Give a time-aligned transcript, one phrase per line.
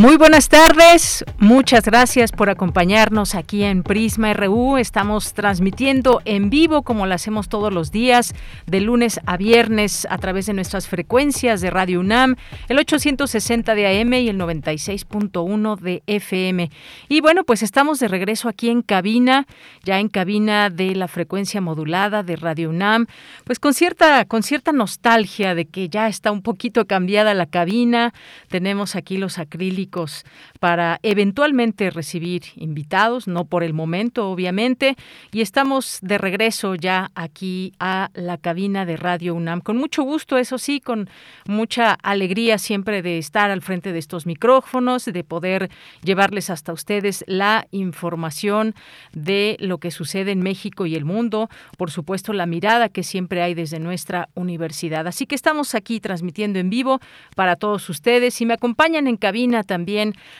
[0.00, 4.78] Muy buenas tardes, muchas gracias por acompañarnos aquí en Prisma RU.
[4.78, 8.34] Estamos transmitiendo en vivo como lo hacemos todos los días,
[8.66, 12.36] de lunes a viernes a través de nuestras frecuencias de Radio UNAM,
[12.70, 16.70] el 860 de AM y el 96.1 de FM.
[17.10, 19.46] Y bueno, pues estamos de regreso aquí en cabina,
[19.84, 23.06] ya en cabina de la frecuencia modulada de Radio UNAM,
[23.44, 28.14] pues con cierta con cierta nostalgia de que ya está un poquito cambiada la cabina.
[28.48, 29.89] Tenemos aquí los acrílicos
[30.60, 34.96] para eventualmente recibir invitados, no por el momento, obviamente,
[35.32, 39.60] y estamos de regreso ya aquí a la cabina de Radio UNAM.
[39.60, 41.08] Con mucho gusto, eso sí, con
[41.46, 45.70] mucha alegría siempre de estar al frente de estos micrófonos, de poder
[46.02, 48.74] llevarles hasta ustedes la información
[49.12, 53.42] de lo que sucede en México y el mundo, por supuesto la mirada que siempre
[53.42, 55.06] hay desde nuestra universidad.
[55.06, 57.00] Así que estamos aquí transmitiendo en vivo
[57.34, 59.79] para todos ustedes y me acompañan en cabina también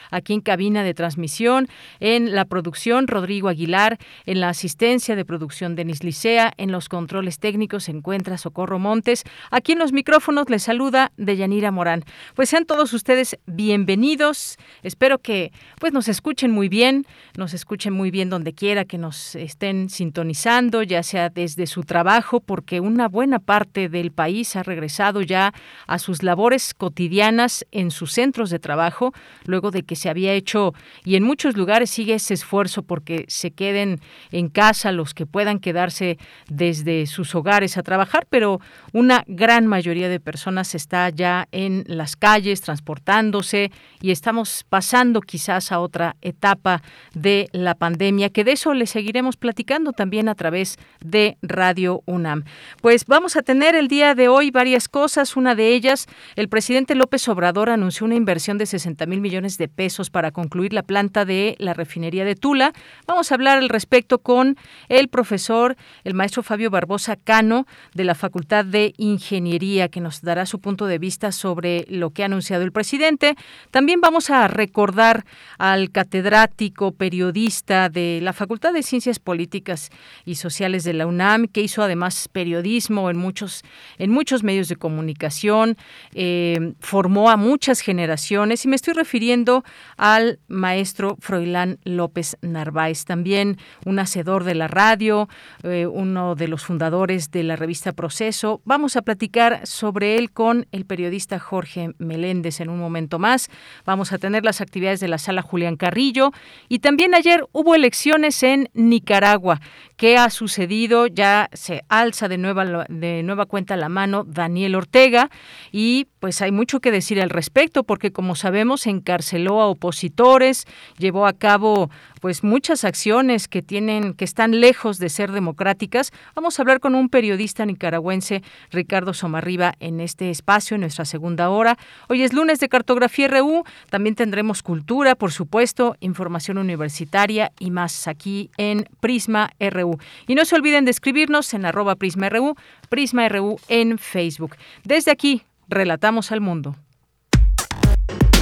[0.09, 1.67] aquí en cabina de transmisión,
[1.99, 7.39] en la producción Rodrigo Aguilar, en la asistencia de producción Denis Licea, en los controles
[7.39, 9.23] técnicos se encuentra Socorro Montes.
[9.49, 12.03] Aquí en los micrófonos les saluda Deyanira Morán.
[12.35, 14.57] Pues sean todos ustedes bienvenidos.
[14.83, 17.05] Espero que pues nos escuchen muy bien,
[17.37, 22.39] nos escuchen muy bien donde quiera que nos estén sintonizando, ya sea desde su trabajo,
[22.39, 25.53] porque una buena parte del país ha regresado ya
[25.87, 29.13] a sus labores cotidianas en sus centros de trabajo
[29.45, 30.73] luego de que se había hecho,
[31.05, 33.99] y en muchos lugares sigue ese esfuerzo porque se queden
[34.31, 36.17] en casa los que puedan quedarse
[36.49, 38.59] desde sus hogares a trabajar, pero
[38.93, 43.71] una gran mayoría de personas está ya en las calles transportándose
[44.01, 46.81] y estamos pasando quizás a otra etapa
[47.13, 52.43] de la pandemia, que de eso le seguiremos platicando también a través de Radio UNAM.
[52.81, 56.95] Pues vamos a tener el día de hoy varias cosas, una de ellas, el presidente
[56.95, 61.25] López Obrador anunció una inversión de 60 mil millones de pesos para concluir la planta
[61.25, 62.71] de la refinería de Tula.
[63.05, 64.57] Vamos a hablar al respecto con
[64.87, 70.45] el profesor, el maestro Fabio Barbosa Cano, de la Facultad de Ingeniería, que nos dará
[70.45, 73.35] su punto de vista sobre lo que ha anunciado el presidente.
[73.69, 75.25] También vamos a recordar
[75.57, 79.89] al catedrático periodista de la Facultad de Ciencias Políticas
[80.23, 83.63] y Sociales de la UNAM, que hizo además periodismo en muchos,
[83.97, 85.75] en muchos medios de comunicación,
[86.13, 89.63] eh, formó a muchas generaciones y me estoy refiriendo
[89.97, 95.27] al maestro Froilán López Narváez, también un hacedor de la radio,
[95.63, 98.61] eh, uno de los fundadores de la revista Proceso.
[98.63, 103.49] Vamos a platicar sobre él con el periodista Jorge Meléndez en un momento más.
[103.85, 106.31] Vamos a tener las actividades de la sala Julián Carrillo
[106.69, 109.59] y también ayer hubo elecciones en Nicaragua.
[110.01, 111.05] ¿Qué ha sucedido?
[111.05, 115.29] Ya se alza de nueva, de nueva cuenta la mano Daniel Ortega
[115.71, 120.65] y pues hay mucho que decir al respecto porque como sabemos encarceló a opositores,
[120.97, 121.91] llevó a cabo
[122.21, 126.13] pues muchas acciones que tienen que están lejos de ser democráticas.
[126.35, 131.49] Vamos a hablar con un periodista nicaragüense, Ricardo Somarriba, en este espacio, en nuestra segunda
[131.49, 131.77] hora.
[132.07, 138.07] Hoy es lunes de Cartografía RU, también tendremos cultura, por supuesto, información universitaria y más
[138.07, 139.97] aquí en Prisma RU.
[140.27, 142.55] Y no se olviden de escribirnos en arroba Prisma RU,
[142.89, 144.55] Prisma RU en Facebook.
[144.83, 146.75] Desde aquí, relatamos al mundo.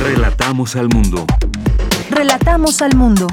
[0.01, 1.25] Relatamos al mundo.
[2.09, 3.27] Relatamos al mundo.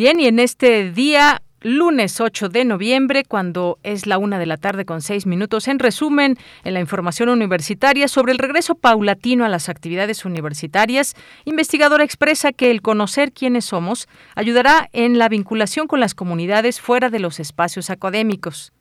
[0.00, 4.56] Bien, y en este día lunes 8 de noviembre, cuando es la una de la
[4.56, 5.68] tarde con seis minutos.
[5.68, 12.02] En resumen, en la información universitaria sobre el regreso paulatino a las actividades universitarias, investigadora
[12.02, 17.20] expresa que el conocer quiénes somos ayudará en la vinculación con las comunidades fuera de
[17.20, 18.72] los espacios académicos.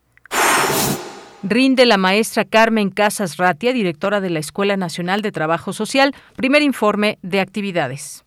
[1.44, 6.62] Rinde la maestra Carmen Casas Ratia, directora de la Escuela Nacional de Trabajo Social, primer
[6.62, 8.24] informe de actividades.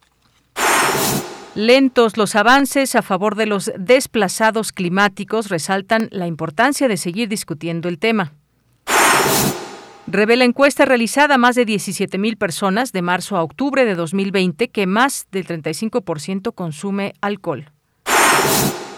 [1.54, 7.90] Lentos los avances a favor de los desplazados climáticos resaltan la importancia de seguir discutiendo
[7.90, 8.32] el tema.
[10.06, 14.68] Revela encuesta realizada a más de 17 mil personas de marzo a octubre de 2020
[14.68, 17.70] que más del 35% consume alcohol.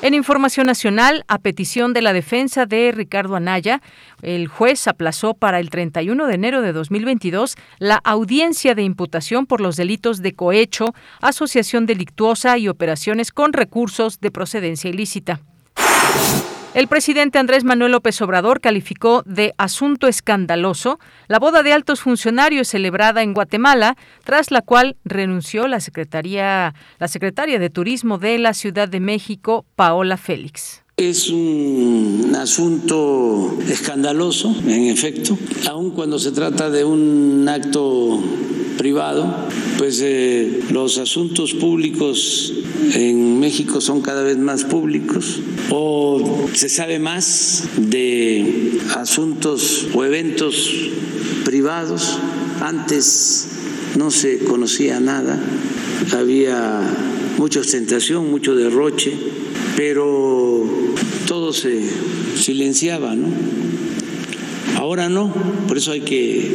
[0.04, 3.80] En información nacional, a petición de la defensa de Ricardo Anaya,
[4.20, 9.62] el juez aplazó para el 31 de enero de 2022 la audiencia de imputación por
[9.62, 15.40] los delitos de cohecho, asociación delictuosa y operaciones con recursos de procedencia ilícita.
[16.74, 20.98] El presidente Andrés Manuel López Obrador calificó de asunto escandaloso
[21.28, 27.06] la boda de altos funcionarios celebrada en Guatemala, tras la cual renunció la secretaria, la
[27.06, 30.83] secretaria de Turismo de la Ciudad de México, Paola Félix.
[30.96, 35.36] Es un asunto escandaloso, en efecto,
[35.66, 38.22] aun cuando se trata de un acto
[38.78, 39.26] privado,
[39.76, 42.52] pues eh, los asuntos públicos
[42.92, 50.70] en México son cada vez más públicos o se sabe más de asuntos o eventos
[51.44, 52.20] privados.
[52.60, 53.48] Antes
[53.98, 55.42] no se conocía nada,
[56.12, 56.82] había
[57.36, 59.12] mucha ostentación, mucho derroche,
[59.76, 60.83] pero
[61.26, 61.80] todo se
[62.36, 63.28] silenciaba, ¿no?
[64.76, 65.32] Ahora no,
[65.66, 66.50] por eso hay que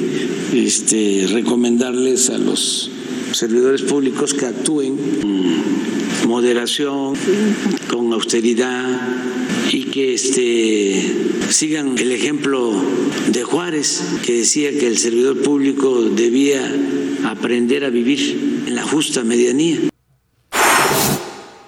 [0.53, 2.91] este, recomendarles a los
[3.31, 7.13] servidores públicos que actúen con moderación,
[7.89, 9.01] con austeridad
[9.71, 11.01] y que este,
[11.49, 12.73] sigan el ejemplo
[13.31, 16.71] de Juárez, que decía que el servidor público debía
[17.25, 19.79] aprender a vivir en la justa medianía.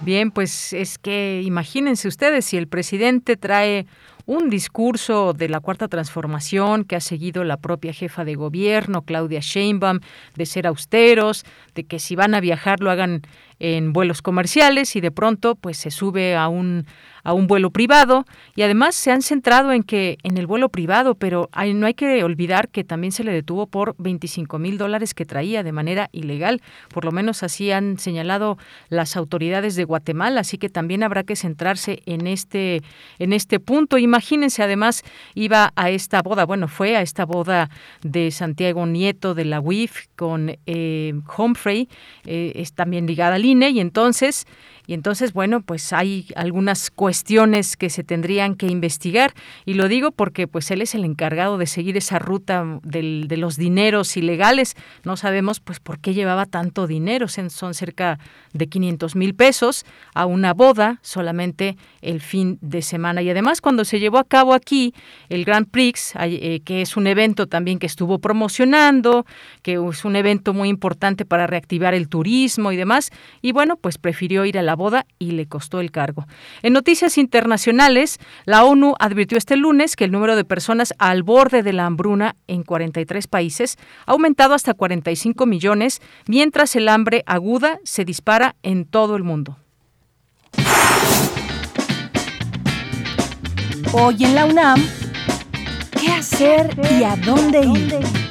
[0.03, 3.85] Bien, pues es que imagínense ustedes si el presidente trae
[4.25, 9.41] un discurso de la cuarta transformación que ha seguido la propia jefa de gobierno, Claudia
[9.41, 9.99] Sheinbaum,
[10.35, 11.45] de ser austeros,
[11.75, 13.21] de que si van a viajar lo hagan
[13.61, 16.85] en vuelos comerciales y de pronto pues se sube a un
[17.23, 18.25] a un vuelo privado.
[18.55, 22.23] Y además se han centrado en que en el vuelo privado, pero no hay que
[22.23, 26.61] olvidar que también se le detuvo por 25 mil dólares que traía de manera ilegal,
[26.93, 28.57] por lo menos así han señalado
[28.89, 32.81] las autoridades de Guatemala, así que también habrá que centrarse en este
[33.19, 33.97] en este punto.
[33.97, 35.03] Imagínense, además
[35.35, 37.69] iba a esta boda, bueno, fue a esta boda
[38.01, 41.87] de Santiago Nieto de la UIF con eh, Humphrey,
[42.25, 44.45] eh, es también ligada al Y entonces
[44.91, 49.33] y entonces, bueno, pues hay algunas cuestiones que se tendrían que investigar.
[49.65, 53.37] Y lo digo porque pues él es el encargado de seguir esa ruta del, de
[53.37, 54.75] los dineros ilegales.
[55.05, 57.29] No sabemos pues por qué llevaba tanto dinero.
[57.29, 58.19] Son cerca
[58.51, 63.21] de 500 mil pesos a una boda solamente el fin de semana.
[63.21, 64.93] Y además cuando se llevó a cabo aquí
[65.29, 69.25] el Grand Prix, eh, que es un evento también que estuvo promocionando,
[69.61, 73.09] que es un evento muy importante para reactivar el turismo y demás,
[73.41, 76.25] y bueno, pues prefirió ir a la boda y le costó el cargo.
[76.63, 81.63] En noticias internacionales, la ONU advirtió este lunes que el número de personas al borde
[81.63, 87.79] de la hambruna en 43 países ha aumentado hasta 45 millones, mientras el hambre aguda
[87.83, 89.57] se dispara en todo el mundo.
[93.93, 94.81] Hoy en la UNAM,
[95.99, 96.69] ¿qué hacer
[96.99, 98.30] y a dónde ir?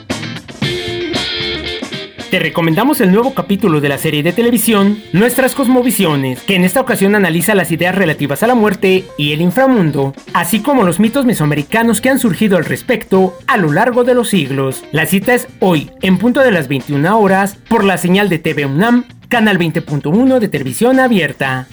[2.31, 6.81] Te recomendamos el nuevo capítulo de la serie de televisión Nuestras Cosmovisiones, que en esta
[6.81, 11.27] ocasión analiza las ideas relativas a la muerte y el inframundo, así como los mitos
[11.27, 14.85] mesoamericanos que han surgido al respecto a lo largo de los siglos.
[14.93, 18.65] La cita es hoy, en punto de las 21 horas, por la señal de TV
[18.65, 21.67] UNAM, canal 20.1 de televisión abierta.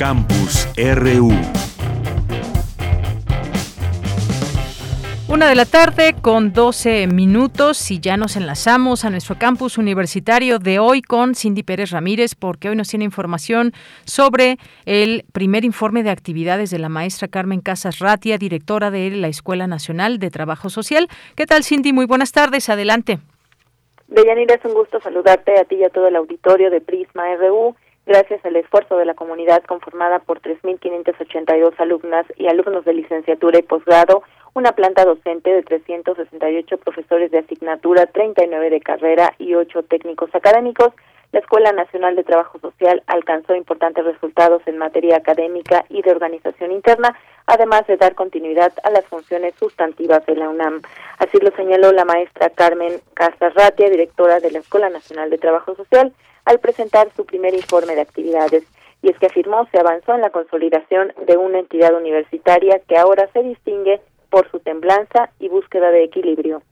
[0.00, 1.28] Campus RU.
[5.28, 10.58] Una de la tarde con 12 minutos y ya nos enlazamos a nuestro campus universitario
[10.58, 13.72] de hoy con Cindy Pérez Ramírez porque hoy nos tiene información
[14.06, 19.28] sobre el primer informe de actividades de la maestra Carmen Casas Ratia, directora de la
[19.28, 21.08] Escuela Nacional de Trabajo Social.
[21.36, 21.92] ¿Qué tal Cindy?
[21.92, 23.18] Muy buenas tardes, adelante.
[24.08, 27.76] Deyanira, es un gusto saludarte a ti y a todo el auditorio de Prisma RU
[28.10, 33.62] gracias al esfuerzo de la comunidad conformada por 3.582 alumnas y alumnos de licenciatura y
[33.62, 40.34] posgrado, una planta docente de 368 profesores de asignatura, 39 de carrera y 8 técnicos
[40.34, 40.92] académicos,
[41.32, 46.72] la Escuela Nacional de Trabajo Social alcanzó importantes resultados en materia académica y de organización
[46.72, 50.82] interna, además de dar continuidad a las funciones sustantivas de la UNAM.
[51.18, 56.12] Así lo señaló la maestra Carmen Casarratia, directora de la Escuela Nacional de Trabajo Social,
[56.46, 58.64] al presentar su primer informe de actividades.
[59.02, 63.28] Y es que afirmó se avanzó en la consolidación de una entidad universitaria que ahora
[63.32, 66.62] se distingue por su temblanza y búsqueda de equilibrio.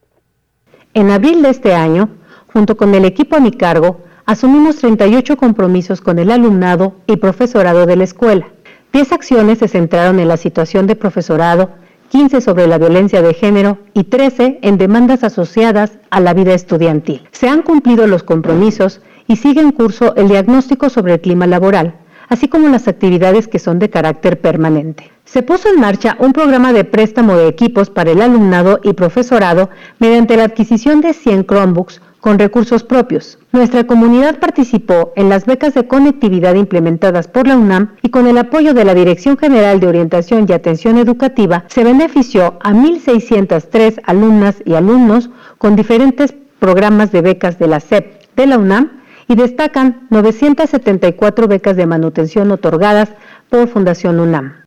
[0.95, 2.09] En abril de este año,
[2.53, 7.87] junto con el equipo a mi cargo, asumimos 38 compromisos con el alumnado y profesorado
[7.87, 8.47] de la escuela.
[8.93, 11.71] 10 acciones se centraron en la situación de profesorado,
[12.11, 17.27] 15 sobre la violencia de género y 13 en demandas asociadas a la vida estudiantil.
[17.33, 21.95] Se han cumplido los compromisos y sigue en curso el diagnóstico sobre el clima laboral,
[22.29, 25.11] así como las actividades que son de carácter permanente.
[25.25, 29.71] Se puso en marcha un programa de préstamo de equipos para el alumnado y profesorado
[29.99, 33.39] mediante la adquisición de 100 Chromebooks con recursos propios.
[33.53, 38.39] Nuestra comunidad participó en las becas de conectividad implementadas por la UNAM y con el
[38.39, 44.57] apoyo de la Dirección General de Orientación y Atención Educativa se benefició a 1.603 alumnas
[44.65, 48.99] y alumnos con diferentes programas de becas de la SEP de la UNAM
[49.29, 53.11] y destacan 974 becas de manutención otorgadas
[53.51, 54.58] por Fundación UNAM.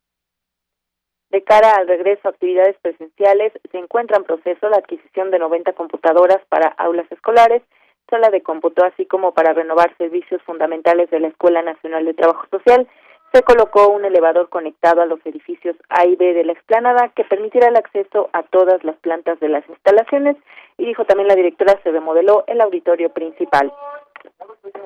[1.31, 5.71] De cara al regreso a actividades presenciales, se encuentra en proceso la adquisición de 90
[5.73, 7.61] computadoras para aulas escolares,
[8.09, 12.45] sala de cómputo, así como para renovar servicios fundamentales de la Escuela Nacional de Trabajo
[12.51, 12.85] Social.
[13.31, 17.23] Se colocó un elevador conectado a los edificios A y B de la explanada que
[17.23, 20.35] permitirá el acceso a todas las plantas de las instalaciones
[20.77, 23.71] y dijo también la directora se remodeló el auditorio principal.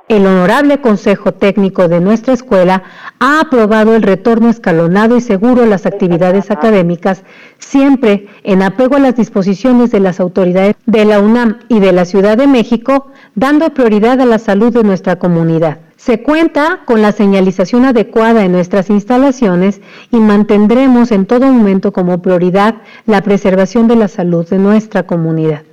[0.08, 2.84] El Honorable Consejo Técnico de nuestra escuela
[3.20, 7.24] ha aprobado el retorno escalonado y seguro a las actividades académicas,
[7.60, 12.05] siempre en apego a las disposiciones de las autoridades de la UNAM y de la
[12.05, 15.79] Ciudad de México, dando prioridad a la salud de nuestra comunidad.
[15.98, 22.22] Se cuenta con la señalización adecuada en nuestras instalaciones y mantendremos en todo momento como
[22.22, 22.75] prioridad
[23.08, 25.63] la preservación de la salud de nuestra comunidad.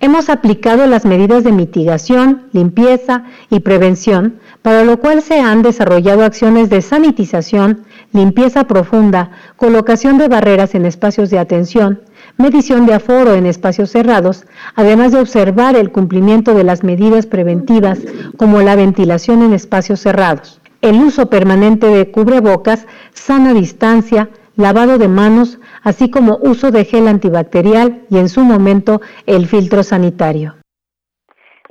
[0.00, 6.22] Hemos aplicado las medidas de mitigación, limpieza y prevención, para lo cual se han desarrollado
[6.22, 12.00] acciones de sanitización, limpieza profunda, colocación de barreras en espacios de atención,
[12.36, 14.44] medición de aforo en espacios cerrados,
[14.76, 17.98] además de observar el cumplimiento de las medidas preventivas
[18.36, 24.28] como la ventilación en espacios cerrados, el uso permanente de cubrebocas, sana distancia,
[24.58, 29.82] lavado de manos, así como uso de gel antibacterial y en su momento el filtro
[29.82, 30.56] sanitario.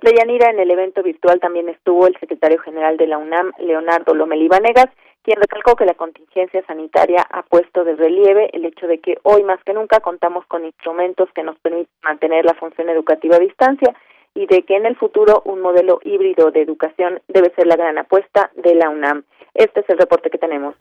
[0.01, 4.47] Leyanira, en el evento virtual también estuvo el secretario general de la UNAM, Leonardo Lomelí
[4.47, 4.87] Vanegas,
[5.21, 9.43] quien recalcó que la contingencia sanitaria ha puesto de relieve el hecho de que hoy
[9.43, 13.93] más que nunca contamos con instrumentos que nos permiten mantener la función educativa a distancia
[14.33, 17.97] y de que en el futuro un modelo híbrido de educación debe ser la gran
[17.97, 19.23] apuesta de la UNAM.
[19.53, 20.75] Este es el reporte que tenemos.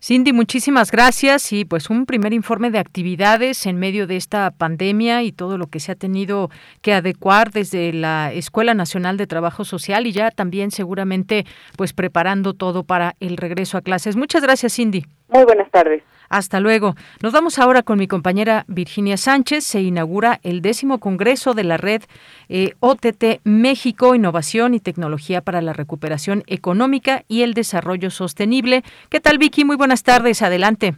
[0.00, 5.24] Cindy, muchísimas gracias y pues un primer informe de actividades en medio de esta pandemia
[5.24, 6.50] y todo lo que se ha tenido
[6.82, 12.54] que adecuar desde la Escuela Nacional de Trabajo Social y ya también seguramente pues preparando
[12.54, 14.14] todo para el regreso a clases.
[14.14, 15.04] Muchas gracias, Cindy.
[15.30, 16.04] Muy buenas tardes.
[16.28, 16.94] Hasta luego.
[17.22, 19.64] Nos vamos ahora con mi compañera Virginia Sánchez.
[19.64, 22.02] Se inaugura el décimo congreso de la red
[22.48, 28.82] eh, OTT México, Innovación y Tecnología para la Recuperación Económica y el Desarrollo Sostenible.
[29.10, 29.64] ¿Qué tal, Vicky?
[29.64, 30.42] Muy buenas tardes.
[30.42, 30.94] Adelante.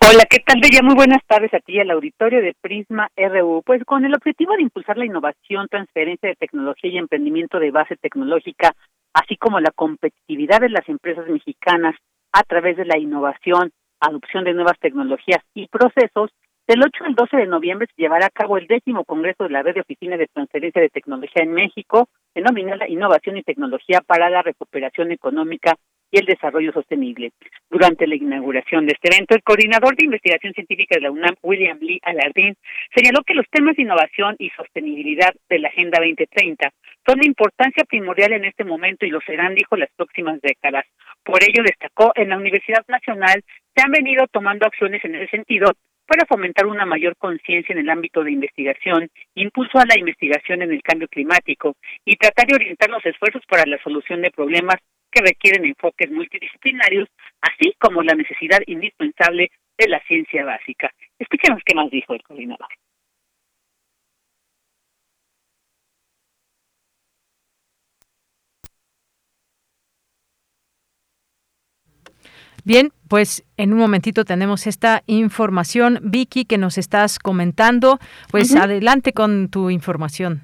[0.00, 0.82] Hola, ¿qué tal, Bella?
[0.82, 3.62] Muy buenas tardes a ti y al auditorio de Prisma RU.
[3.64, 7.96] Pues con el objetivo de impulsar la innovación, transferencia de tecnología y emprendimiento de base
[7.96, 8.74] tecnológica,
[9.14, 11.94] así como la competitividad de las empresas mexicanas
[12.32, 16.30] a través de la innovación, adopción de nuevas tecnologías y procesos,
[16.70, 19.62] del 8 al 12 de noviembre se llevará a cabo el décimo Congreso de la
[19.62, 24.42] Red de Oficinas de Transferencia de Tecnología en México, denominada Innovación y Tecnología para la
[24.42, 25.74] Recuperación Económica
[26.12, 27.32] y el Desarrollo Sostenible.
[27.68, 31.78] Durante la inauguración de este evento, el coordinador de investigación científica de la UNAM, William
[31.80, 32.56] Lee Alardín,
[32.94, 36.70] señaló que los temas de innovación y sostenibilidad de la Agenda 2030
[37.06, 40.84] son de importancia primordial en este momento y lo serán, dijo, las próximas décadas.
[41.24, 43.42] Por ello, destacó, en la Universidad Nacional
[43.74, 45.72] se han venido tomando acciones en ese sentido
[46.06, 50.72] para fomentar una mayor conciencia en el ámbito de investigación, impulso a la investigación en
[50.72, 54.76] el cambio climático y tratar de orientar los esfuerzos para la solución de problemas
[55.12, 57.08] que requieren enfoques multidisciplinarios,
[57.40, 60.90] así como la necesidad indispensable de la ciencia básica.
[61.18, 62.68] Escuchemos qué más dijo el coordinador.
[72.64, 75.98] Bien, pues en un momentito tenemos esta información.
[76.02, 77.98] Vicky, que nos estás comentando,
[78.30, 80.42] pues adelante con tu información.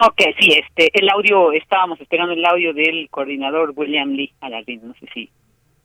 [0.00, 4.94] Ok, sí, este, el audio, estábamos esperando el audio del coordinador William Lee Alardín, no
[4.94, 5.30] sé si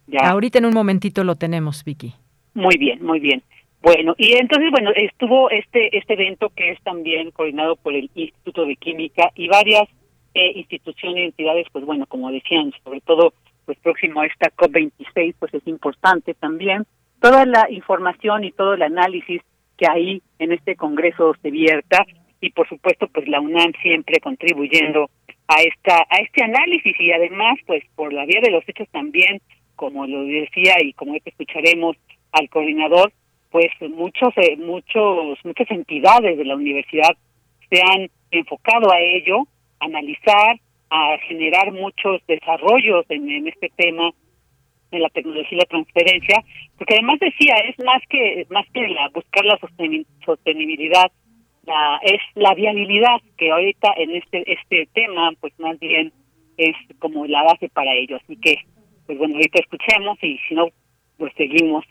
[0.06, 0.30] ya.
[0.30, 2.14] Ahorita en un momentito lo tenemos, Vicky.
[2.54, 3.42] Muy bien, muy bien.
[3.82, 8.66] Bueno, y entonces, bueno, estuvo este este evento que es también coordinado por el Instituto
[8.66, 9.90] de Química y varias
[10.36, 13.34] eh, instituciones y entidades, pues bueno, como decían, sobre todo
[13.66, 16.86] pues próximo a esta COP26, pues es importante también.
[17.20, 19.42] Toda la información y todo el análisis
[19.78, 22.06] que ahí en este congreso se vierta
[22.42, 25.10] y por supuesto pues la UNAM siempre contribuyendo
[25.48, 29.42] a esta a este análisis y además pues por la vía de los hechos también
[29.76, 31.96] como lo decía y como escucharemos
[32.34, 33.14] al coordinador
[33.50, 37.16] pues muchos eh, muchos muchas entidades de la universidad
[37.70, 39.48] se han enfocado a ello
[39.80, 40.60] analizar
[40.94, 44.12] a generar muchos desarrollos en, este tema
[44.92, 46.44] de la tecnología y la transferencia,
[46.78, 49.60] porque además decía, es más que más que la buscar la
[50.24, 51.12] sostenibilidad,
[51.66, 56.14] la es la viabilidad que ahorita en este este tema pues más bien
[56.58, 58.58] es como la base para ello, así que
[59.08, 60.68] pues bueno, ahorita escuchemos y si no
[61.18, 61.86] pues seguimos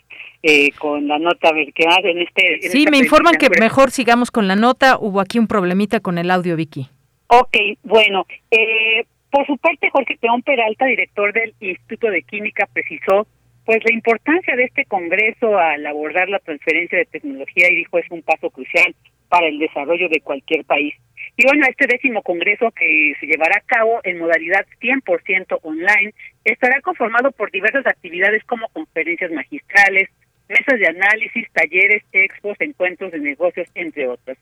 [0.45, 3.91] eh, con la nota a ver qué hace en este Sí, me informan que mejor
[3.91, 6.87] sigamos con la nota, hubo aquí un problemita con el audio Vicky.
[7.35, 13.27] Ok, bueno, eh, por su parte Jorge Peón Peralta, director del Instituto de Química, precisó
[13.65, 18.05] pues la importancia de este Congreso al abordar la transferencia de tecnología y dijo es
[18.11, 18.95] un paso crucial
[19.31, 20.93] para el desarrollo de cualquier país.
[21.39, 26.13] Y bueno, este décimo Congreso que se llevará a cabo en modalidad 100% online
[26.45, 30.11] estará conformado por diversas actividades como conferencias magistrales,
[30.51, 34.37] mesas de análisis, talleres, expos, encuentros de negocios, entre otros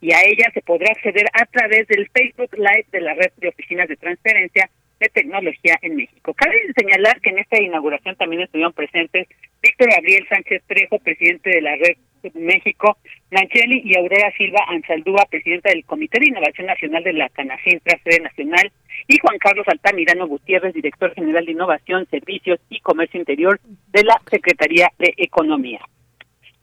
[0.00, 3.48] y a ella se podrá acceder a través del Facebook Live de la Red de
[3.48, 6.34] Oficinas de Transferencia de Tecnología en México.
[6.34, 9.28] Cabe señalar que en esta inauguración también estuvieron presentes
[9.62, 11.96] Víctor Gabriel Sánchez Trejo, presidente de la Red
[12.34, 12.98] México,
[13.30, 18.20] Nancheli y Aurora Silva Ansaldúa, presidenta del Comité de Innovación Nacional de la Canacintra, sede
[18.20, 18.72] nacional,
[19.06, 23.60] y Juan Carlos Altamirano Gutiérrez, director general de Innovación, Servicios y Comercio Interior
[23.92, 25.80] de la Secretaría de Economía.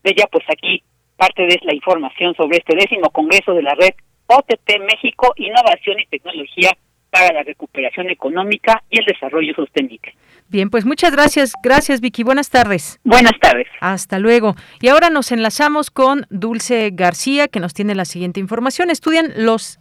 [0.04, 0.84] De ella, pues aquí
[1.18, 3.94] parte de la información sobre este décimo Congreso de la Red
[4.28, 6.72] OTP México, Innovación y Tecnología
[7.10, 10.14] para la Recuperación Económica y el Desarrollo Sostenible.
[10.50, 11.54] Bien, pues muchas gracias.
[11.64, 12.24] Gracias, Vicky.
[12.24, 13.00] Buenas tardes.
[13.04, 13.68] Buenas tardes.
[13.80, 14.56] Hasta luego.
[14.82, 18.90] Y ahora nos enlazamos con Dulce García, que nos tiene la siguiente información.
[18.90, 19.80] Estudian los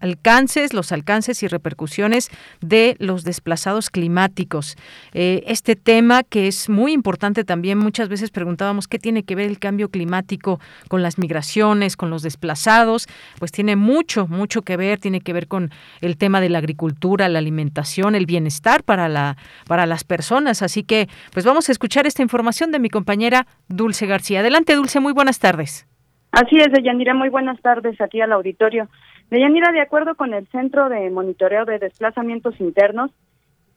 [0.00, 4.76] alcances, los alcances y repercusiones de los desplazados climáticos.
[5.12, 9.48] Eh, este tema que es muy importante también, muchas veces preguntábamos qué tiene que ver
[9.48, 13.06] el cambio climático con las migraciones, con los desplazados,
[13.38, 17.28] pues tiene mucho, mucho que ver, tiene que ver con el tema de la agricultura,
[17.28, 19.36] la alimentación, el bienestar para, la,
[19.66, 20.62] para las personas.
[20.62, 24.40] Así que, pues vamos a escuchar esta información de mi compañera Dulce García.
[24.40, 25.86] Adelante, Dulce, muy buenas tardes.
[26.32, 28.88] Así es, Deyanira, muy buenas tardes aquí al auditorio.
[29.30, 33.12] Deyanira, de acuerdo con el Centro de Monitoreo de Desplazamientos Internos,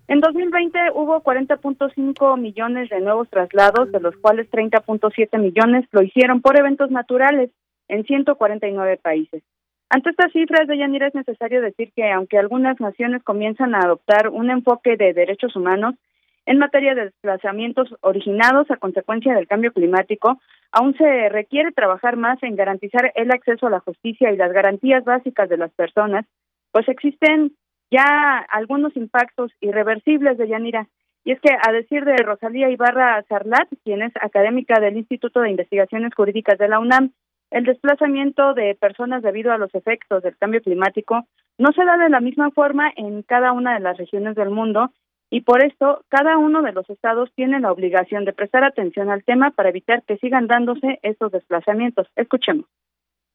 [0.08, 6.42] en 2020 hubo 40.5 millones de nuevos traslados, de los cuales 30.7 millones lo hicieron
[6.42, 7.52] por eventos naturales
[7.88, 9.44] en 149 países.
[9.90, 14.50] Ante estas cifras, Deyanira, es necesario decir que aunque algunas naciones comienzan a adoptar un
[14.50, 15.94] enfoque de derechos humanos,
[16.48, 20.40] en materia de desplazamientos originados a consecuencia del cambio climático,
[20.74, 25.06] aún se requiere trabajar más en garantizar el acceso a la justicia y las garantías
[25.06, 26.26] básicas de las personas,
[26.72, 27.56] pues existen
[27.92, 30.88] ya algunos impactos irreversibles de Yanira.
[31.24, 35.52] Y es que, a decir de Rosalía Ibarra Sarlat, quien es académica del Instituto de
[35.52, 37.12] Investigaciones Jurídicas de la UNAM,
[37.52, 41.28] el desplazamiento de personas debido a los efectos del cambio climático
[41.60, 44.92] no se da de la misma forma en cada una de las regiones del mundo
[45.34, 49.24] y por esto cada uno de los estados tiene la obligación de prestar atención al
[49.24, 52.06] tema para evitar que sigan dándose estos desplazamientos.
[52.16, 52.68] Escuchemos.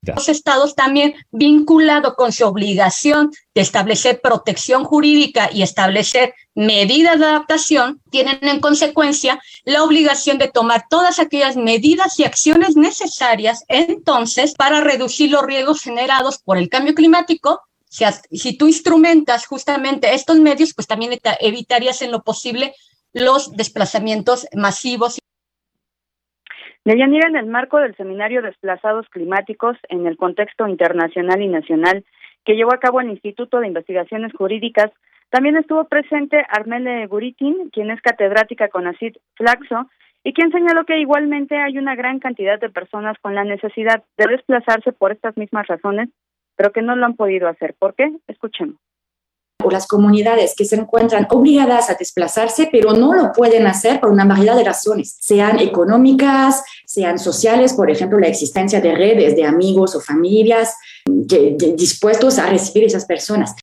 [0.03, 7.27] Los estados también vinculado con su obligación de establecer protección jurídica y establecer medidas de
[7.27, 14.55] adaptación, tienen en consecuencia la obligación de tomar todas aquellas medidas y acciones necesarias entonces
[14.55, 18.05] para reducir los riesgos generados por el cambio climático si,
[18.37, 22.75] si tú instrumentas justamente estos medios, pues también evitarías en lo posible
[23.13, 25.19] los desplazamientos masivos.
[26.85, 32.05] Deyanira, en el marco del seminario Desplazados Climáticos en el contexto internacional y nacional
[32.45, 34.91] que llevó a cabo el Instituto de Investigaciones Jurídicas,
[35.29, 39.91] también estuvo presente Armele Guritin, quien es catedrática con ACID Flaxo,
[40.25, 44.27] y quien señaló que igualmente hay una gran cantidad de personas con la necesidad de
[44.27, 46.09] desplazarse por estas mismas razones
[46.59, 47.75] pero que no lo han podido hacer.
[47.79, 48.13] ¿Por qué?
[48.27, 48.77] Escuchemos
[49.65, 54.11] o las comunidades que se encuentran obligadas a desplazarse, pero no lo pueden hacer por
[54.11, 59.45] una variedad de razones, sean económicas, sean sociales, por ejemplo, la existencia de redes de
[59.45, 60.77] amigos o familias
[61.29, 63.57] que, dispuestos a recibir esas personas.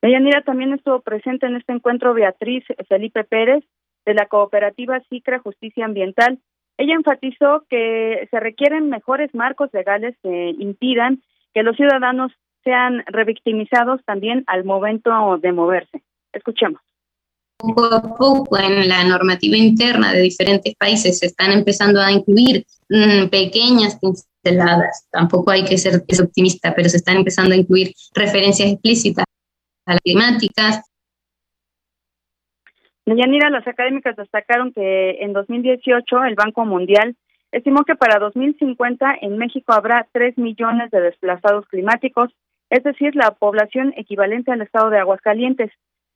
[0.00, 3.62] Deyanira también estuvo presente en este encuentro Beatriz Felipe Pérez
[4.06, 6.38] de la cooperativa CICRA Justicia Ambiental,
[6.78, 14.00] ella enfatizó que se requieren mejores marcos legales que impidan que los ciudadanos sean revictimizados
[14.04, 15.10] también al momento
[15.42, 16.02] de moverse.
[16.32, 16.80] Escuchemos.
[17.56, 22.64] Poco a poco en la normativa interna de diferentes países se están empezando a incluir
[22.88, 25.08] mm, pequeñas pinceladas.
[25.10, 29.24] Tampoco hay que ser optimista, pero se están empezando a incluir referencias explícitas
[29.86, 30.82] a las climáticas,
[33.16, 37.16] Yanira, las académicas destacaron que en 2018 el Banco Mundial
[37.52, 42.30] estimó que para 2050 en México habrá 3 millones de desplazados climáticos,
[42.70, 45.70] es decir, la población equivalente al estado de Aguascalientes.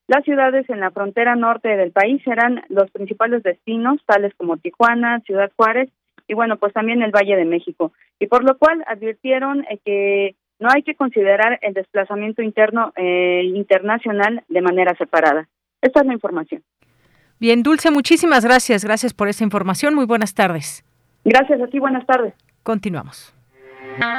[0.09, 5.20] Las ciudades en la frontera norte del país serán los principales destinos, tales como Tijuana,
[5.20, 5.90] Ciudad Juárez
[6.28, 7.92] y bueno, pues también el Valle de México.
[8.18, 13.42] Y por lo cual advirtieron eh, que no hay que considerar el desplazamiento interno eh,
[13.44, 15.48] internacional de manera separada.
[15.81, 16.62] Esta es la información.
[17.42, 18.85] Bien, Dulce, muchísimas gracias.
[18.85, 19.96] Gracias por esa información.
[19.96, 20.85] Muy buenas tardes.
[21.24, 22.35] Gracias a ti, buenas tardes.
[22.62, 23.35] Continuamos.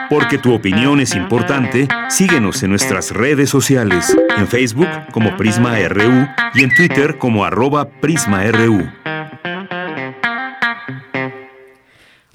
[0.10, 6.28] Porque tu opinión es importante, síguenos en nuestras redes sociales, en Facebook como Prisma RU
[6.54, 8.92] y en Twitter como arroba PrismaRU.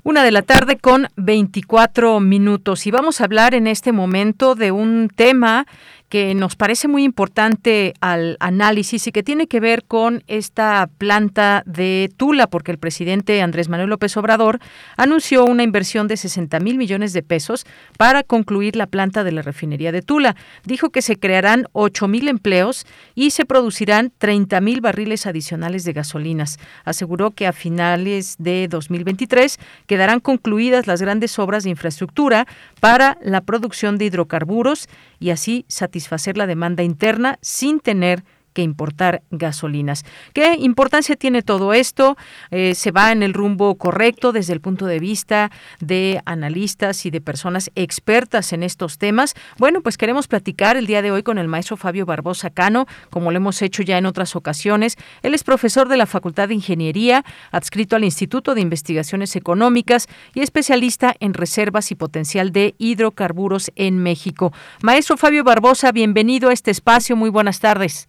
[0.05, 4.73] Una de la tarde con 24 minutos y vamos a hablar en este momento de
[4.73, 5.67] un tema
[6.09, 11.63] que nos parece muy importante al análisis y que tiene que ver con esta planta
[11.67, 14.59] de Tula, porque el presidente Andrés Manuel López Obrador
[14.97, 17.67] anunció una inversión de 60 mil millones de pesos
[17.99, 20.35] para concluir la planta de la refinería de Tula.
[20.65, 25.93] Dijo que se crearán 8 mil empleos y se producirán 30 mil barriles adicionales de
[25.93, 26.59] gasolinas.
[26.85, 32.47] Aseguró que a finales de 2023 quedarán concluidas las grandes obras de infraestructura
[32.81, 38.25] para la producción de hidrocarburos y así satisfacer la demanda interna sin tener
[38.59, 40.05] que importar gasolinas.
[40.33, 42.17] ¿Qué importancia tiene todo esto?
[42.51, 47.11] Eh, ¿Se va en el rumbo correcto desde el punto de vista de analistas y
[47.11, 49.35] de personas expertas en estos temas?
[49.59, 53.31] Bueno, pues queremos platicar el día de hoy con el maestro Fabio Barbosa Cano, como
[53.31, 54.97] lo hemos hecho ya en otras ocasiones.
[55.23, 60.41] Él es profesor de la Facultad de Ingeniería, adscrito al Instituto de Investigaciones Económicas y
[60.41, 64.53] especialista en reservas y potencial de hidrocarburos en México.
[64.83, 67.15] Maestro Fabio Barbosa, bienvenido a este espacio.
[67.15, 68.09] Muy buenas tardes.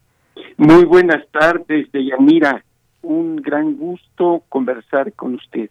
[0.58, 2.64] Muy buenas tardes, Deyanira.
[3.02, 5.70] Un gran gusto conversar con usted.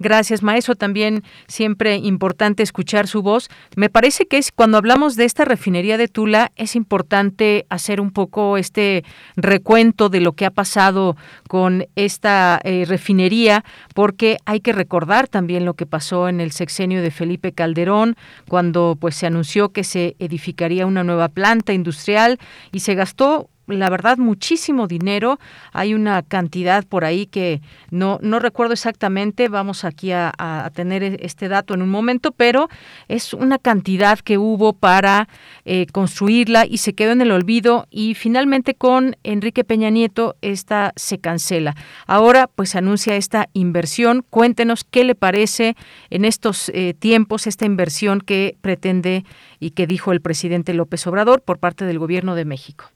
[0.00, 0.74] Gracias, maestro.
[0.76, 3.50] También siempre importante escuchar su voz.
[3.76, 8.10] Me parece que es cuando hablamos de esta refinería de Tula es importante hacer un
[8.10, 9.04] poco este
[9.36, 11.16] recuento de lo que ha pasado
[11.48, 13.62] con esta eh, refinería,
[13.94, 18.16] porque hay que recordar también lo que pasó en el sexenio de Felipe Calderón,
[18.48, 22.38] cuando pues se anunció que se edificaría una nueva planta industrial
[22.72, 25.38] y se gastó la verdad, muchísimo dinero.
[25.72, 30.32] Hay una cantidad por ahí que no, no recuerdo exactamente, vamos aquí a,
[30.74, 32.68] tener e, este dato en un momento, pero
[33.08, 35.28] es una cantidad que hubo para
[35.64, 40.92] eh, construirla y se quedó en el olvido y finalmente con Enrique Peña Nieto esta
[40.96, 41.74] se cancela.
[42.06, 44.24] Ahora pues anuncia esta inversión.
[44.28, 45.76] Cuéntenos qué le parece
[46.10, 49.24] en estos eh, tiempos esta inversión que pretende
[49.58, 52.90] y que dijo el presidente López Obrador por parte del gobierno de México.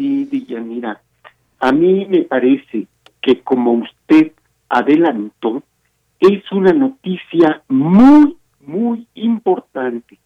[0.00, 0.26] Sí,
[0.64, 0.98] mira,
[1.58, 2.86] a mí me parece
[3.20, 4.32] que como usted
[4.70, 5.62] adelantó,
[6.18, 10.18] es una noticia muy, muy importante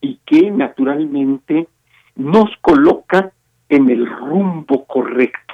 [0.00, 1.68] y que naturalmente
[2.16, 3.30] nos coloca
[3.68, 5.52] en el rumbo correcto.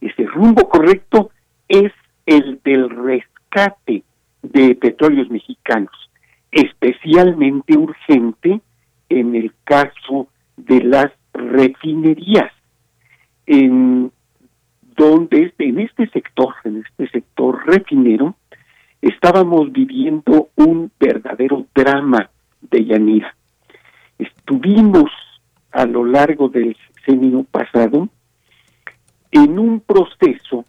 [0.00, 1.32] Ese rumbo correcto
[1.66, 1.92] es
[2.26, 4.04] el del rescate
[4.42, 6.10] de petróleos mexicanos,
[6.52, 8.60] especialmente urgente
[9.08, 12.52] en el caso de las refinerías,
[13.52, 14.12] en
[14.96, 18.36] donde en este sector, en este sector refinero,
[19.02, 23.34] estábamos viviendo un verdadero drama de Yanira.
[24.20, 25.10] Estuvimos
[25.72, 28.08] a lo largo del sexenio pasado
[29.32, 30.64] en un proceso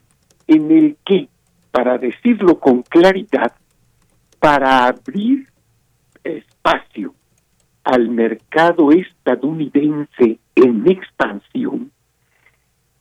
[0.48, 1.30] en el que,
[1.70, 3.54] para decirlo con claridad,
[4.39, 5.48] para abrir
[6.24, 7.13] espacio
[7.84, 11.91] al mercado estadounidense en expansión,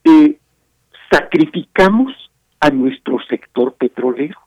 [0.03, 0.37] eh,
[1.11, 2.13] sacrificamos
[2.59, 4.37] a nuestro sector petrolero.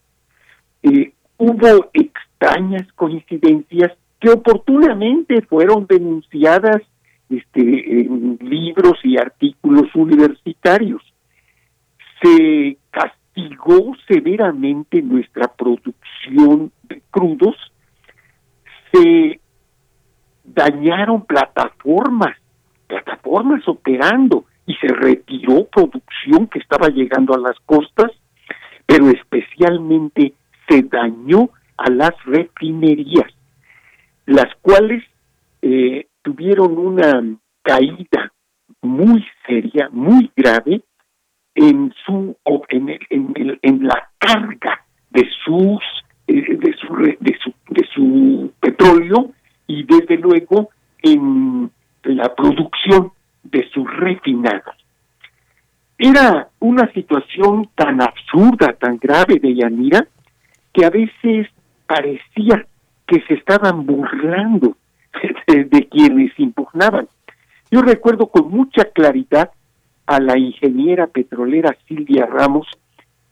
[0.83, 6.83] Eh, hubo extrañas coincidencias que oportunamente fueron denunciadas
[7.29, 11.03] este, en libros y artículos universitarios.
[12.23, 17.57] Se castigó severamente nuestra producción de crudos,
[18.93, 19.41] se
[20.45, 22.37] dañaron plataformas,
[22.87, 28.11] plataformas operando y se retiró producción que estaba llegando a las costas,
[28.87, 30.35] pero especialmente
[30.69, 33.31] se dañó a las refinerías,
[34.27, 35.05] las cuales
[35.63, 37.23] eh, tuvieron una
[37.63, 38.33] caída
[38.83, 40.83] muy seria, muy grave
[41.55, 42.37] en su
[42.69, 45.81] en, el, en, la carga de sus
[46.27, 49.33] eh, de, su, de su de su petróleo
[49.67, 50.71] y desde luego
[51.03, 51.71] en
[52.03, 53.13] la producción
[53.45, 54.75] de sus refinados.
[55.97, 60.07] Era una situación tan absurda, tan grave de Yanira,
[60.73, 61.49] que a veces
[61.87, 62.67] parecía
[63.07, 64.77] que se estaban burlando
[65.47, 67.09] de, quienes impugnaban.
[67.71, 69.51] Yo recuerdo con mucha claridad
[70.07, 72.67] a la ingeniera petrolera Silvia Ramos,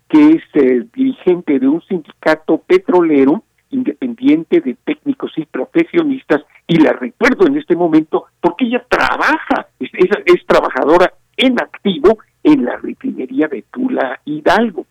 [0.09, 6.93] que es el dirigente de un sindicato petrolero independiente de técnicos y profesionistas, y la
[6.93, 9.91] recuerdo en este momento porque ella trabaja, es,
[10.27, 14.87] es, trabajadora en activo en la refinería de Tula Hidalgo.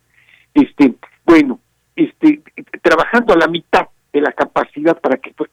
[0.54, 1.60] Este, bueno,
[1.96, 2.42] este,
[2.82, 5.48] trabajando a la mitad de la capacidad para que fue,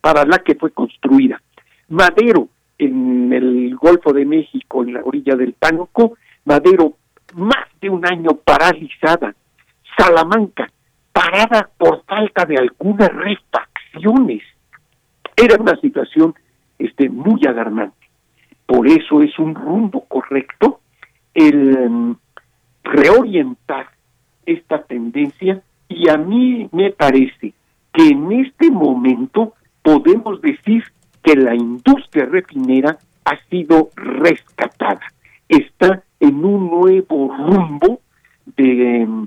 [0.00, 1.42] para la que fue construida.
[1.88, 6.94] Madero en el Golfo de México, en la orilla del Pánuco, Madero
[7.34, 9.34] más de un año paralizada.
[9.96, 10.70] Salamanca,
[11.14, 14.42] parada por falta de algunas refacciones.
[15.36, 16.34] Era una situación
[16.78, 18.08] este, muy alarmante.
[18.66, 20.80] Por eso es un rumbo correcto
[21.32, 22.16] el em,
[22.82, 23.88] reorientar
[24.44, 27.54] esta tendencia y a mí me parece
[27.92, 30.82] que en este momento podemos decir
[31.22, 35.00] que la industria refinera ha sido rescatada,
[35.48, 38.00] está en un nuevo rumbo
[38.56, 39.26] de em,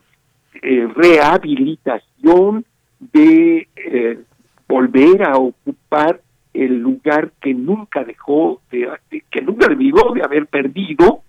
[0.62, 2.66] eh, rehabilitación,
[3.00, 4.20] de eh,
[4.68, 6.22] volver a ocupar
[6.54, 8.90] el lugar que nunca dejó, de,
[9.30, 11.22] que nunca debió de haber perdido,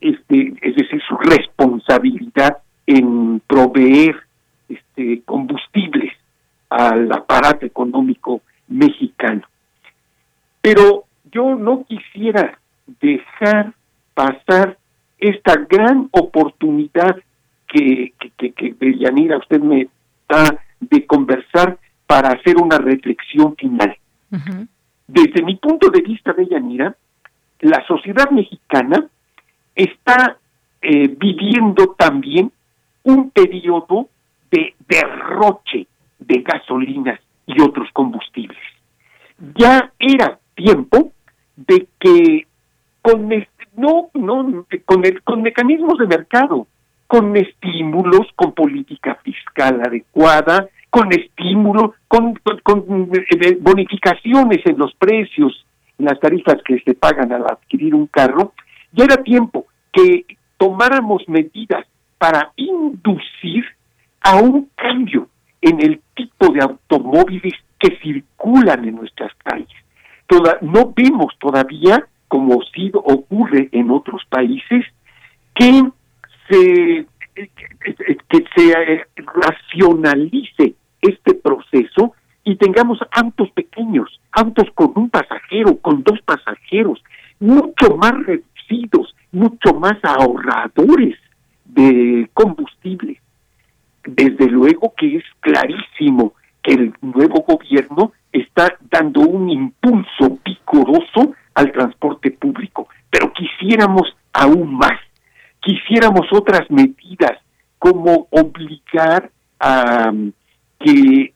[0.00, 4.16] este, es decir, su responsabilidad en proveer
[4.68, 6.12] este, combustibles
[6.68, 9.42] al aparato económico mexicano.
[10.60, 12.58] Pero yo no quisiera
[13.00, 13.72] dejar
[14.14, 14.76] pasar
[15.18, 17.16] esta gran oportunidad
[17.66, 19.88] que, que, que, Yanira usted me
[20.28, 23.96] da de conversar para hacer una reflexión final.
[25.06, 26.96] Desde mi punto de vista de Yanira,
[27.60, 29.06] la sociedad mexicana
[29.74, 30.38] está
[30.82, 32.52] eh, viviendo también
[33.04, 34.08] un periodo
[34.50, 35.86] de derroche
[36.18, 38.58] de gasolinas y otros combustibles.
[39.56, 41.12] Ya era tiempo
[41.56, 42.46] de que
[43.02, 43.28] con
[43.76, 46.66] no no con el, con mecanismos de mercado
[47.06, 55.66] con estímulos, con política fiscal adecuada, con estímulos, con, con, eh, bonificaciones en los precios,
[55.98, 58.52] en las tarifas que se pagan al adquirir un carro,
[58.92, 60.24] ya era tiempo que
[60.56, 61.86] tomáramos medidas
[62.18, 63.64] para inducir
[64.22, 65.28] a un cambio
[65.60, 69.68] en el tipo de automóviles que circulan en nuestras calles.
[70.62, 74.84] No vemos todavía, como sí ocurre en otros países,
[75.54, 75.84] que
[76.48, 77.06] se
[78.28, 86.02] que se eh, racionalice este proceso y tengamos autos pequeños, autos con un pasajero, con
[86.02, 87.02] dos pasajeros,
[87.40, 91.18] mucho más reducidos, mucho más ahorradores
[91.64, 93.20] de combustible.
[94.04, 101.72] Desde luego que es clarísimo que el nuevo gobierno está dando un impulso vigoroso al
[101.72, 104.95] transporte público, pero quisiéramos aún más,
[106.32, 107.38] otras medidas
[107.78, 109.30] como obligar
[109.60, 110.32] a um,
[110.78, 111.32] que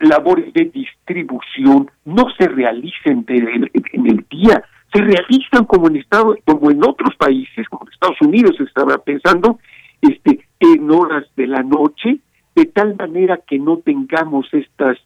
[0.00, 6.70] labores de distribución no se realicen en el día, se realizan como en Estado, como
[6.70, 9.58] en otros países, como Estados Unidos estaba pensando,
[10.00, 12.18] este, en horas de la noche,
[12.54, 14.98] de tal manera que no tengamos estas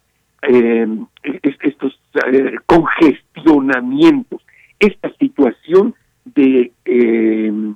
[0.42, 1.98] em, estos
[2.32, 4.42] eh, congestionamientos,
[4.78, 5.94] esta situación
[6.24, 7.74] de em,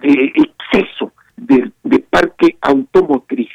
[0.00, 3.50] de exceso de, de parque automotriz.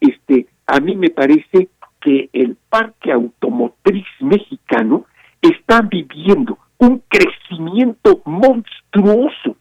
[0.00, 1.68] Este, a mí me parece
[2.00, 5.06] que el parque automotriz mexicano
[5.40, 9.56] está viviendo un crecimiento monstruoso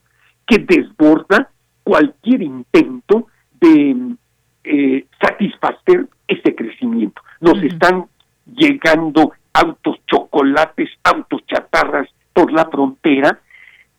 [0.48, 1.52] que desborda
[1.84, 3.28] cualquier intento
[3.60, 4.16] de
[4.64, 7.22] eh, satisfacer ese crecimiento.
[7.40, 8.06] Nos están
[8.46, 13.40] llegando autos chocolates, autos chatarras por la frontera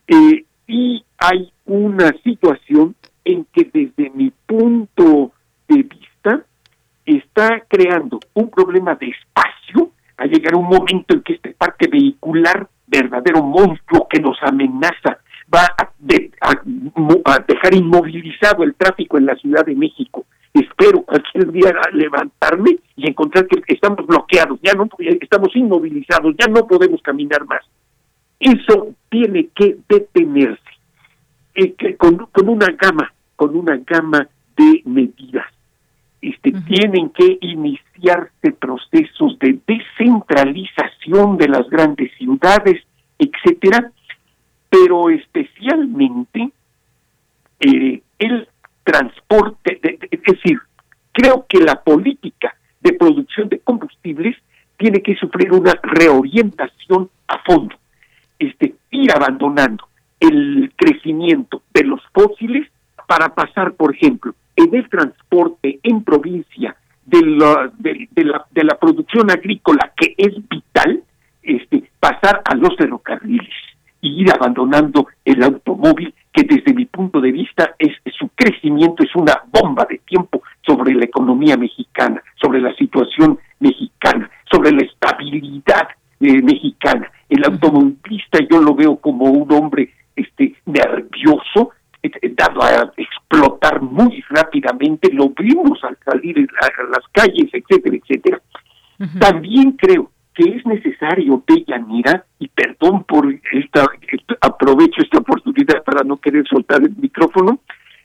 [0.06, 5.32] eh, y hay una situación en que desde mi punto
[5.68, 6.44] de vista
[7.06, 12.68] está creando un problema de espacio a llegar un momento en que este parque vehicular,
[12.86, 15.18] verdadero monstruo que nos amenaza,
[15.52, 15.90] va a,
[17.48, 20.26] dejar inmovilizado el tráfico en la Ciudad de México.
[20.52, 26.66] Espero cualquier día levantarme y encontrar que estamos bloqueados, ya no estamos inmovilizados, ya no
[26.66, 27.62] podemos caminar más.
[28.38, 30.61] Eso tiene que detenerse
[31.54, 35.46] eh, que con, con una gama, con una gama de medidas.
[36.20, 42.80] Este, tienen que iniciarse procesos de descentralización de las grandes ciudades,
[43.18, 43.90] etcétera,
[44.70, 46.52] pero especialmente
[47.58, 48.48] eh, el
[48.84, 50.58] transporte, es decir,
[51.10, 54.36] creo que la política de producción de combustibles
[54.76, 57.74] tiene que sufrir una reorientación a fondo,
[58.38, 59.88] este, ir abandonando
[60.22, 62.68] el crecimiento de los fósiles
[63.08, 68.78] para pasar, por ejemplo, en el transporte en provincia de la, de, la, de la
[68.78, 71.02] producción agrícola que es vital,
[71.42, 73.52] este, pasar a los ferrocarriles
[74.00, 79.14] y ir abandonando el automóvil que desde mi punto de vista es su crecimiento es
[79.16, 85.88] una bomba de tiempo sobre la economía mexicana, sobre la situación mexicana, sobre la estabilidad
[86.20, 87.10] eh, mexicana.
[87.28, 91.72] El automovilista yo lo veo como un hombre este nervioso
[92.36, 98.42] dado a explotar muy rápidamente, lo vimos al salir a las calles, etcétera, etcétera.
[99.18, 103.86] También creo que es necesario, Deyanira, y perdón por esta,
[104.40, 107.60] aprovecho esta oportunidad para no querer soltar el micrófono,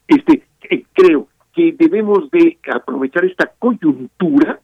[0.08, 4.60] este, eh, creo que debemos de aprovechar esta coyuntura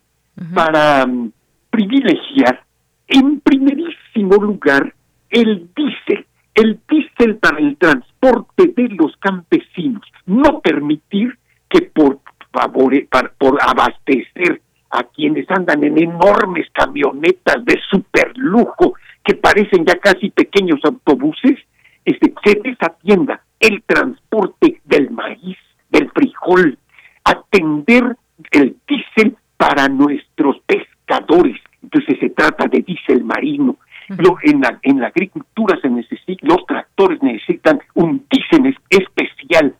[0.53, 1.31] para mm,
[1.69, 2.63] privilegiar
[3.07, 4.93] en primerísimo lugar
[5.29, 6.25] el diésel
[6.55, 11.37] el diésel para el transporte de los campesinos, no permitir
[11.69, 12.19] que por
[12.51, 12.93] favor,
[13.37, 14.61] por abastecer
[14.91, 21.57] a quienes andan en enormes camionetas de superlujo que parecen ya casi pequeños autobuses,
[22.05, 25.57] este, se desatienda el transporte del maíz,
[25.89, 26.77] del frijol,
[27.23, 28.17] atender
[28.51, 31.59] el diésel para nuestros pescadores.
[31.81, 33.77] Entonces se trata de diésel marino,
[34.09, 39.75] en, la, en la agricultura se necesita, los tractores necesitan un diésel especial.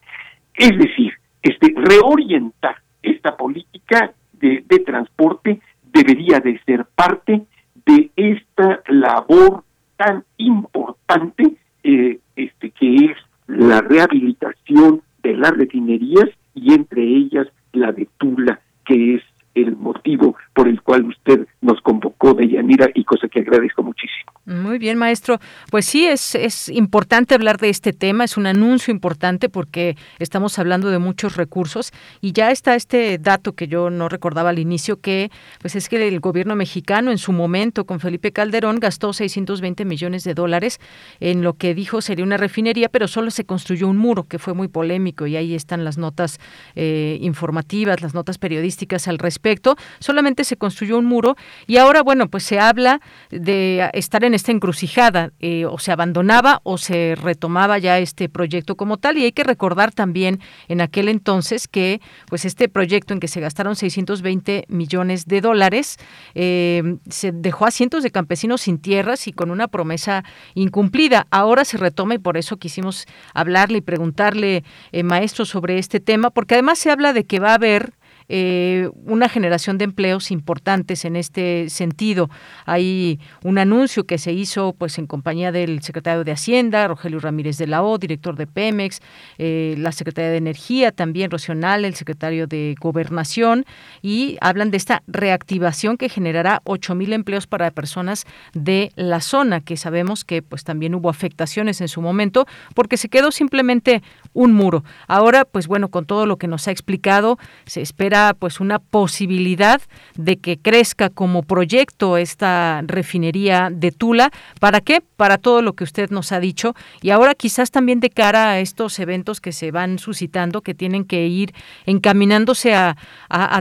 [0.56, 5.60] Es decir, este reorientar esta política de, de transporte
[5.92, 7.44] debería de ser parte
[7.86, 9.64] de esta labor
[9.98, 17.92] tan importante eh, este que es la rehabilitación de las refinerías y entre ellas la
[17.92, 19.24] de Tula, que es
[19.56, 24.32] el motivo por el cual usted nos convocó de Yanira y cosa que agradezco muchísimo.
[24.46, 25.40] Muy bien, maestro.
[25.72, 30.60] Pues sí, es, es importante hablar de este tema, es un anuncio importante porque estamos
[30.60, 35.00] hablando de muchos recursos y ya está este dato que yo no recordaba al inicio,
[35.00, 39.86] que pues es que el gobierno mexicano en su momento con Felipe Calderón gastó 620
[39.86, 40.80] millones de dólares
[41.20, 44.54] en lo que dijo sería una refinería, pero solo se construyó un muro, que fue
[44.54, 46.40] muy polémico y ahí están las notas
[46.76, 49.76] eh, informativas, las notas periodísticas al respecto.
[50.00, 51.36] Solamente se construyó un muro
[51.68, 56.62] y ahora, bueno, pues se habla de estar en esta encrucijada, eh, o se abandonaba
[56.64, 59.18] o se retomaba ya este proyecto como tal.
[59.18, 63.40] Y hay que recordar también en aquel entonces que pues este proyecto en que se
[63.40, 65.98] gastaron 620 millones de dólares
[66.36, 70.24] eh, se dejó a cientos de campesinos sin tierras y con una promesa
[70.56, 71.28] incumplida.
[71.32, 76.30] Ahora se retoma y por eso quisimos hablarle y preguntarle, eh, maestro, sobre este tema,
[76.30, 77.94] porque además se habla de que va a haber
[78.30, 82.30] eh, una generación de empleos importantes en este sentido.
[82.66, 87.58] Hay un anuncio que se hizo pues en compañía del secretario de Hacienda, Rogelio Ramírez
[87.58, 89.02] de la O, director de Pemex,
[89.38, 93.66] eh, la secretaria de Energía también, Rocional, el secretario de Gobernación,
[94.02, 99.62] y hablan de esta reactivación que generará 8 mil empleos para personas de la zona,
[99.62, 102.46] que sabemos que pues también hubo afectaciones en su momento,
[102.76, 104.02] porque se quedó simplemente
[104.34, 104.84] un muro.
[105.08, 109.82] Ahora, pues bueno, con todo lo que nos ha explicado, se espera pues una posibilidad
[110.16, 114.32] de que crezca como proyecto esta refinería de Tula.
[114.60, 115.02] ¿Para qué?
[115.02, 118.60] Para todo lo que usted nos ha dicho y ahora quizás también de cara a
[118.60, 121.54] estos eventos que se van suscitando, que tienen que ir
[121.86, 122.96] encaminándose a,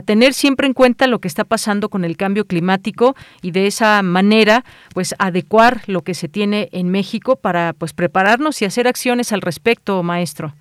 [0.05, 4.01] tener siempre en cuenta lo que está pasando con el cambio climático y de esa
[4.01, 4.63] manera
[4.93, 9.41] pues adecuar lo que se tiene en México para pues prepararnos y hacer acciones al
[9.41, 10.53] respecto, maestro.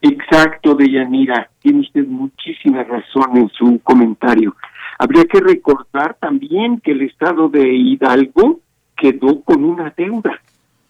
[0.00, 1.50] Exacto, Deyanira.
[1.60, 4.54] Tiene usted muchísima razón en su comentario.
[4.98, 8.60] Habría que recordar también que el estado de Hidalgo
[8.96, 10.40] quedó con una deuda.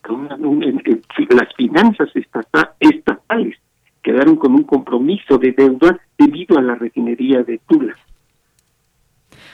[0.03, 3.59] Con las finanzas estatales
[4.03, 7.95] quedaron con un compromiso de deuda debido a la refinería de Tula.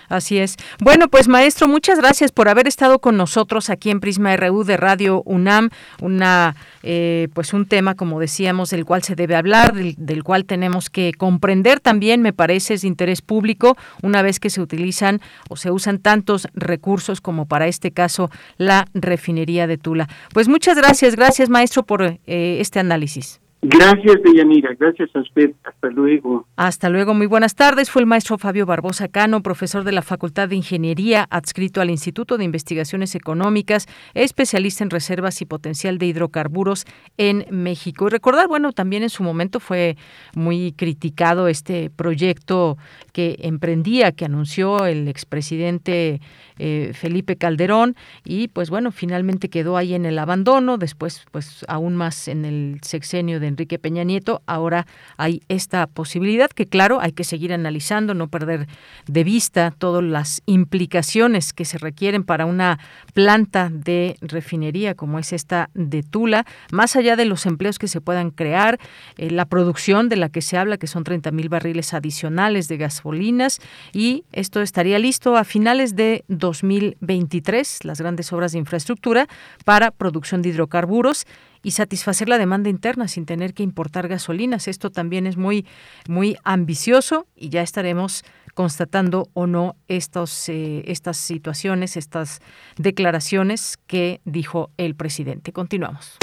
[0.09, 0.57] Así es.
[0.80, 4.76] Bueno, pues maestro, muchas gracias por haber estado con nosotros aquí en Prisma RU de
[4.76, 10.24] Radio UNAM, una eh, pues un tema, como decíamos, del cual se debe hablar, del,
[10.24, 14.61] cual tenemos que comprender también, me parece, es de interés público, una vez que se
[14.61, 20.09] utilizan o se usan tantos recursos como para este caso la refinería de Tula.
[20.32, 22.18] Pues muchas gracias, gracias maestro por eh,
[22.61, 23.40] este análisis.
[23.67, 24.75] Gracias, Deyanira.
[24.79, 25.53] Gracias a usted.
[25.65, 26.47] Hasta luego.
[26.57, 27.15] Hasta luego.
[27.15, 27.91] Muy buenas tardes.
[27.91, 32.37] Fue el maestro Fabio Barbosa Cano, profesor de la Facultad de Ingeniería, adscrito al Instituto
[32.37, 36.85] de Investigaciones Económicas, especialista en reservas y potencial de hidrocarburos
[37.17, 38.07] en México.
[38.07, 39.97] Y recordar, bueno, también en su momento fue
[40.35, 42.77] muy criticado este proyecto
[43.15, 46.21] que emprendía, que anunció el expresidente
[46.59, 51.97] eh, Felipe Calderón y pues bueno, finalmente quedó ahí en el abandono, después pues aún
[51.97, 54.86] más en el sexenio de Enrique Peña Nieto, ahora
[55.16, 58.66] hay esta posibilidad que claro, hay que seguir analizando, no perder
[59.07, 62.78] de vista todas las implicaciones que se requieren para una
[63.14, 68.00] planta de refinería como es esta de Tula, más allá de los empleos que se
[68.00, 68.78] puedan crear,
[69.16, 72.76] eh, la producción de la que se habla, que son 30 mil barriles adicionales de
[72.76, 73.61] gasolinas,
[73.92, 79.28] y esto estaría listo a finales de 2023, las grandes obras de infraestructura
[79.64, 81.26] para producción de hidrocarburos
[81.65, 84.69] y satisfacer la demanda interna sin tener que importar gasolinas.
[84.69, 85.67] Esto también es muy,
[86.07, 92.41] muy ambicioso y ya estaremos constatando o no estos, eh, estas situaciones, estas
[92.77, 95.53] declaraciones que dijo el presidente.
[95.53, 96.19] Continuamos.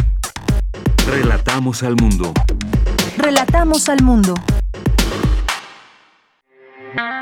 [1.06, 2.34] Relatamos al mundo.
[3.18, 4.34] Relatamos al mundo.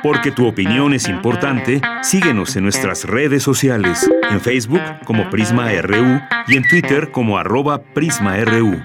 [0.03, 6.21] Porque tu opinión es importante, síguenos en nuestras redes sociales, en Facebook como Prisma RU
[6.47, 8.79] y en Twitter como arroba PrismaRU.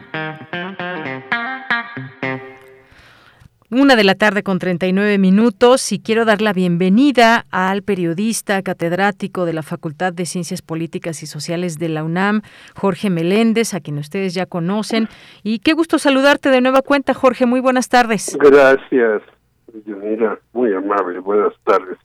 [3.76, 9.46] Una de la tarde con 39 minutos y quiero dar la bienvenida al periodista catedrático
[9.46, 12.42] de la Facultad de Ciencias Políticas y Sociales de la UNAM,
[12.76, 15.08] Jorge Meléndez, a quien ustedes ya conocen.
[15.42, 17.46] Y qué gusto saludarte de nueva cuenta, Jorge.
[17.46, 18.38] Muy buenas tardes.
[18.38, 19.22] Gracias.
[19.86, 21.98] Yanira, muy amable, buenas tardes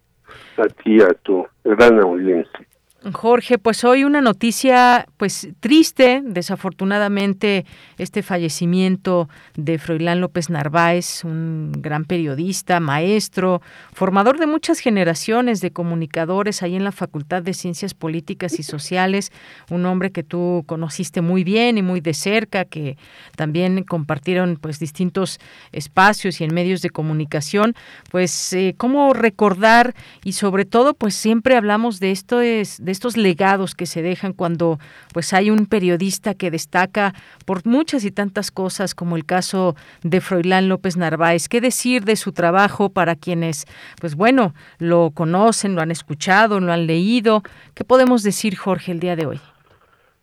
[0.58, 2.69] a ti, a tu gran audiencia.
[3.14, 7.66] Jorge, pues hoy una noticia pues triste, desafortunadamente
[7.98, 13.62] este fallecimiento de Froilán López Narváez, un gran periodista, maestro,
[13.94, 19.32] formador de muchas generaciones de comunicadores ahí en la Facultad de Ciencias Políticas y Sociales,
[19.70, 22.98] un hombre que tú conociste muy bien y muy de cerca, que
[23.38, 25.40] también compartieron pues distintos
[25.72, 27.76] espacios y en medios de comunicación,
[28.12, 29.96] pues eh, cómo recordar
[30.26, 34.80] y sobre todo pues siempre hablamos de esto es estos legados que se dejan cuando
[35.14, 37.14] pues hay un periodista que destaca
[37.46, 41.48] por muchas y tantas cosas como el caso de Froilán López Narváez.
[41.48, 43.66] ¿Qué decir de su trabajo para quienes
[44.00, 47.42] pues bueno, lo conocen, lo han escuchado, lo han leído?
[47.76, 49.40] ¿Qué podemos decir, Jorge, el día de hoy?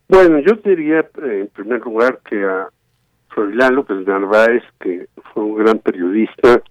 [0.09, 2.69] Bueno, yo diría eh, en primer lugar que a
[3.29, 6.63] Froilán López Narváez, que fue un gran periodista,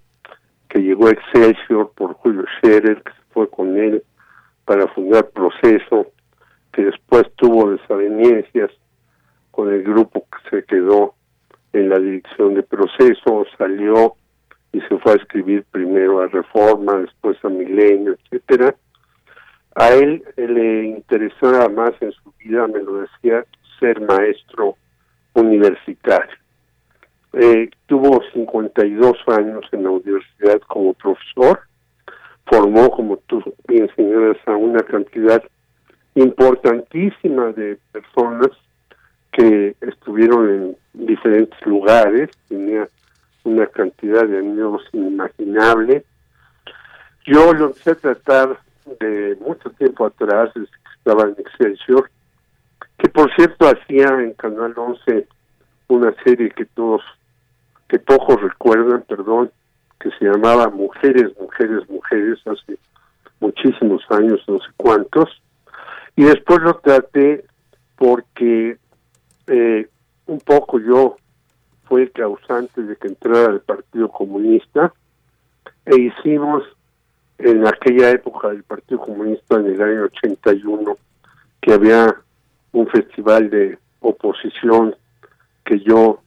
[0.68, 4.02] que llegó a Excelsior por Julio Scherer, que se fue con él
[4.66, 6.12] para fundar Proceso,
[6.72, 8.70] que después tuvo desavenencias
[9.50, 11.14] con el grupo que se quedó
[11.72, 14.16] en la dirección de Proceso, salió
[14.72, 18.74] y se fue a escribir primero a Reforma, después a Milenio, etcétera.
[19.74, 23.44] A él le interesaba más en su vida, me lo decía,
[23.78, 24.76] ser maestro
[25.34, 26.36] universitario.
[27.34, 31.60] eh, tuvo 52 años en la universidad como profesor,
[32.46, 35.42] formó, como tú bien señalas, a una cantidad
[36.14, 38.50] importantísima de personas
[39.32, 40.76] que estuvieron en
[41.06, 42.88] diferentes lugares, tenía
[43.44, 46.04] una cantidad de amigos inimaginable.
[47.26, 48.58] Yo lo empecé a tratar
[49.00, 50.50] de mucho tiempo atrás,
[50.96, 52.10] estaba en Excelsior,
[52.98, 55.26] que por cierto hacía en Canal 11
[55.88, 57.02] una serie que todos,
[57.88, 59.50] que pocos recuerdan, perdón,
[60.06, 62.78] que se llamaba Mujeres, Mujeres, Mujeres, hace
[63.40, 65.42] muchísimos años, no sé cuántos,
[66.14, 67.44] y después lo traté
[67.96, 68.78] porque
[69.48, 69.88] eh,
[70.26, 71.16] un poco yo
[71.84, 74.92] fue el causante de que entrara el Partido Comunista
[75.84, 76.62] e hicimos
[77.38, 80.96] en aquella época del Partido Comunista en el año 81
[81.60, 82.14] que había
[82.72, 84.94] un festival de oposición
[85.64, 86.20] que yo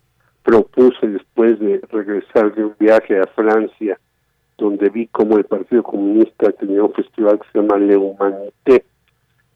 [0.50, 4.00] propuse después de regresar de un viaje a Francia
[4.58, 8.84] donde vi cómo el Partido Comunista tenía un festival que se llama Le Humanité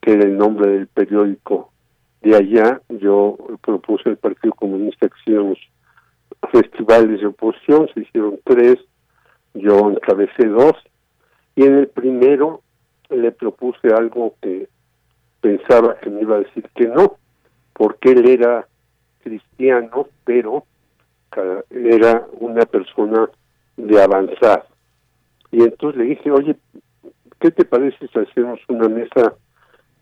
[0.00, 1.72] que era el nombre del periódico.
[2.22, 5.58] De allá, yo propuse al Partido Comunista que hiciéramos
[6.52, 8.76] festivales de oposición, se hicieron tres,
[9.54, 10.74] yo encabecé dos,
[11.56, 12.60] y en el primero
[13.10, 14.68] le propuse algo que
[15.40, 17.16] pensaba que me iba a decir que no,
[17.72, 18.68] porque él era
[19.22, 20.64] cristiano, pero
[21.70, 23.28] era una persona
[23.76, 24.66] de avanzar.
[25.50, 26.56] Y entonces le dije, oye,
[27.40, 29.34] ¿qué te parece si hacemos una mesa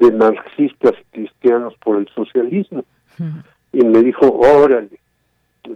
[0.03, 2.85] de marxistas cristianos por el socialismo.
[3.72, 4.99] Y me dijo, órale,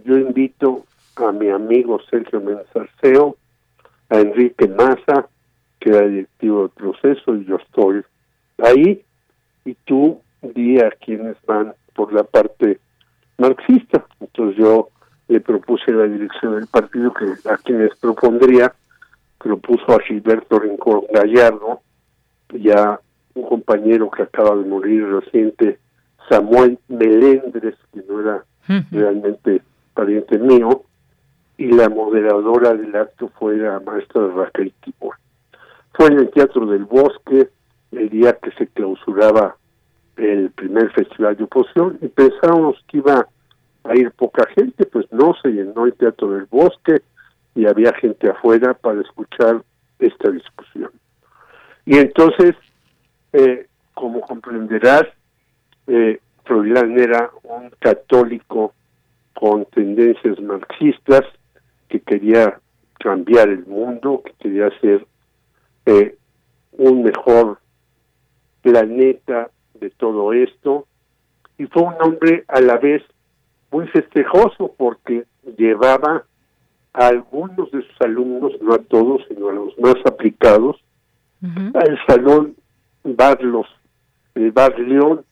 [0.03, 0.85] yo invito
[1.15, 3.37] a mi amigo Sergio Menzarceo,
[4.09, 5.27] a Enrique Maza,
[5.79, 8.03] que era directivo del proceso, y yo estoy
[8.57, 9.01] ahí,
[9.65, 12.79] y tú di a quienes van por la parte
[13.37, 14.05] marxista.
[14.19, 14.89] Entonces yo
[15.27, 18.73] le propuse la dirección del partido que a quienes propondría,
[19.37, 21.81] propuso a Gilberto Rincón Gallardo,
[22.53, 22.99] ya
[23.33, 25.79] un compañero que acaba de morir reciente,
[26.29, 28.43] Samuel Melendres, que no era
[28.91, 29.61] realmente
[29.93, 30.83] pariente mío,
[31.57, 35.15] y la moderadora del acto fue la maestra Raquel Tibor.
[35.93, 37.49] Fue en el Teatro del Bosque
[37.91, 39.57] el día que se clausuraba
[40.17, 43.27] el primer festival de oposición y pensábamos que iba
[43.87, 47.01] a ir poca gente, pues no, se llenó el Teatro del Bosque
[47.55, 49.63] y había gente afuera para escuchar
[49.99, 50.91] esta discusión.
[51.85, 52.55] Y entonces
[53.33, 55.05] eh, como comprenderás,
[55.87, 56.19] eh,
[56.49, 58.73] era un católico
[59.33, 61.21] con tendencias marxistas
[61.89, 62.59] que quería
[62.99, 65.05] cambiar el mundo, que quería hacer
[65.85, 66.15] eh,
[66.71, 67.59] un mejor
[68.61, 70.87] planeta de todo esto.
[71.57, 73.03] Y fue un hombre a la vez
[73.71, 75.25] muy festejoso porque
[75.57, 76.23] llevaba
[76.93, 80.77] a algunos de sus alumnos, no a todos, sino a los más aplicados,
[81.73, 82.55] al salón
[83.03, 83.67] Barlos,
[84.35, 85.23] el Bar León,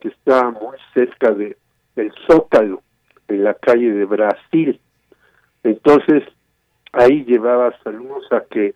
[0.00, 1.56] que está muy cerca de
[1.96, 2.82] el Zócalo,
[3.28, 4.80] en la calle de Brasil.
[5.62, 6.24] Entonces,
[6.92, 8.74] ahí llevaba a alumnos a que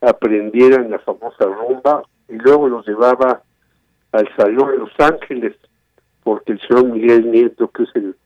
[0.00, 3.42] aprendieran la famosa rumba y luego los llevaba
[4.12, 5.56] al Salón de Los Ángeles,
[6.22, 8.16] porque el señor Miguel Nieto, que es el,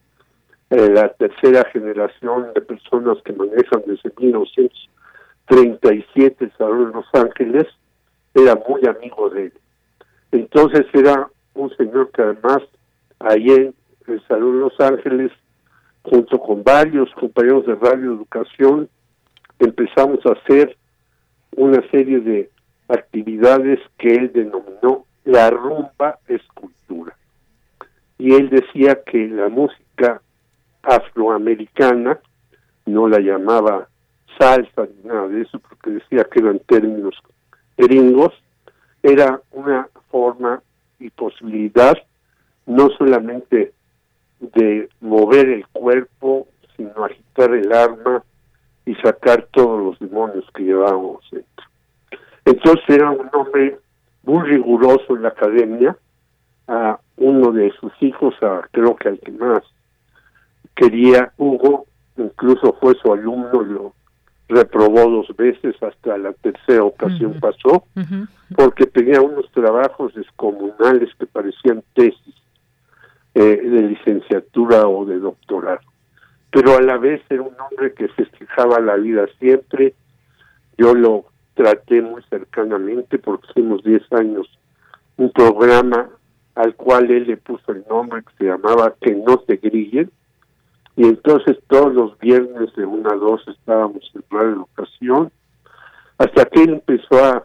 [0.75, 7.67] eh, la tercera generación de personas que manejan desde 1937 el Salón Los Ángeles,
[8.33, 9.53] era muy amigo de él.
[10.31, 12.63] Entonces era un señor que además
[13.19, 13.75] ahí en
[14.07, 15.31] el Salón Los Ángeles,
[16.01, 18.89] junto con varios compañeros de Radio Educación,
[19.59, 20.75] empezamos a hacer
[21.55, 22.49] una serie de
[22.87, 27.15] actividades que él denominó la rumba escultura.
[28.17, 30.19] Y él decía que la música
[30.83, 32.19] afroamericana,
[32.85, 33.87] no la llamaba
[34.37, 37.15] salsa ni nada de eso, porque decía que eran términos
[37.77, 38.33] gringos,
[39.01, 40.61] era una forma
[40.99, 41.95] y posibilidad
[42.65, 43.73] no solamente
[44.39, 48.23] de mover el cuerpo, sino agitar el arma
[48.85, 51.65] y sacar todos los demonios que llevábamos dentro.
[52.45, 53.79] Entonces era un hombre
[54.23, 55.97] muy riguroso en la academia,
[56.67, 59.63] a uno de sus hijos, a, creo que al que más
[60.75, 61.85] quería, Hugo,
[62.17, 63.93] incluso fue su alumno, lo
[64.49, 67.85] reprobó dos veces, hasta la tercera ocasión pasó,
[68.55, 72.35] porque tenía unos trabajos descomunales que parecían tesis
[73.33, 75.81] eh, de licenciatura o de doctorado.
[76.51, 79.95] Pero a la vez era un hombre que festejaba la vida siempre.
[80.77, 84.47] Yo lo traté muy cercanamente porque hicimos 10 años
[85.17, 86.09] un programa
[86.55, 90.11] al cual él le puso el nombre que se llamaba Que no te grillen,
[90.95, 95.31] y entonces todos los viernes de una a dos estábamos en la educación,
[96.17, 97.43] hasta que él empezó a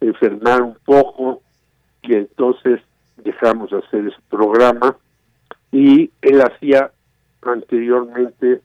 [0.00, 1.42] enfermar un poco
[2.02, 2.80] y entonces
[3.16, 4.96] dejamos de hacer ese programa
[5.72, 6.92] y él hacía
[7.42, 8.60] anteriormente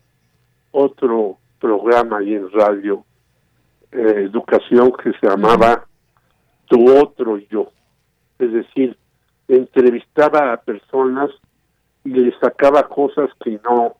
[0.72, 3.04] otro programa ahí en radio
[3.92, 5.86] eh, educación que se llamaba
[6.68, 7.72] Tu Otro Yo.
[8.40, 8.98] Es decir,
[9.48, 11.30] entrevistaba a personas
[12.06, 13.96] y le sacaba cosas que no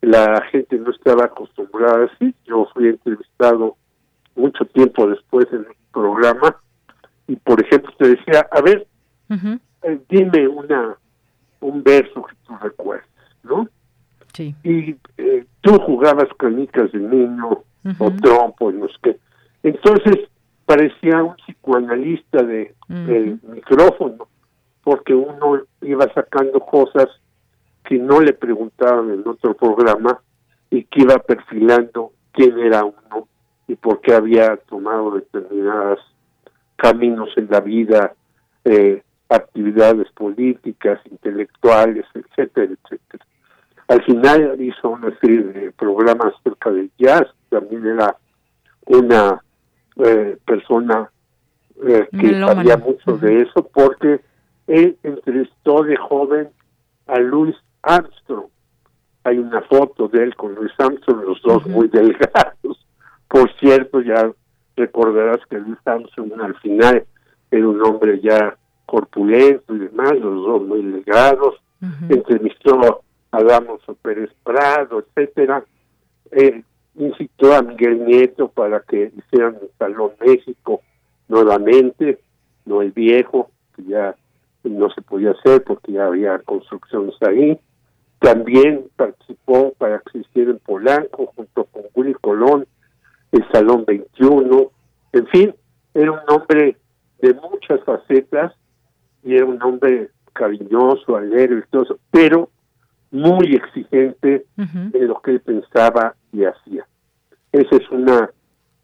[0.00, 2.34] la gente no estaba acostumbrada a decir.
[2.44, 3.76] Yo fui entrevistado
[4.34, 6.56] mucho tiempo después en el programa
[7.26, 8.86] y por ejemplo te decía, a ver,
[9.30, 10.96] eh, dime una
[11.60, 13.08] un verso que tú recuerdes,
[13.42, 13.68] ¿no?
[14.34, 14.54] Sí.
[14.62, 17.62] Y eh, tú jugabas canicas de niño
[17.98, 19.16] o trompo, no sé qué.
[19.62, 20.28] Entonces
[20.66, 24.28] parecía un psicoanalista de del micrófono,
[24.84, 27.08] porque uno iba sacando cosas
[27.86, 30.20] que no le preguntaban en otro programa
[30.70, 33.28] y que iba perfilando quién era uno
[33.68, 36.00] y por qué había tomado determinados
[36.76, 38.14] caminos en la vida,
[38.64, 43.24] eh, actividades políticas, intelectuales, etcétera, etcétera.
[43.88, 48.16] Al final hizo una serie de programas acerca del jazz, también era
[48.86, 49.42] una
[50.04, 51.10] eh, persona
[51.86, 54.20] eh, que sabía mucho de eso, porque
[54.66, 56.48] él entrevistó de joven
[57.06, 57.54] a Louis
[57.86, 58.46] Armstrong.
[59.24, 62.86] Hay una foto de él con Louis Armstrong, los dos muy delgados.
[63.28, 64.30] Por cierto, ya
[64.76, 67.04] recordarás que Louis Armstrong al final
[67.50, 68.56] era un hombre ya
[68.86, 71.56] corpulento y demás, los dos muy delgados.
[72.08, 75.64] Entrevistó a Damos Pérez Prado, etcétera.
[76.30, 76.62] Eh,
[76.96, 80.80] incitó a Miguel Nieto para que hicieran el Salón México
[81.28, 82.18] nuevamente,
[82.64, 84.16] no el viejo, que ya
[84.64, 87.58] no se podía hacer porque ya había construcciones ahí.
[88.18, 92.66] También participó para que se hiciera en Polanco, junto con Willy Colón,
[93.32, 94.70] el Salón 21.
[95.12, 95.54] En fin,
[95.94, 96.76] era un hombre
[97.20, 98.52] de muchas facetas
[99.22, 102.50] y era un hombre cariñoso, alegre y todo pero
[103.10, 106.86] muy exigente en lo que él pensaba y hacía.
[107.52, 108.30] Esa es una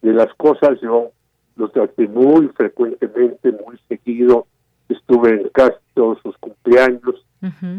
[0.00, 1.10] de las cosas, yo
[1.56, 4.46] lo traté muy frecuentemente, muy seguido,
[4.88, 7.26] estuve en casi todos sus cumpleaños,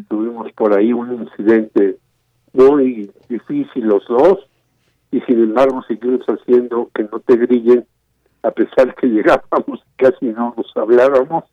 [0.08, 1.98] tuvimos por ahí un incidente
[2.54, 4.40] muy difícil los dos,
[5.12, 7.86] y sin embargo seguimos haciendo que no te grillen,
[8.42, 11.46] a pesar que llegábamos casi no nos hablábamos,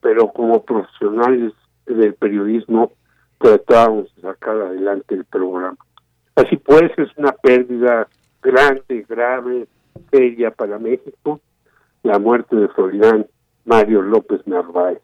[0.00, 1.52] pero como profesionales
[1.86, 2.92] del periodismo
[3.38, 5.76] tratábamos de sacar adelante el programa.
[6.36, 8.08] Así pues, es una pérdida
[8.42, 9.66] grande, grave,
[10.10, 11.40] seria para México,
[12.02, 13.26] la muerte de Florian
[13.64, 15.00] Mario López Narváez.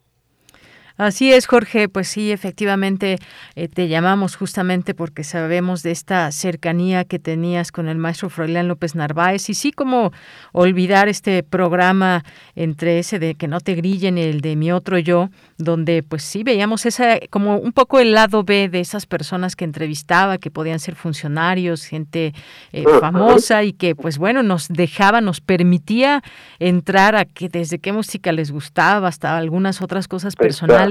[0.99, 1.89] Así es, Jorge.
[1.89, 3.19] Pues sí, efectivamente
[3.55, 8.67] eh, te llamamos justamente porque sabemos de esta cercanía que tenías con el maestro Froilán
[8.67, 10.13] López Narváez y sí como
[10.51, 12.25] olvidar este programa
[12.57, 16.25] entre ese de que no te grillen y el de mi otro yo, donde pues
[16.25, 20.51] sí veíamos esa como un poco el lado B de esas personas que entrevistaba, que
[20.51, 22.35] podían ser funcionarios, gente
[22.73, 26.25] eh, famosa y que pues bueno nos dejaba, nos permitía
[26.59, 30.88] entrar a que desde qué música les gustaba hasta algunas otras cosas personales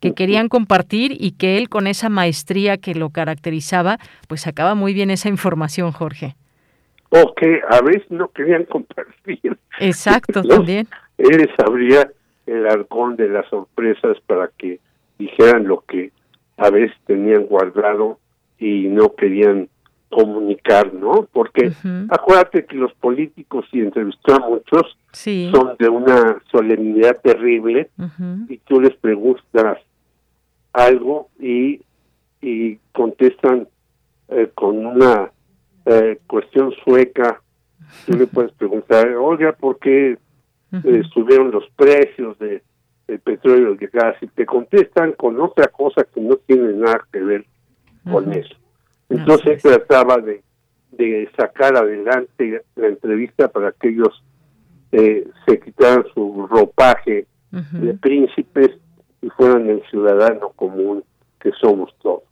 [0.00, 4.94] que querían compartir y que él con esa maestría que lo caracterizaba, pues sacaba muy
[4.94, 6.36] bien esa información, Jorge.
[7.10, 9.56] O que a veces no querían compartir.
[9.78, 10.88] Exacto, también.
[11.18, 12.10] Él les abría
[12.46, 14.80] el arcón de las sorpresas para que
[15.18, 16.10] dijeran lo que
[16.56, 18.18] a veces tenían guardado
[18.58, 19.68] y no querían
[20.10, 21.28] comunicar, ¿no?
[21.32, 21.72] Porque
[22.08, 27.90] acuérdate que los políticos, y entrevistó a muchos, son de una solemnidad terrible
[28.48, 29.78] y tú les preguntas
[30.72, 31.80] algo y,
[32.40, 33.66] y contestan
[34.28, 35.30] eh, con una
[35.86, 37.40] eh, cuestión sueca.
[38.04, 40.18] Tú le puedes preguntar, oiga, ¿por qué
[40.72, 42.62] eh, subieron los precios de,
[43.22, 44.16] petróleo y el gas?
[44.20, 47.46] Y te contestan con otra cosa que no tiene nada que ver
[48.10, 48.56] con eso.
[49.08, 50.42] Entonces trataba de,
[50.92, 54.22] de sacar adelante la entrevista para que ellos
[54.92, 58.70] eh, se quitaran su ropaje de príncipes
[59.22, 61.02] y fueran el ciudadano común
[61.40, 62.25] que somos todos.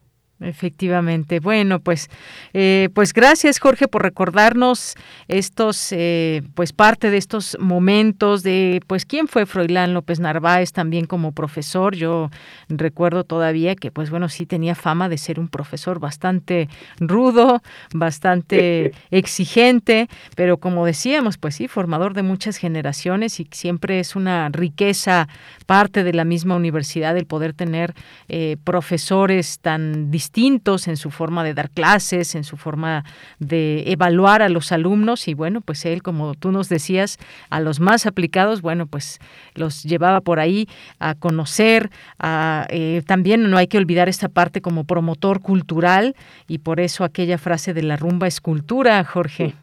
[0.45, 1.40] Efectivamente.
[1.40, 2.11] Bueno, pues,
[2.53, 4.95] eh, pues gracias Jorge por recordarnos
[5.26, 11.07] estos, eh, pues parte de estos momentos de, pues quién fue Froilán López Narváez también
[11.07, 11.97] como profesor.
[11.97, 12.30] Yo
[12.68, 16.68] recuerdo todavía que, pues bueno, sí tenía fama de ser un profesor bastante
[16.99, 17.62] rudo,
[17.95, 24.51] bastante exigente, pero como decíamos, pues sí, formador de muchas generaciones y siempre es una
[24.51, 25.26] riqueza
[25.64, 27.95] parte de la misma universidad el poder tener
[28.28, 33.05] eh, profesores tan distintos distintos en su forma de dar clases, en su forma
[33.39, 37.18] de evaluar a los alumnos y bueno, pues él, como tú nos decías,
[37.51, 39.20] a los más aplicados, bueno, pues
[39.55, 40.66] los llevaba por ahí
[40.99, 46.16] a conocer, a, eh, también no hay que olvidar esta parte como promotor cultural
[46.49, 49.55] y por eso aquella frase de la rumba es cultura, Jorge.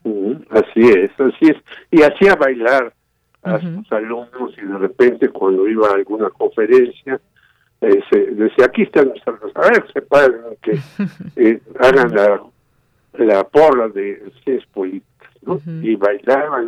[0.52, 1.58] Así es, así es.
[1.92, 2.94] Y hacía bailar
[3.44, 7.20] a sus alumnos y de repente cuando iba a alguna conferencia
[7.82, 10.80] eh, decía, aquí están los alumnos, a ver, se paren, que
[11.36, 12.42] eh, hagan la,
[13.14, 15.60] la porra de ciencias políticas, ¿no?
[15.82, 16.68] Y bailaban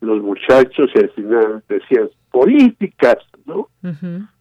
[0.00, 3.16] los muchachos y al final decían, políticas,
[3.46, 3.68] ¿no?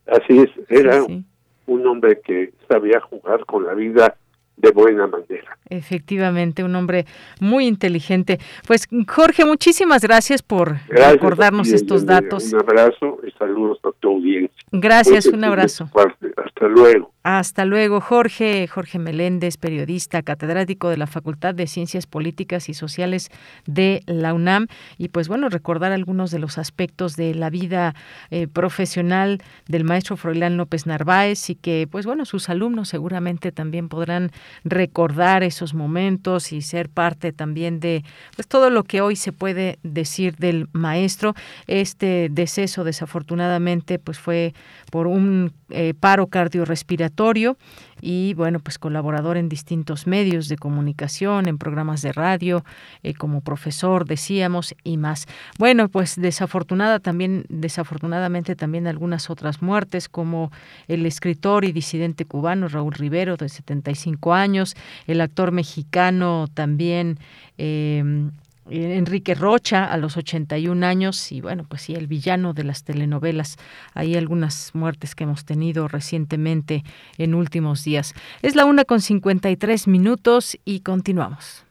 [0.06, 4.16] Así es, era un hombre que sabía jugar con la vida
[4.58, 5.58] de buena manera.
[5.70, 7.06] Efectivamente, un hombre
[7.40, 8.40] muy inteligente.
[8.68, 12.52] Pues Jorge, muchísimas gracias por recordarnos estos datos.
[12.52, 14.56] Un abrazo y saludos a tu audiencia.
[14.72, 15.90] Gracias, un abrazo.
[15.94, 17.12] Hasta luego.
[17.30, 18.66] Hasta luego, Jorge.
[18.68, 23.32] Jorge Meléndez, periodista, catedrático de la Facultad de Ciencias Políticas y Sociales
[23.66, 24.68] de la UNAM.
[24.98, 27.96] Y pues bueno, recordar algunos de los aspectos de la vida
[28.30, 33.90] eh, profesional del maestro Froilán López Narváez y que pues bueno, sus alumnos seguramente también
[33.90, 34.32] podrán
[34.64, 38.06] recordar esos momentos y ser parte también de
[38.38, 41.34] pues todo lo que hoy se puede decir del maestro.
[41.68, 44.54] Este deceso desafortunadamente pues fue
[44.92, 47.58] por un eh, paro cardiorrespiratorio
[48.02, 52.64] y bueno, pues colaborador en distintos medios de comunicación, en programas de radio,
[53.04, 55.26] eh, como profesor, decíamos, y más.
[55.58, 60.52] Bueno, pues desafortunada también, desafortunadamente también algunas otras muertes, como
[60.88, 64.76] el escritor y disidente cubano Raúl Rivero, de 75 años,
[65.08, 67.20] el actor mexicano también
[67.58, 68.30] eh,
[68.70, 73.58] Enrique Rocha a los 81 años y bueno, pues sí, el villano de las telenovelas.
[73.94, 76.84] Hay algunas muertes que hemos tenido recientemente
[77.18, 78.14] en últimos días.
[78.42, 81.64] Es la una con 53 minutos y continuamos.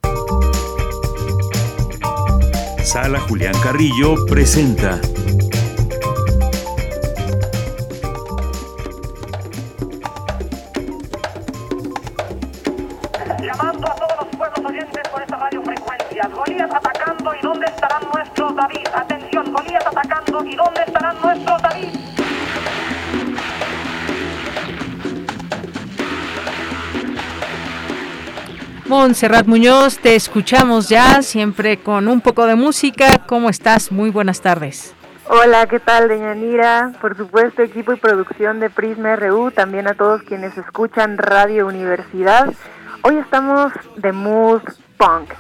[2.83, 5.01] Sala Julián Carrillo presenta
[16.33, 18.87] Golías atacando y dónde estarán nuestros David.
[18.95, 21.89] Atención, Golías atacando y dónde estarán nuestros David.
[28.87, 33.19] Montserrat Muñoz, te escuchamos ya, siempre con un poco de música.
[33.27, 33.91] ¿Cómo estás?
[33.91, 34.95] Muy buenas tardes.
[35.29, 36.93] Hola, ¿qué tal, Deñanira?
[37.01, 42.55] Por supuesto, equipo y producción de Prisma RU, también a todos quienes escuchan Radio Universidad.
[43.03, 44.63] Hoy estamos de mood
[44.97, 45.33] punk,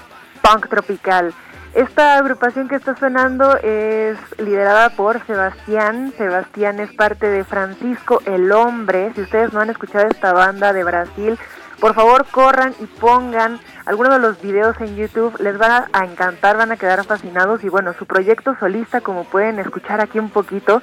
[0.46, 1.34] punk tropical.
[1.74, 6.12] Esta agrupación que está sonando es liderada por Sebastián.
[6.16, 9.12] Sebastián es parte de Francisco el Hombre.
[9.14, 11.38] Si ustedes no han escuchado esta banda de Brasil,
[11.80, 15.38] por favor corran y pongan algunos de los videos en YouTube.
[15.40, 17.64] Les va a encantar, van a quedar fascinados.
[17.64, 20.80] Y bueno, su proyecto solista, como pueden escuchar aquí un poquito,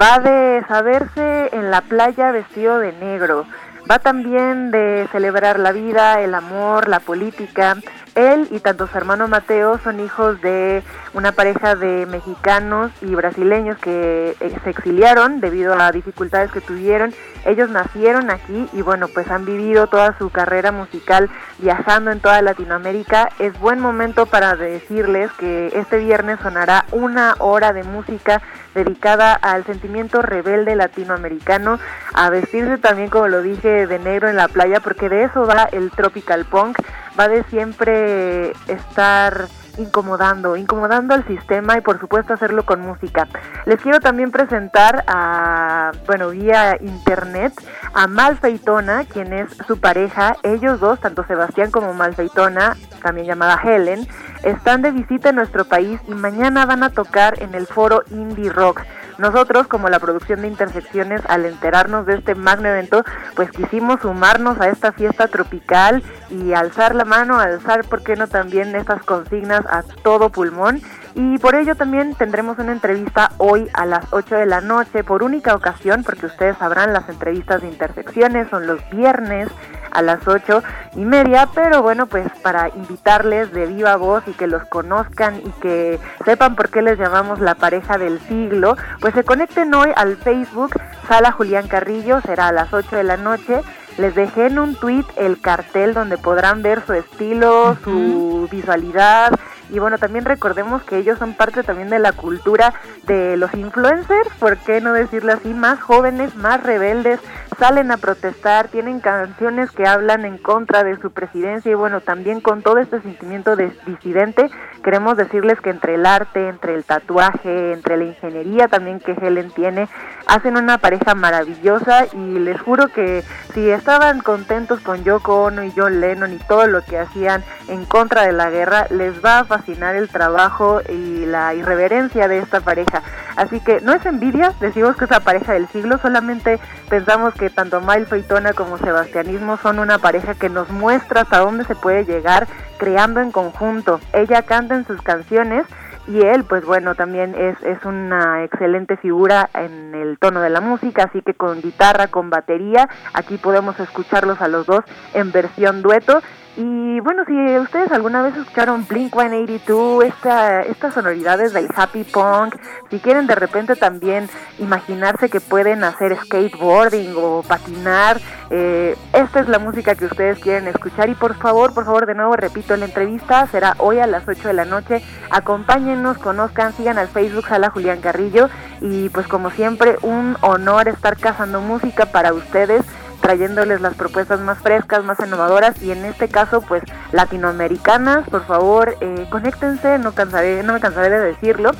[0.00, 3.46] va de saberse en la playa vestido de negro.
[3.88, 7.76] Va también de celebrar la vida, el amor, la política
[8.14, 13.78] él y tanto su hermano Mateo son hijos de una pareja de mexicanos y brasileños
[13.78, 17.14] que eh, se exiliaron debido a dificultades que tuvieron.
[17.44, 22.42] Ellos nacieron aquí y bueno, pues han vivido toda su carrera musical viajando en toda
[22.42, 23.30] Latinoamérica.
[23.38, 28.42] Es buen momento para decirles que este viernes sonará una hora de música
[28.74, 31.78] dedicada al sentimiento rebelde latinoamericano,
[32.12, 35.68] a vestirse también, como lo dije, de negro en la playa, porque de eso va
[35.70, 36.78] el tropical punk
[37.18, 39.48] va de siempre estar
[39.78, 43.26] incomodando, incomodando al sistema y por supuesto hacerlo con música.
[43.66, 47.52] Les quiero también presentar a, bueno, vía internet
[47.92, 50.36] a Malfeitona, quien es su pareja.
[50.42, 54.06] Ellos dos, tanto Sebastián como Malfeitona, también llamada Helen,
[54.42, 58.50] están de visita en nuestro país y mañana van a tocar en el foro Indie
[58.50, 58.82] Rock.
[59.18, 63.04] Nosotros, como la producción de Intersecciones, al enterarnos de este magno evento,
[63.34, 68.26] pues quisimos sumarnos a esta fiesta tropical y alzar la mano, alzar, ¿por qué no
[68.26, 70.82] también estas consignas a todo pulmón?
[71.14, 75.22] Y por ello también tendremos una entrevista hoy a las 8 de la noche por
[75.22, 79.48] única ocasión, porque ustedes sabrán las entrevistas de intersecciones son los viernes
[79.94, 80.62] a las ocho
[80.94, 85.50] y media, pero bueno, pues para invitarles de viva voz y que los conozcan y
[85.62, 90.16] que sepan por qué les llamamos la pareja del siglo, pues se conecten hoy al
[90.16, 90.72] Facebook
[91.08, 93.60] Sala Julián Carrillo, será a las 8 de la noche.
[93.98, 99.32] Les dejé en un tweet el cartel donde podrán ver su estilo, su visualidad,
[99.74, 102.72] y bueno, también recordemos que ellos son parte también de la cultura
[103.08, 105.52] de los influencers, ¿por qué no decirlo así?
[105.52, 107.18] Más jóvenes, más rebeldes,
[107.58, 112.40] salen a protestar, tienen canciones que hablan en contra de su presidencia y bueno, también
[112.40, 114.48] con todo este sentimiento de disidente,
[114.84, 119.50] queremos decirles que entre el arte, entre el tatuaje, entre la ingeniería también que Helen
[119.50, 119.88] tiene,
[120.26, 125.72] hacen una pareja maravillosa y les juro que si estaban contentos con Yoko Ono y
[125.76, 129.44] John Lennon y todo lo que hacían en contra de la guerra, les va a
[129.68, 133.02] el trabajo y la irreverencia de esta pareja.
[133.36, 136.58] Así que no es envidia, decimos que es la pareja del siglo, solamente
[136.88, 141.64] pensamos que tanto Miles Feitona como Sebastianismo son una pareja que nos muestra hasta dónde
[141.64, 142.46] se puede llegar
[142.78, 144.00] creando en conjunto.
[144.12, 145.66] Ella canta en sus canciones
[146.06, 150.60] y él pues bueno también es, es una excelente figura en el tono de la
[150.60, 154.84] música así que con guitarra con batería aquí podemos escucharlos a los dos
[155.14, 156.20] en versión dueto
[156.56, 162.54] y bueno, si ustedes alguna vez escucharon Blink 182, esta, estas sonoridades del happy punk,
[162.90, 164.28] si quieren de repente también
[164.60, 170.68] imaginarse que pueden hacer skateboarding o patinar, eh, esta es la música que ustedes quieren
[170.68, 171.08] escuchar.
[171.08, 174.46] Y por favor, por favor, de nuevo repito, la entrevista será hoy a las 8
[174.46, 175.02] de la noche.
[175.30, 178.48] Acompáñenos, conozcan, sigan al Facebook Sala Julián Carrillo.
[178.80, 182.84] Y pues como siempre, un honor estar cazando música para ustedes
[183.24, 188.28] trayéndoles las propuestas más frescas, más innovadoras y en este caso pues latinoamericanas.
[188.28, 191.70] Por favor, eh, conéctense, no, cansaré, no me cansaré de decirlo.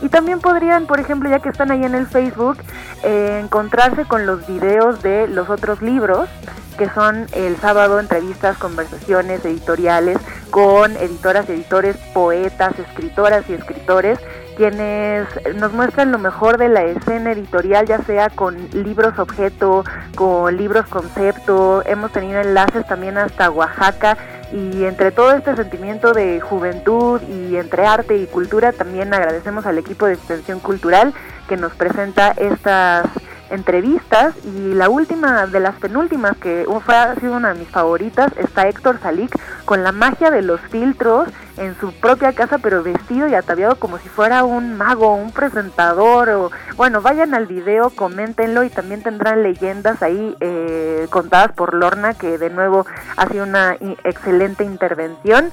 [0.00, 2.56] Y también podrían, por ejemplo, ya que están ahí en el Facebook,
[3.02, 6.26] eh, encontrarse con los videos de los otros libros,
[6.78, 10.16] que son el sábado entrevistas, conversaciones editoriales
[10.50, 14.18] con editoras, editores, poetas, escritoras y escritores
[14.56, 15.26] quienes
[15.56, 19.84] nos muestran lo mejor de la escena editorial, ya sea con libros objeto,
[20.14, 24.16] con libros concepto, hemos tenido enlaces también hasta Oaxaca
[24.52, 29.78] y entre todo este sentimiento de juventud y entre arte y cultura también agradecemos al
[29.78, 31.12] equipo de extensión cultural
[31.48, 33.06] que nos presenta estas
[33.50, 38.32] entrevistas y la última de las penúltimas que fue, ha sido una de mis favoritas
[38.36, 39.30] está Héctor Salik
[39.64, 43.98] con la magia de los filtros en su propia casa pero vestido y ataviado como
[43.98, 49.42] si fuera un mago, un presentador o bueno vayan al video, coméntenlo y también tendrán
[49.42, 52.86] leyendas ahí eh, contadas por Lorna que de nuevo
[53.16, 55.52] ha sido una excelente intervención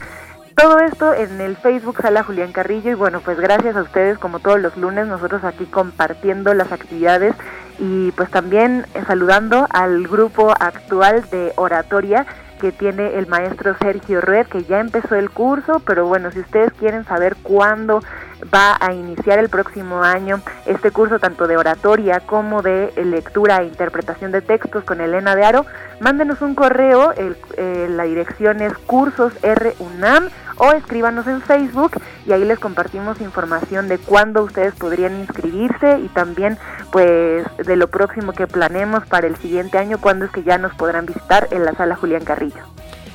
[0.56, 4.40] todo esto en el Facebook Sala Julián Carrillo y bueno, pues gracias a ustedes como
[4.40, 7.36] todos los lunes nosotros aquí compartiendo las actividades
[7.80, 12.26] y pues también saludando al grupo actual de oratoria
[12.60, 16.72] que tiene el maestro Sergio Red, que ya empezó el curso, pero bueno, si ustedes
[16.74, 18.02] quieren saber cuándo
[18.54, 23.66] va a iniciar el próximo año este curso tanto de oratoria como de lectura e
[23.66, 25.66] interpretación de textos con Elena de Aro,
[26.00, 31.92] mándenos un correo, eh, la dirección es cursosrunam o escríbanos en Facebook
[32.26, 36.58] y ahí les compartimos información de cuándo ustedes podrían inscribirse y también
[36.92, 40.74] pues de lo próximo que planemos para el siguiente año, cuándo es que ya nos
[40.76, 42.64] podrán visitar en la sala Julián Carrillo.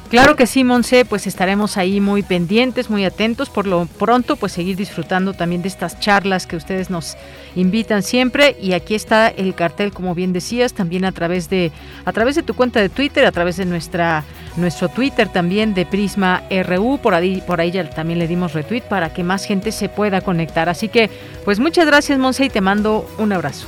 [0.09, 3.51] Claro que sí, Monse, pues estaremos ahí muy pendientes, muy atentos.
[3.51, 7.17] Por lo pronto, pues seguir disfrutando también de estas charlas que ustedes nos
[7.57, 8.57] invitan siempre.
[8.61, 11.73] Y aquí está el cartel, como bien decías, también a través de,
[12.05, 14.23] a través de tu cuenta de Twitter, a través de nuestra,
[14.57, 16.99] nuestro Twitter también de Prisma RU.
[17.03, 20.21] Por ahí, por ahí ya también le dimos retweet para que más gente se pueda
[20.21, 20.69] conectar.
[20.69, 21.11] Así que,
[21.45, 23.67] pues muchas gracias, Monse, y te mando un abrazo.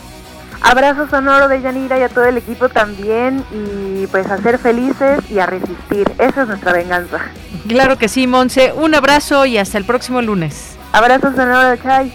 [0.61, 5.21] Abrazo sonoro de Yanira y a todo el equipo también y pues a ser felices
[5.31, 6.11] y a resistir.
[6.19, 7.21] Esa es nuestra venganza.
[7.67, 8.73] Claro que sí, Monse.
[8.73, 10.77] Un abrazo y hasta el próximo lunes.
[10.93, 12.13] Abrazo sonoro, Chay.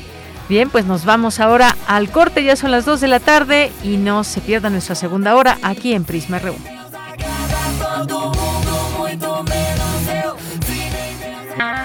[0.49, 3.97] Bien, pues nos vamos ahora al corte, ya son las 2 de la tarde y
[3.97, 6.55] no se pierda nuestra segunda hora aquí en Prisma RU.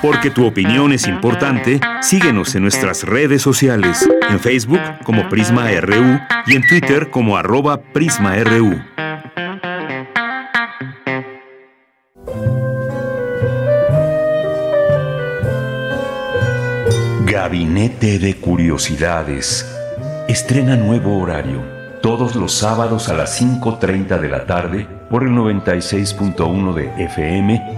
[0.02, 6.20] Porque tu opinión es importante, síguenos en nuestras redes sociales, en Facebook como Prisma RU
[6.46, 8.80] y en Twitter como arroba PrismaRU.
[17.26, 19.74] Gabinete de Curiosidades.
[20.28, 21.62] Estrena nuevo horario,
[22.02, 27.77] todos los sábados a las 5.30 de la tarde por el 96.1 de FM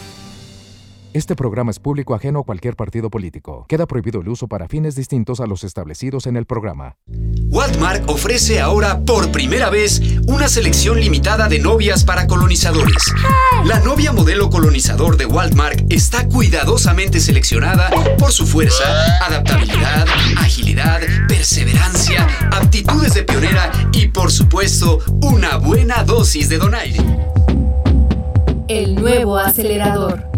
[1.13, 3.65] Este programa es público ajeno a cualquier partido político.
[3.67, 6.95] Queda prohibido el uso para fines distintos a los establecidos en el programa.
[7.49, 13.13] Walmart ofrece ahora por primera vez una selección limitada de novias para colonizadores.
[13.65, 18.85] La novia modelo colonizador de Walmart está cuidadosamente seleccionada por su fuerza,
[19.25, 20.05] adaptabilidad,
[20.37, 27.03] agilidad, perseverancia, aptitudes de pionera y por supuesto una buena dosis de donaire.
[28.69, 30.30] El nuevo acelerador.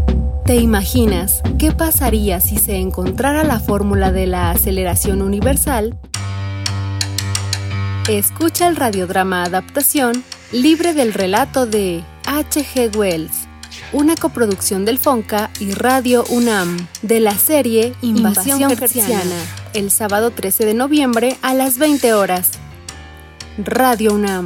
[0.46, 5.98] ¿Te imaginas qué pasaría si se encontrara la fórmula de la aceleración universal?
[8.10, 10.22] Escucha el radiodrama Adaptación
[10.52, 12.94] libre del relato de H.G.
[12.98, 13.48] Wells,
[13.94, 19.32] una coproducción del FONCA y Radio UNAM, de la serie Invasión, Invasión
[19.74, 22.52] el sábado 13 de noviembre a las 20 horas.
[23.58, 24.46] Radio UNAM.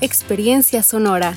[0.00, 1.36] Experiencia sonora.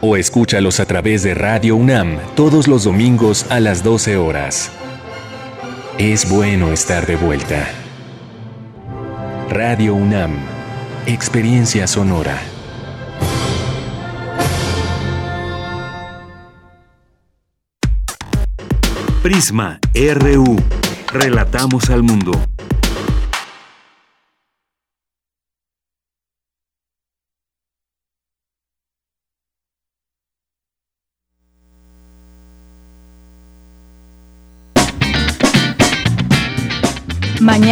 [0.00, 4.70] o escúchalos a través de Radio UNAM todos los domingos a las 12 horas.
[5.98, 7.68] Es bueno estar de vuelta.
[9.50, 10.32] Radio UNAM,
[11.06, 12.40] Experiencia Sonora.
[19.22, 20.56] Prisma RU.
[21.12, 22.32] Relatamos al mundo.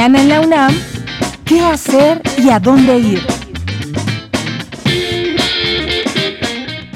[0.00, 0.72] En la UNAM,
[1.44, 3.26] ¿qué hacer y a dónde ir?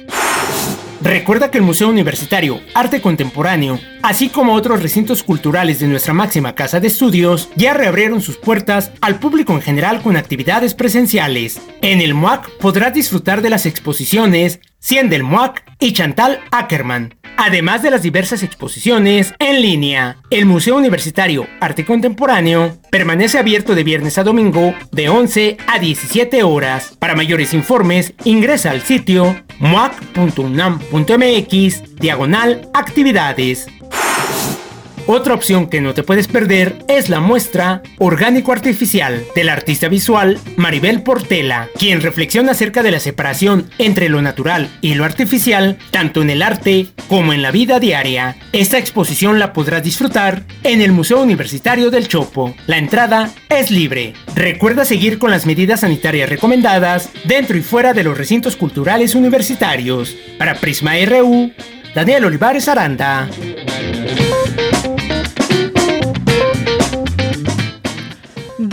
[1.05, 6.55] Recuerda que el Museo Universitario Arte Contemporáneo, así como otros recintos culturales de nuestra máxima
[6.55, 11.61] casa de estudios, ya reabrieron sus puertas al público en general con actividades presenciales.
[11.83, 17.83] En el MUAC podrás disfrutar de las exposiciones 100 del MUAC y Chantal Ackerman, además
[17.83, 20.17] de las diversas exposiciones en línea.
[20.31, 26.43] El Museo Universitario Arte Contemporáneo permanece abierto de viernes a domingo de 11 a 17
[26.43, 26.97] horas.
[26.99, 33.67] Para mayores informes, ingresa al sitio muac.unam.mx diagonal actividades.
[35.07, 40.39] Otra opción que no te puedes perder es la muestra Orgánico Artificial del artista visual
[40.57, 46.23] Maribel Portela, quien reflexiona acerca de la separación entre lo natural y lo artificial, tanto
[46.23, 48.37] en el arte como en la vida diaria.
[48.53, 52.55] Esta exposición la podrás disfrutar en el Museo Universitario del Chopo.
[52.67, 54.15] La entrada es libre.
[54.35, 60.17] Recuerda seguir con las medidas sanitarias recomendadas dentro y fuera de los recintos culturales universitarios.
[60.39, 61.53] Para Prisma RU,
[61.95, 63.29] Daniel Olivares Aranda.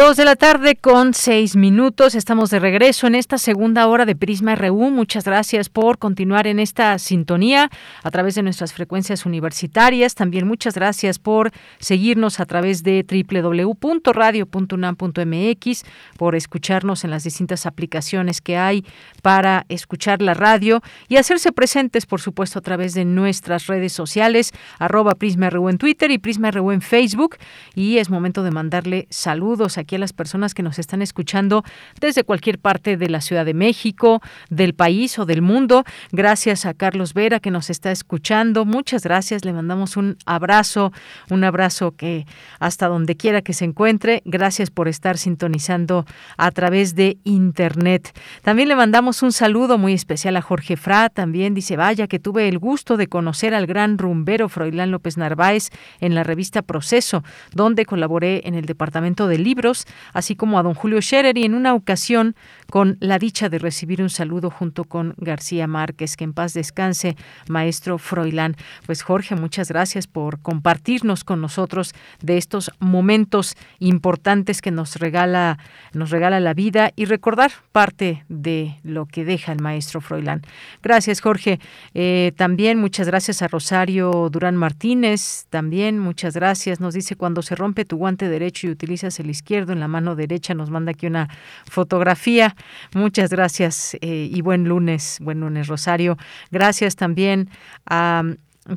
[0.02, 2.16] Dos de la tarde con seis minutos.
[2.16, 4.90] Estamos de regreso en esta segunda hora de Prisma RU.
[4.90, 7.70] Muchas gracias por continuar en esta sintonía
[8.02, 10.16] a través de nuestras frecuencias universitarias.
[10.16, 15.84] También muchas gracias por seguirnos a través de www.radio.unam.mx,
[16.18, 18.84] por escucharnos en las distintas aplicaciones que hay
[19.22, 24.52] para escuchar la radio y hacerse presentes, por supuesto, a través de nuestras redes sociales,
[24.80, 27.38] arroba Prisma RU en Twitter y Prisma RU en Facebook.
[27.76, 31.64] Y es momento de mandarle saludos aquí a las personas que nos están escuchando
[32.00, 35.84] desde cualquier parte de la Ciudad de México, del país o del mundo.
[36.12, 38.66] Gracias a Carlos Vera que nos está escuchando.
[38.66, 39.46] Muchas gracias.
[39.46, 40.92] Le mandamos un abrazo,
[41.30, 42.26] un abrazo que
[42.60, 44.22] hasta donde quiera que se encuentre.
[44.26, 46.06] Gracias por estar sintonizando
[46.38, 48.18] a través de Internet.
[48.42, 51.10] También le mandamos un saludo muy especial a Jorge Fra.
[51.10, 55.70] También dice, vaya que tuve el gusto de conocer al gran rumbero Froilán López Narváez
[56.00, 57.24] en la revista Proceso,
[57.54, 59.81] donde colaboré en el Departamento de Libros
[60.14, 62.36] así como a don Julio Scherer y en una ocasión
[62.72, 67.16] con la dicha de recibir un saludo junto con García Márquez, que en paz descanse,
[67.48, 68.56] maestro Froilán.
[68.88, 75.60] Pues Jorge, muchas gracias por compartirnos con nosotros de estos momentos importantes que nos regala,
[75.94, 80.42] nos regala la vida y recordar parte de lo que deja el maestro Froilán.
[80.82, 81.60] Gracias, Jorge.
[81.94, 85.46] Eh, también muchas gracias a Rosario Durán Martínez.
[85.50, 86.80] También muchas gracias.
[86.80, 90.16] Nos dice cuando se rompe tu guante derecho y utilizas el izquierdo en la mano
[90.16, 91.28] derecha, nos manda aquí una
[91.70, 92.56] fotografía.
[92.94, 96.18] Muchas gracias eh, y buen lunes, buen lunes Rosario.
[96.52, 97.50] Gracias también
[97.86, 98.24] a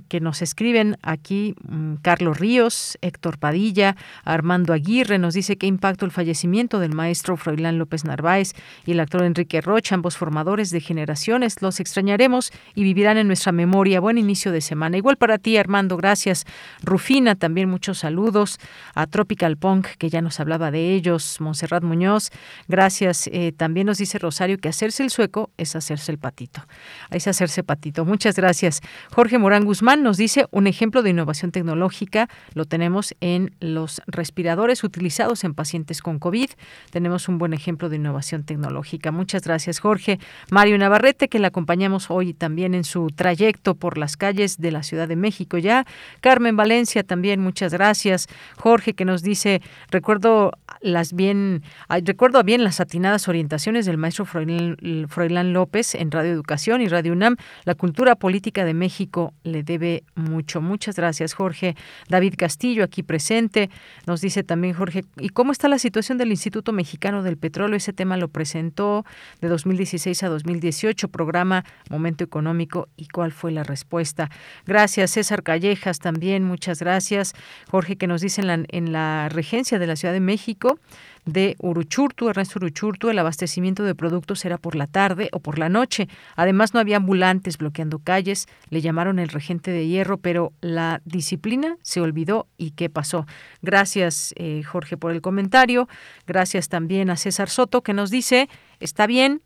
[0.09, 6.05] que nos escriben aquí mm, Carlos Ríos, Héctor Padilla, Armando Aguirre, nos dice qué impacto
[6.05, 8.53] el fallecimiento del maestro Froilán López Narváez
[8.85, 11.63] y el actor Enrique Rocha, ambos formadores de generaciones.
[11.63, 14.01] Los extrañaremos y vivirán en nuestra memoria.
[14.01, 14.97] Buen inicio de semana.
[14.97, 16.45] Igual para ti, Armando, gracias.
[16.83, 18.59] Rufina, también muchos saludos.
[18.95, 21.41] A Tropical Punk, que ya nos hablaba de ellos.
[21.41, 22.31] Monserrat Muñoz,
[22.69, 23.29] gracias.
[23.29, 26.67] Eh, también nos dice Rosario que hacerse el sueco es hacerse el patito.
[27.11, 28.05] Es hacerse patito.
[28.05, 28.81] Muchas gracias.
[29.13, 34.83] Jorge Morán Guzmán nos dice un ejemplo de innovación tecnológica lo tenemos en los respiradores
[34.83, 36.51] utilizados en pacientes con COVID.
[36.91, 39.13] Tenemos un buen ejemplo de innovación tecnológica.
[39.13, 40.19] Muchas gracias, Jorge.
[40.51, 44.83] Mario Navarrete, que le acompañamos hoy también en su trayecto por las calles de la
[44.83, 45.85] Ciudad de México ya.
[46.21, 48.29] Carmen Valencia también, muchas gracias.
[48.57, 49.61] Jorge, que nos dice,
[49.91, 51.63] recuerdo las bien,
[52.05, 57.37] recuerdo bien las atinadas orientaciones del maestro Froilán, López en Radio Educación y Radio UNAM.
[57.65, 60.61] La cultura política de México le debe mucho.
[60.61, 61.77] Muchas gracias, Jorge.
[62.09, 63.71] David Castillo, aquí presente,
[64.07, 67.77] nos dice también Jorge, ¿y cómo está la situación del Instituto Mexicano del Petróleo?
[67.77, 69.05] Ese tema lo presentó
[69.41, 74.31] de 2016 a 2018, programa Momento Económico, ¿y cuál fue la respuesta?
[74.67, 77.35] Gracias, César Callejas, también, muchas gracias.
[77.71, 80.79] Jorge, que nos dice en la, en la regencia de la Ciudad de México,
[81.25, 85.69] de Uruchurtu, Ernesto Uruchurtu, el abastecimiento de productos era por la tarde o por la
[85.69, 86.09] noche.
[86.37, 91.77] Además, no había ambulantes bloqueando calles, le llamaron el regente de hierro, pero la disciplina
[91.83, 93.27] se olvidó y qué pasó.
[93.63, 95.89] Gracias, eh, Jorge, por el comentario.
[96.27, 98.49] Gracias también a César Soto, que nos dice,
[98.81, 99.41] está bien,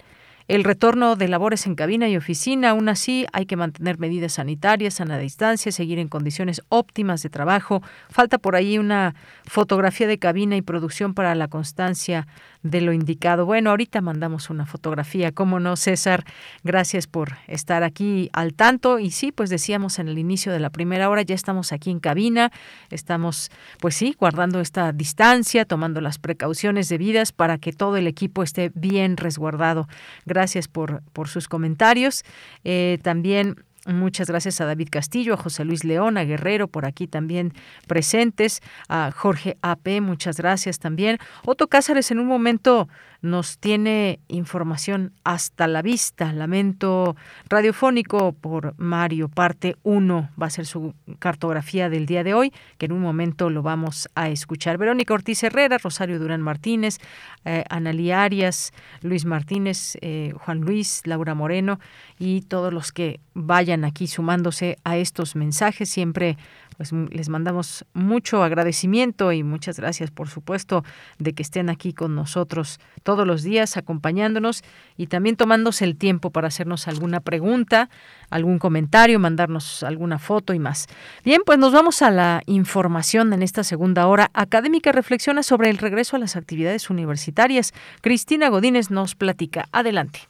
[0.48, 4.98] el retorno de labores en cabina y oficina, aún así, hay que mantener medidas sanitarias,
[5.02, 7.82] a la distancia, seguir en condiciones óptimas de trabajo.
[8.08, 12.26] Falta por ahí una fotografía de cabina y producción para la constancia
[12.62, 13.46] de lo indicado.
[13.46, 16.24] Bueno, ahorita mandamos una fotografía, ¿cómo no, César?
[16.64, 18.98] Gracias por estar aquí al tanto.
[18.98, 22.00] Y sí, pues decíamos en el inicio de la primera hora, ya estamos aquí en
[22.00, 22.50] cabina,
[22.90, 23.50] estamos,
[23.80, 28.70] pues sí, guardando esta distancia, tomando las precauciones debidas para que todo el equipo esté
[28.74, 29.88] bien resguardado.
[30.26, 32.24] Gracias por, por sus comentarios.
[32.64, 33.56] Eh, también
[33.88, 37.54] Muchas gracias a David Castillo, a José Luis León, a Guerrero, por aquí también
[37.86, 41.16] presentes, a Jorge AP, muchas gracias también.
[41.46, 42.90] Otto Cázares en un momento
[43.20, 46.32] nos tiene información hasta la vista.
[46.32, 47.16] Lamento
[47.48, 52.86] radiofónico por Mario, parte 1, va a ser su cartografía del día de hoy, que
[52.86, 54.78] en un momento lo vamos a escuchar.
[54.78, 56.98] Verónica Ortiz Herrera, Rosario Durán Martínez,
[57.44, 61.80] eh, Analí Arias, Luis Martínez, eh, Juan Luis, Laura Moreno
[62.18, 66.36] y todos los que vayan aquí sumándose a estos mensajes, siempre
[66.78, 70.84] pues les mandamos mucho agradecimiento y muchas gracias, por supuesto,
[71.18, 74.62] de que estén aquí con nosotros todos los días acompañándonos
[74.96, 77.90] y también tomándose el tiempo para hacernos alguna pregunta,
[78.30, 80.86] algún comentario, mandarnos alguna foto y más.
[81.24, 84.30] Bien, pues nos vamos a la información en esta segunda hora.
[84.32, 87.72] Académica reflexiona sobre el regreso a las actividades universitarias.
[88.02, 89.64] Cristina Godínez nos platica.
[89.72, 90.20] Adelante.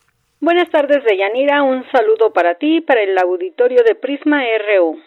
[0.41, 1.63] Buenas tardes, Deyanira.
[1.63, 4.99] Un saludo para ti para el auditorio de Prisma RU.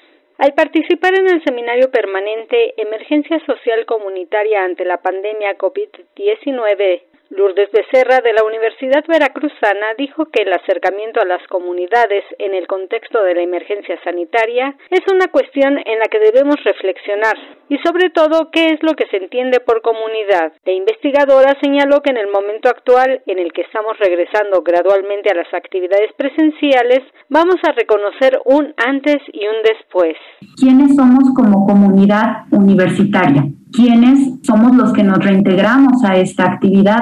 [0.42, 8.20] Al participar en el seminario permanente Emergencia Social Comunitaria ante la pandemia COVID-19 Lourdes Becerra
[8.20, 13.36] de la Universidad Veracruzana dijo que el acercamiento a las comunidades en el contexto de
[13.36, 17.38] la emergencia sanitaria es una cuestión en la que debemos reflexionar
[17.70, 20.52] y sobre todo qué es lo que se entiende por comunidad.
[20.66, 25.36] La investigadora señaló que en el momento actual en el que estamos regresando gradualmente a
[25.36, 27.00] las actividades presenciales
[27.30, 30.18] vamos a reconocer un antes y un después.
[30.60, 33.46] ¿Quiénes somos como comunidad universitaria?
[33.72, 37.02] quiénes somos los que nos reintegramos a esta actividad.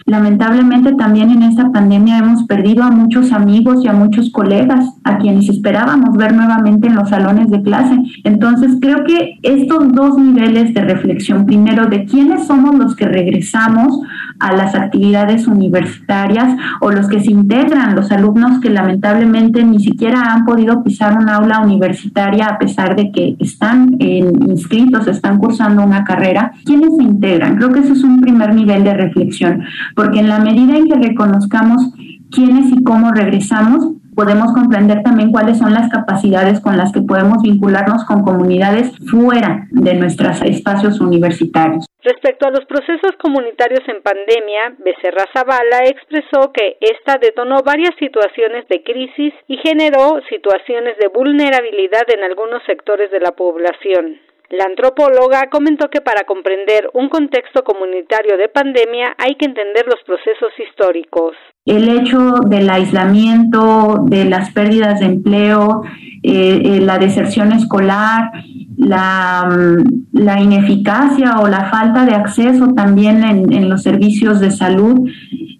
[0.11, 5.19] Lamentablemente también en esta pandemia hemos perdido a muchos amigos y a muchos colegas a
[5.19, 7.97] quienes esperábamos ver nuevamente en los salones de clase.
[8.25, 14.01] Entonces creo que estos dos niveles de reflexión, primero de quiénes somos los que regresamos
[14.41, 20.33] a las actividades universitarias o los que se integran, los alumnos que lamentablemente ni siquiera
[20.33, 26.03] han podido pisar un aula universitaria a pesar de que están inscritos, están cursando una
[26.03, 27.55] carrera ¿quiénes se integran?
[27.55, 29.63] Creo que eso es un primer nivel de reflexión,
[30.01, 31.93] porque en la medida en que reconozcamos
[32.31, 37.43] quiénes y cómo regresamos, podemos comprender también cuáles son las capacidades con las que podemos
[37.43, 41.85] vincularnos con comunidades fuera de nuestros espacios universitarios.
[42.01, 48.67] Respecto a los procesos comunitarios en pandemia, Becerra Zavala expresó que esta detonó varias situaciones
[48.69, 54.17] de crisis y generó situaciones de vulnerabilidad en algunos sectores de la población.
[54.51, 60.03] La antropóloga comentó que para comprender un contexto comunitario de pandemia hay que entender los
[60.05, 61.37] procesos históricos.
[61.65, 62.17] El hecho
[62.47, 65.83] del aislamiento, de las pérdidas de empleo,
[66.21, 68.29] eh, eh, la deserción escolar,
[68.77, 74.51] la, mm, la, ineficacia o la falta de acceso también en, en los servicios de
[74.51, 75.07] salud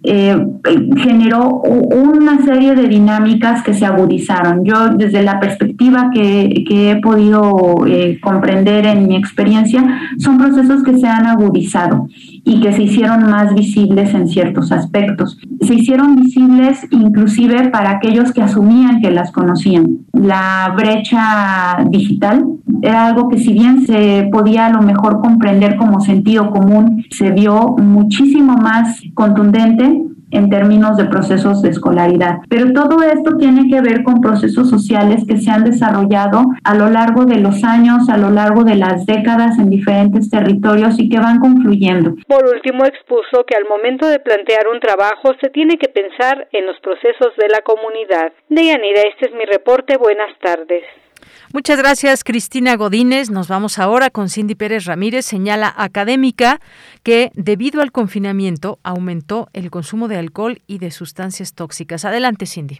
[0.04, 0.36] eh,
[0.98, 4.66] generó una serie de dinámicas que se agudizaron.
[4.66, 9.84] Yo desde la perspectiva que, he podido eh, comprender en mi experiencia,
[10.18, 12.08] son procesos que se han agudizado
[12.44, 15.38] y que se hicieron más visibles en ciertos aspectos.
[15.62, 20.00] Se hicieron visibles inclusive para aquellos que asumían que las conocían.
[20.14, 22.46] La brecha digital
[22.82, 27.32] era algo que si bien se podía a lo mejor comprender como sentido común, se
[27.32, 32.40] vio muchísimo más contundente en términos de procesos de escolaridad.
[32.50, 36.90] Pero todo esto tiene que ver con procesos sociales que se han desarrollado a lo
[36.90, 41.20] largo de los años, a lo largo de las décadas en diferentes territorios y que
[41.20, 42.16] van confluyendo.
[42.28, 46.66] Por último, expuso que al momento de plantear un trabajo se tiene que pensar en
[46.66, 48.32] los procesos de la comunidad.
[48.50, 49.98] Deyanira, este es mi reporte.
[49.98, 50.84] Buenas tardes.
[51.54, 53.30] Muchas gracias, Cristina Godínez.
[53.30, 55.26] Nos vamos ahora con Cindy Pérez Ramírez.
[55.26, 56.62] Señala académica
[57.04, 62.06] que debido al confinamiento aumentó el consumo de alcohol y de sustancias tóxicas.
[62.06, 62.80] Adelante, Cindy.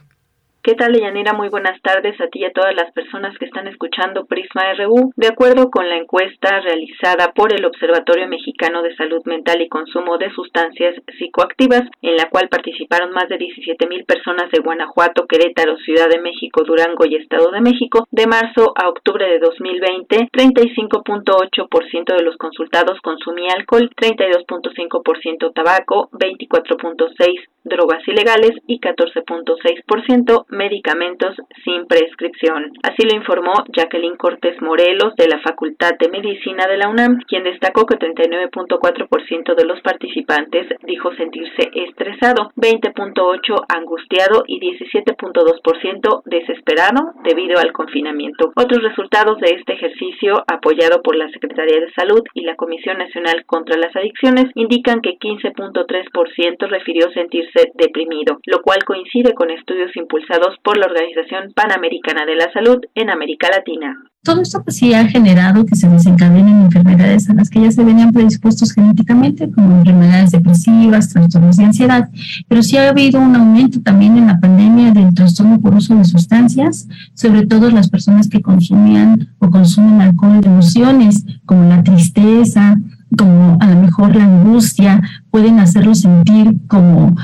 [0.64, 1.32] ¿Qué tal, Leyanira?
[1.32, 5.10] Muy buenas tardes a ti y a todas las personas que están escuchando Prisma RU.
[5.16, 10.18] De acuerdo con la encuesta realizada por el Observatorio Mexicano de Salud Mental y Consumo
[10.18, 15.76] de Sustancias Psicoactivas, en la cual participaron más de 17 mil personas de Guanajuato, Querétaro,
[15.78, 22.16] Ciudad de México, Durango y Estado de México, de marzo a octubre de 2020, 35.8%
[22.16, 32.72] de los consultados consumía alcohol, 32.5% tabaco, 24.6% drogas ilegales y 14.6% medicamentos sin prescripción.
[32.82, 37.44] Así lo informó Jacqueline Cortés Morelos de la Facultad de Medicina de la UNAM, quien
[37.44, 47.58] destacó que 39.4% de los participantes dijo sentirse estresado, 20.8% angustiado y 17.2% desesperado debido
[47.58, 48.52] al confinamiento.
[48.56, 53.44] Otros resultados de este ejercicio, apoyado por la Secretaría de Salud y la Comisión Nacional
[53.46, 60.56] contra las Adicciones, indican que 15.3% refirió sentirse deprimido, lo cual coincide con estudios impulsados
[60.62, 63.96] por la Organización Panamericana de la Salud en América Latina.
[64.24, 67.82] Todo esto pues sí ha generado que se desencadenen enfermedades a las que ya se
[67.82, 72.08] venían predispuestos genéticamente, como enfermedades depresivas, trastornos de ansiedad,
[72.46, 76.04] pero sí ha habido un aumento también en la pandemia del trastorno por uso de
[76.04, 82.76] sustancias, sobre todo las personas que consumían o consumen alcohol de emociones, como la tristeza,
[83.18, 85.00] como a lo mejor la angustia,
[85.32, 87.16] pueden hacerlo sentir como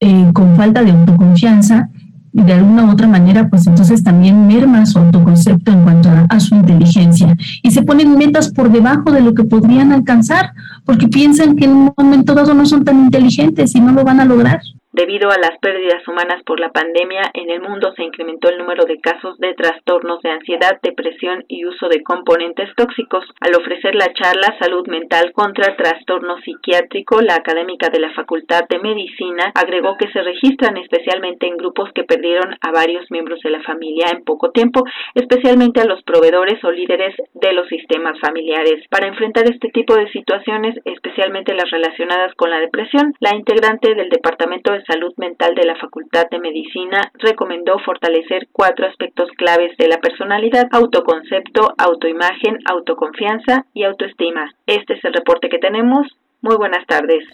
[0.00, 1.90] eh, con falta de autoconfianza
[2.32, 6.40] y de alguna u otra manera, pues entonces también merma su autoconcepto en cuanto a,
[6.40, 10.52] su inteligencia y se ponen metas por debajo de lo que podrían alcanzar
[10.84, 14.20] porque piensan que en un momento dado no son tan inteligentes y no lo van
[14.20, 14.60] a lograr.
[14.92, 18.86] Debido a las pérdidas humanas por la pandemia, en el mundo se incrementó el número
[18.86, 23.24] de casos de trastornos de ansiedad, depresión y uso de componentes tóxicos.
[23.40, 28.80] Al ofrecer la charla Salud Mental contra Trastorno Psiquiátrico, la académica de la Facultad de
[28.80, 33.62] Medicina agregó que se registran especialmente en grupos que perdieron a varios miembros de la
[33.62, 34.82] familia en poco tiempo,
[35.14, 38.84] especialmente a los proveedores o líderes de los sistemas familiares.
[38.90, 44.08] Para enfrentar este tipo de situaciones, especialmente las relacionadas con la depresión, la integrante del
[44.08, 49.88] Departamento de Salud Mental de la Facultad de Medicina recomendó fortalecer cuatro aspectos claves de
[49.88, 54.54] la personalidad, autoconcepto, autoimagen, autoconfianza y autoestima.
[54.66, 56.06] Este es el reporte que tenemos.
[56.40, 57.24] Muy buenas tardes.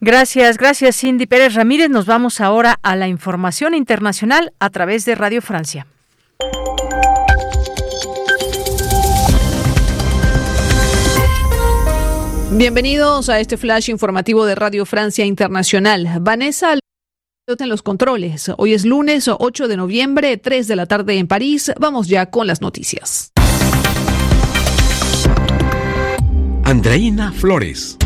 [0.00, 1.88] Gracias, gracias Cindy Pérez Ramírez.
[1.88, 5.86] Nos vamos ahora a la información internacional a través de Radio Francia.
[12.56, 16.08] Bienvenidos a este flash informativo de Radio Francia Internacional.
[16.20, 16.74] Vanessa
[17.48, 18.48] en los controles.
[18.58, 21.72] Hoy es lunes 8 de noviembre, 3 de la tarde en París.
[21.80, 23.32] Vamos ya con las noticias.
[26.62, 27.98] Andreina Flores.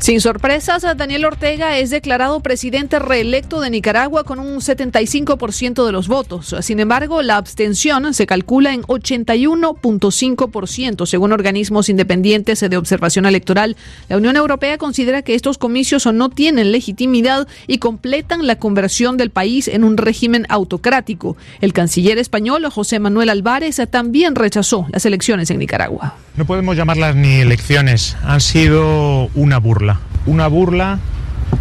[0.00, 6.06] Sin sorpresas, Daniel Ortega es declarado presidente reelecto de Nicaragua con un 75% de los
[6.06, 6.54] votos.
[6.60, 13.76] Sin embargo, la abstención se calcula en 81.5%, según organismos independientes de observación electoral.
[14.08, 19.30] La Unión Europea considera que estos comicios no tienen legitimidad y completan la conversión del
[19.30, 21.36] país en un régimen autocrático.
[21.60, 26.14] El canciller español, José Manuel Álvarez, también rechazó las elecciones en Nicaragua.
[26.38, 29.98] No podemos llamarlas ni elecciones, han sido una burla
[30.28, 30.98] una burla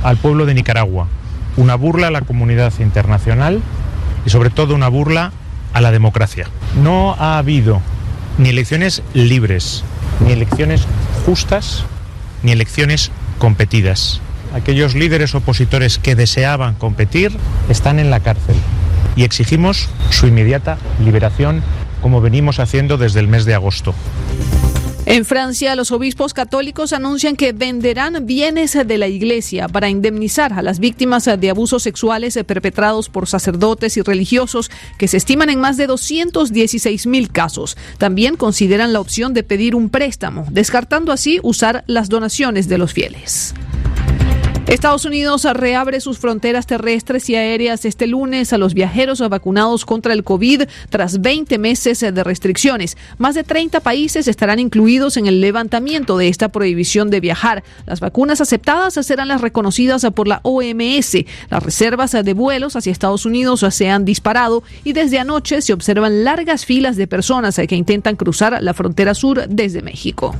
[0.04, 1.08] al pueblo de Nicaragua,
[1.56, 3.62] una burla a la comunidad internacional
[4.26, 5.32] y sobre todo una burla
[5.74, 6.48] a la democracia.
[6.84, 7.82] No ha habido
[8.38, 9.84] ni elecciones libres,
[10.20, 10.86] ni elecciones
[11.26, 11.86] justas,
[12.44, 13.10] ni elecciones
[13.40, 14.20] competidas.
[14.54, 17.32] Aquellos líderes opositores que deseaban competir
[17.70, 18.56] están en la cárcel
[19.16, 21.64] y exigimos su inmediata liberación
[22.02, 23.94] como venimos haciendo desde el mes de agosto.
[25.10, 30.62] En Francia, los obispos católicos anuncian que venderán bienes de la iglesia para indemnizar a
[30.62, 35.78] las víctimas de abusos sexuales perpetrados por sacerdotes y religiosos, que se estiman en más
[35.78, 37.78] de 216 mil casos.
[37.98, 42.92] También consideran la opción de pedir un préstamo, descartando así usar las donaciones de los
[42.92, 43.54] fieles.
[44.68, 50.12] Estados Unidos reabre sus fronteras terrestres y aéreas este lunes a los viajeros vacunados contra
[50.12, 52.98] el COVID tras 20 meses de restricciones.
[53.18, 57.64] Más de 30 países estarán incluidos en el levantamiento de esta prohibición de viajar.
[57.86, 61.16] Las vacunas aceptadas serán las reconocidas por la OMS.
[61.50, 66.26] Las reservas de vuelos hacia Estados Unidos se han disparado y desde anoche se observan
[66.26, 70.36] largas filas de personas que intentan cruzar la frontera sur desde México.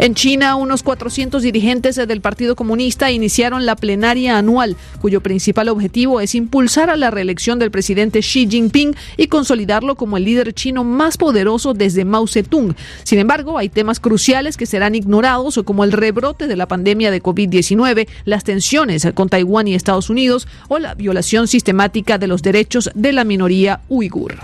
[0.00, 6.20] En China, unos 400 dirigentes del Partido Comunista iniciaron la plenaria anual, cuyo principal objetivo
[6.20, 10.84] es impulsar a la reelección del presidente Xi Jinping y consolidarlo como el líder chino
[10.84, 12.76] más poderoso desde Mao Zedong.
[13.02, 17.20] Sin embargo, hay temas cruciales que serán ignorados, como el rebrote de la pandemia de
[17.20, 22.88] COVID-19, las tensiones con Taiwán y Estados Unidos o la violación sistemática de los derechos
[22.94, 24.36] de la minoría uigur.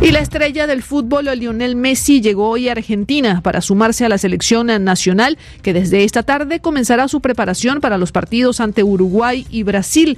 [0.00, 4.16] Y la estrella del fútbol, Lionel Messi, llegó hoy a Argentina para sumarse a la
[4.16, 9.64] selección nacional que desde esta tarde comenzará su preparación para los partidos ante Uruguay y
[9.64, 10.16] Brasil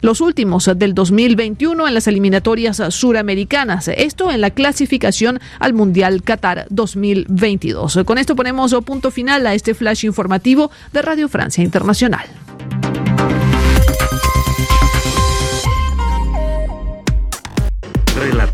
[0.00, 3.88] los últimos del 2021 en las eliminatorias suramericanas.
[3.88, 8.00] Esto en la clasificación al Mundial Qatar 2022.
[8.04, 12.26] Con esto ponemos punto final a este flash informativo de Radio Francia Internacional.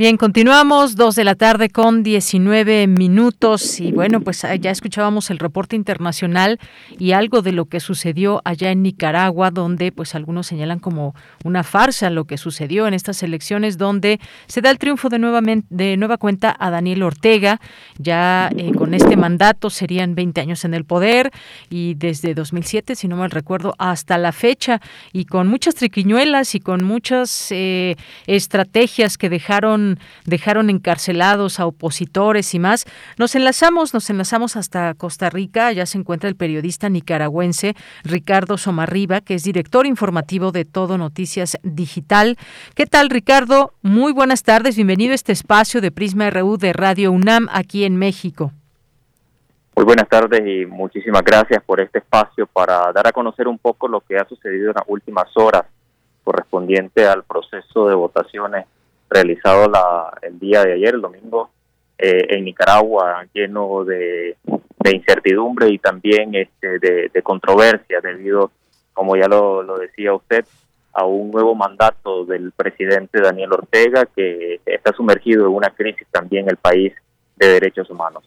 [0.00, 5.28] Bien, continuamos, dos de la tarde con 19 minutos y bueno, pues ah, ya escuchábamos
[5.28, 6.58] el reporte internacional
[6.98, 11.14] y algo de lo que sucedió allá en Nicaragua, donde pues algunos señalan como
[11.44, 15.66] una farsa lo que sucedió en estas elecciones, donde se da el triunfo de, nuevamente,
[15.68, 17.60] de nueva cuenta a Daniel Ortega,
[17.98, 21.30] ya eh, con este mandato serían 20 años en el poder
[21.68, 24.80] y desde 2007, si no mal recuerdo, hasta la fecha
[25.12, 27.96] y con muchas triquiñuelas y con muchas eh,
[28.26, 29.89] estrategias que dejaron
[30.24, 32.86] dejaron encarcelados a opositores y más.
[33.18, 35.68] Nos enlazamos, nos enlazamos hasta Costa Rica.
[35.68, 41.58] Allá se encuentra el periodista nicaragüense Ricardo Somarriba, que es director informativo de Todo Noticias
[41.62, 42.36] Digital.
[42.74, 43.72] ¿Qué tal, Ricardo?
[43.82, 44.76] Muy buenas tardes.
[44.76, 48.52] Bienvenido a este espacio de Prisma RU de Radio UNAM aquí en México.
[49.76, 53.88] Muy buenas tardes y muchísimas gracias por este espacio para dar a conocer un poco
[53.88, 55.64] lo que ha sucedido en las últimas horas
[56.24, 58.66] correspondiente al proceso de votaciones
[59.10, 61.50] realizado la, el día de ayer, el domingo,
[61.98, 64.36] eh, en Nicaragua, lleno de
[64.90, 68.50] incertidumbre y también este, de, controversia debido,
[68.94, 70.44] como ya lo, lo decía usted,
[70.92, 76.48] a un nuevo mandato del presidente Daniel Ortega que está sumergido en una crisis también
[76.48, 76.92] el país
[77.36, 78.24] de derechos humanos.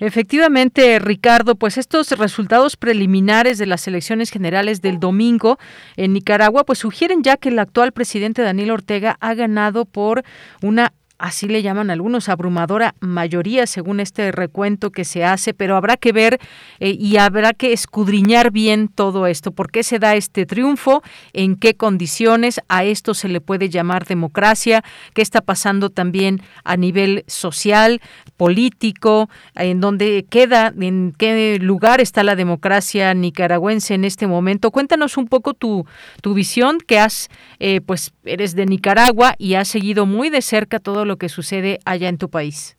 [0.00, 5.58] Efectivamente, Ricardo, pues estos resultados preliminares de las elecciones generales del domingo
[5.96, 10.22] en Nicaragua pues sugieren ya que el actual presidente Daniel Ortega ha ganado por
[10.62, 15.96] una así le llaman algunos, abrumadora mayoría según este recuento que se hace, pero habrá
[15.96, 16.38] que ver
[16.78, 19.50] eh, y habrá que escudriñar bien todo esto.
[19.50, 21.02] ¿Por qué se da este triunfo?
[21.32, 22.60] ¿En qué condiciones?
[22.68, 24.84] ¿A esto se le puede llamar democracia?
[25.12, 28.00] ¿Qué está pasando también a nivel social,
[28.38, 29.28] político?
[29.54, 30.72] ¿En dónde queda?
[30.80, 34.70] ¿En qué lugar está la democracia nicaragüense en este momento?
[34.70, 35.84] Cuéntanos un poco tu,
[36.22, 37.28] tu visión, que has,
[37.58, 41.80] eh, pues eres de Nicaragua y has seguido muy de cerca todo lo que sucede
[41.84, 42.78] allá en tu país.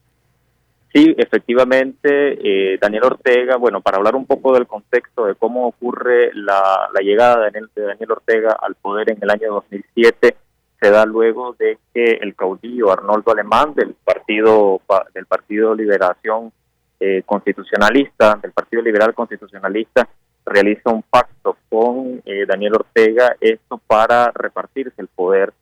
[0.92, 6.32] Sí, efectivamente, eh, Daniel Ortega, bueno, para hablar un poco del contexto de cómo ocurre
[6.34, 10.36] la, llegada de Daniel, de Daniel, Ortega al poder en el año 2007,
[10.80, 14.82] se da luego de que el caudillo Arnoldo Alemán del Partido
[15.14, 16.52] del Partido Liberación
[17.00, 20.08] eh, Constitucionalista, del Partido Liberal Constitucionalista,
[20.46, 25.54] realiza un pacto con eh, Daniel Ortega, esto para repartirse el poder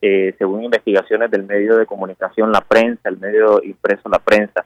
[0.00, 4.64] eh, según investigaciones del medio de comunicación, la prensa, el medio impreso, la prensa.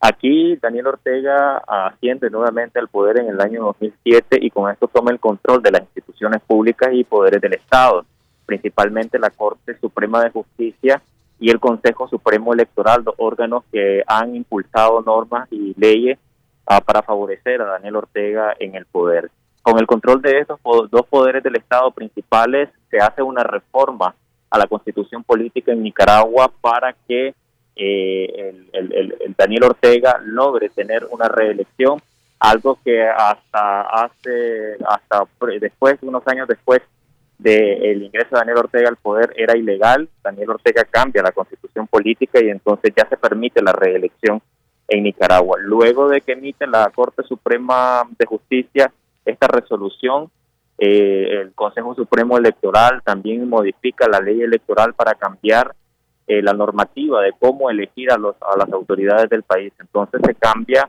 [0.00, 5.12] Aquí Daniel Ortega asciende nuevamente al poder en el año 2007 y con esto toma
[5.12, 8.04] el control de las instituciones públicas y poderes del Estado,
[8.46, 11.02] principalmente la Corte Suprema de Justicia
[11.38, 16.18] y el Consejo Supremo Electoral, dos órganos que han impulsado normas y leyes
[16.66, 19.30] ah, para favorecer a Daniel Ortega en el poder.
[19.62, 24.14] Con el control de estos dos poderes del Estado principales se hace una reforma
[24.50, 27.34] a la constitución política en Nicaragua para que
[27.76, 32.00] eh, el, Daniel Ortega logre tener una reelección,
[32.38, 35.24] algo que hasta hace, hasta
[35.60, 36.82] después, unos años después
[37.38, 40.08] del ingreso de Daniel Ortega al poder era ilegal.
[40.22, 44.40] Daniel Ortega cambia la constitución política y entonces ya se permite la reelección
[44.88, 45.58] en Nicaragua.
[45.60, 48.92] Luego de que emite la Corte Suprema de Justicia
[49.24, 50.30] esta resolución,
[50.78, 55.74] eh, el Consejo Supremo Electoral también modifica la ley electoral para cambiar
[56.26, 59.72] eh, la normativa de cómo elegir a, los, a las autoridades del país.
[59.78, 60.88] Entonces se cambia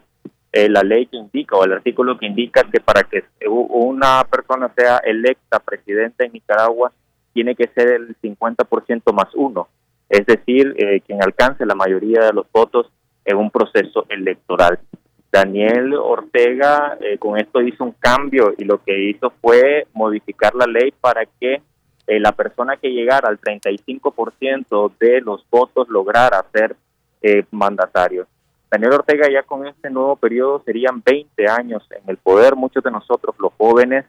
[0.56, 4.72] eh, la ley que indica o el artículo que indica que para que una persona
[4.76, 6.92] sea electa presidenta en Nicaragua
[7.34, 9.68] tiene que ser el 50% más uno,
[10.10, 10.74] es decir,
[11.06, 12.88] quien alcance la mayoría de los votos
[13.26, 14.80] en un proceso electoral.
[15.36, 20.66] Daniel Ortega eh, con esto hizo un cambio y lo que hizo fue modificar la
[20.66, 21.62] ley para que
[22.08, 26.78] eh, la persona que llegara al 35% de los votos lograra ser
[27.22, 28.28] eh, mandatario.
[28.76, 32.58] Daniel Ortega ya con este nuevo periodo serían 20 años en el poder.
[32.58, 34.06] Muchos de nosotros, los jóvenes,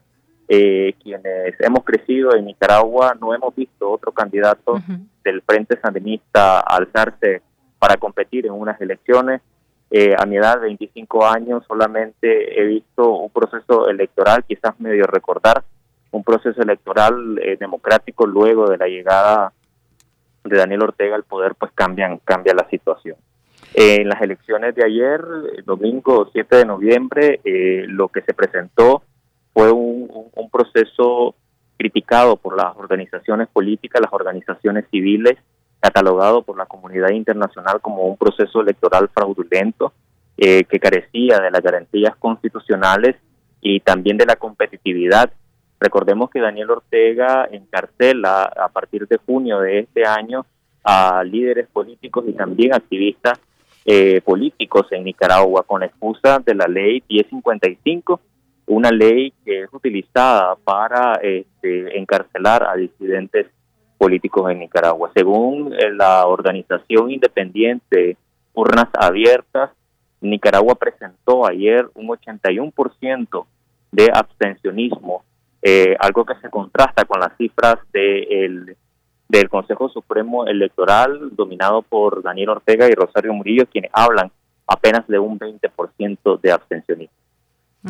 [0.49, 4.81] quienes hemos crecido en Nicaragua, no hemos visto otro candidato
[5.23, 7.43] del Frente Sandinista alzarse
[7.79, 9.41] para competir en unas elecciones.
[9.89, 15.63] Eh, a mi edad, 25 años, solamente he visto un proceso electoral, quizás medio recordar,
[16.11, 19.53] un proceso electoral eh, democrático luego de la llegada
[20.43, 23.17] de Daniel Ortega al poder, pues cambian, cambia la situación.
[23.75, 25.21] En las elecciones de ayer,
[25.65, 29.03] domingo 7 de noviembre, eh, lo que se presentó
[29.53, 31.35] fue un, un proceso
[31.77, 35.37] criticado por las organizaciones políticas, las organizaciones civiles,
[35.81, 39.93] catalogado por la comunidad internacional como un proceso electoral fraudulento
[40.39, 43.17] eh, que carecía de las garantías constitucionales
[43.61, 45.33] y también de la competitividad.
[45.79, 50.47] Recordemos que Daniel Ortega encarcela a partir de junio de este año
[50.83, 53.41] a líderes políticos y también activistas
[53.89, 58.21] eh, políticos en Nicaragua con la excusa de la ley 1055,
[58.67, 63.47] una ley que es utilizada para este, encarcelar a disidentes
[63.97, 65.13] políticos en Nicaragua.
[65.15, 68.17] Según eh, la organización independiente
[68.55, 69.71] Urnas Abiertas,
[70.21, 73.47] Nicaragua presentó ayer un 81%
[73.93, 75.23] de abstencionismo,
[75.63, 78.77] eh, algo que se contrasta con las cifras de
[79.29, 84.31] del Consejo Supremo Electoral dominado por Daniel Ortega y Rosario Murillo, quienes hablan
[84.67, 87.26] apenas de un 20% de abstencionismo.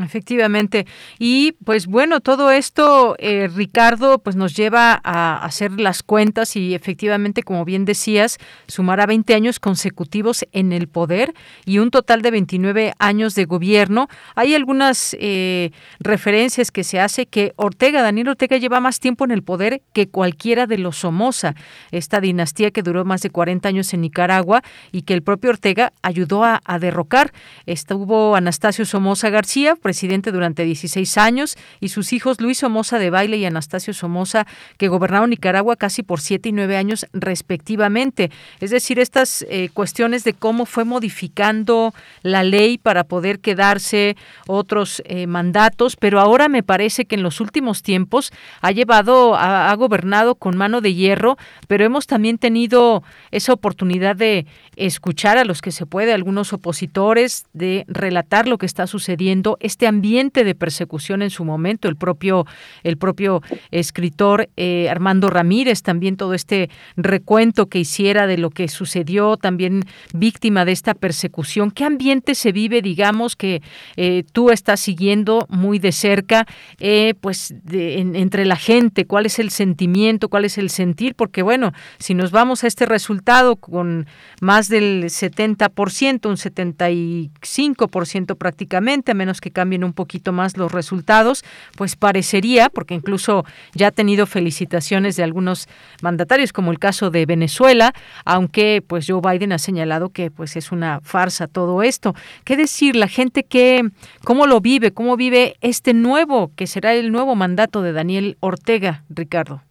[0.02, 0.86] Efectivamente.
[1.18, 6.74] Y pues bueno, todo esto, eh, Ricardo, pues nos lleva a hacer las cuentas y
[6.74, 8.36] efectivamente, como bien decías,
[8.66, 11.32] sumará 20 años consecutivos en el poder
[11.64, 14.09] y un total de 29 años de gobierno.
[14.35, 19.31] Hay algunas eh, referencias que se hace que Ortega, Daniel Ortega, lleva más tiempo en
[19.31, 21.55] el poder que cualquiera de los Somoza,
[21.90, 24.62] esta dinastía que duró más de 40 años en Nicaragua
[24.93, 27.32] y que el propio Ortega ayudó a, a derrocar.
[27.64, 33.37] Estuvo Anastasio Somoza García, presidente durante 16 años, y sus hijos Luis Somoza de Baile
[33.37, 34.45] y Anastasio Somoza,
[34.79, 38.33] que gobernaron Nicaragua casi por 7 y 9 años respectivamente.
[38.59, 44.17] Es decir, estas eh, cuestiones de cómo fue modificando la ley para poder quedarse
[44.49, 48.33] otros eh, mandatos, pero ahora me parece que en los últimos tiempos
[48.63, 51.37] ha llevado, ha, ha gobernado con mano de hierro,
[51.69, 54.47] pero hemos también tenido esa oportunidad de
[54.77, 59.86] escuchar a los que se puede, algunos opositores, de relatar lo que está sucediendo este
[59.86, 62.47] ambiente de persecución en su momento, el propio,
[62.82, 68.69] el propio escritor eh, Armando Ramírez, también todo este recuento que hiciera de lo que
[68.69, 71.70] sucedió, también víctima de esta persecución.
[71.70, 73.62] ¿Qué ambiente se vive, digamos, que
[73.97, 76.47] eh, tú estás siguiendo muy de cerca,
[76.78, 79.07] eh, pues entre la gente?
[79.07, 80.28] ¿Cuál es el sentimiento?
[80.28, 81.15] ¿Cuál es el sentir?
[81.15, 84.07] Porque bueno, si nos vamos a este resultado con
[84.40, 91.45] más del 70%, un 75% prácticamente, a menos que cambien un poquito más los resultados,
[91.77, 93.45] pues parecería, porque incluso
[93.75, 95.69] ya ha tenido felicitaciones de algunos
[96.03, 97.93] mandatarios, como el caso de Venezuela,
[98.25, 102.15] aunque pues Joe Biden ha señalado que pues es una farsa todo esto.
[102.45, 103.83] ¿Qué decir la gente que
[104.25, 109.05] cómo lo vive, cómo vive este nuevo que será el nuevo mandato de Daniel Ortega,
[109.09, 109.63] Ricardo?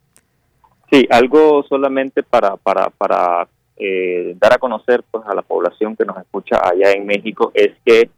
[0.90, 6.04] Sí, algo solamente para para para eh, dar a conocer pues a la población que
[6.04, 8.10] nos escucha allá en México es que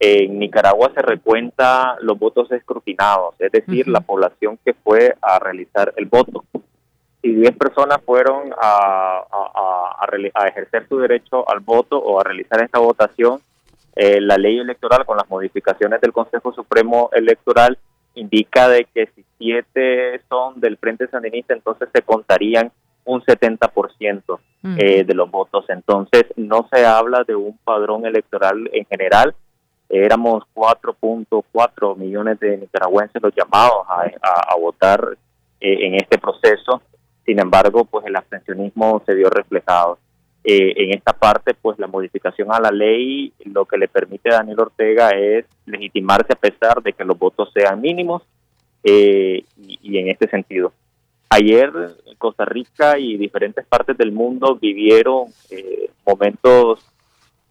[0.00, 5.94] en Nicaragua se recuenta los votos escrutinados, es decir, la población que fue a realizar
[5.96, 6.44] el voto.
[7.22, 12.80] Si 10 personas fueron a, a, ejercer su derecho al voto o a realizar esta
[12.80, 13.40] votación,
[13.96, 17.78] eh, la ley electoral con las modificaciones del Consejo Supremo Electoral
[18.14, 22.72] indica de que si siete son del Frente Sandinista, entonces se contarían
[23.04, 24.38] un 70%
[24.78, 25.64] eh, de los votos.
[25.68, 29.34] Entonces no se habla de un padrón electoral en general,
[29.88, 35.16] éramos 4.4 millones de nicaragüenses los llamados a, votar
[35.60, 36.82] eh, en este proceso.
[37.24, 39.98] Sin embargo, pues el abstencionismo se vio reflejado.
[40.46, 44.38] Eh, en esta parte, pues la modificación a la ley lo que le permite a
[44.38, 48.22] Daniel Ortega es legitimarse a pesar de que los votos sean mínimos
[48.82, 50.72] eh, y, en este sentido.
[51.34, 51.72] Ayer
[52.18, 55.26] Costa Rica y diferentes partes del mundo vivieron
[56.06, 56.84] momentos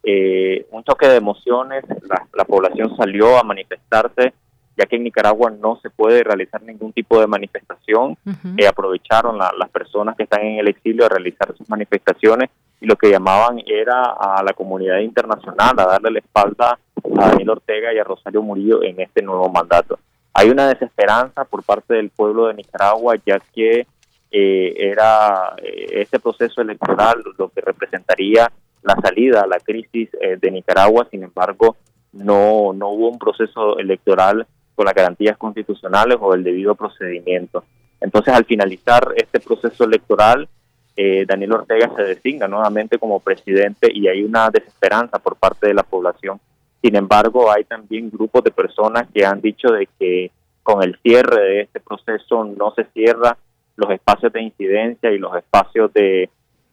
[0.04, 1.86] eh, un choque de emociones,
[2.34, 4.34] la, población salió a manifestarse,
[4.78, 8.18] ya que en Nicaragua no se puede realizar ningún tipo de manifestación,
[8.58, 12.50] eh, aprovecharon las personas que están en el exilio a realizar sus manifestaciones
[12.82, 16.78] y lo que llamaban era a la comunidad internacional a darle la espalda
[17.18, 19.98] a Daniel Ortega y a Rosario Murillo en este nuevo mandato.
[20.34, 23.86] Hay una desesperanza por parte del pueblo de Nicaragua, ya que
[24.32, 28.52] eh, era este proceso electoral lo que representaría
[28.84, 31.78] la salida a la crisis eh, de Nicaragua, sin embargo,
[32.12, 34.46] no, no hubo un proceso electoral
[34.76, 37.64] con las garantías constitucionales o el debido procedimiento.
[38.02, 40.48] Entonces, al finalizar este proceso electoral,
[40.96, 45.74] eh, Daniel Ortega se designa nuevamente como presidente y hay una desesperanza por parte de
[45.74, 46.40] la población.
[46.84, 50.32] Sin embargo, hay también grupos de personas que han dicho de que
[50.62, 53.38] con el cierre de este proceso no se cierra
[53.76, 56.30] los espacios de incidencia y los espacios de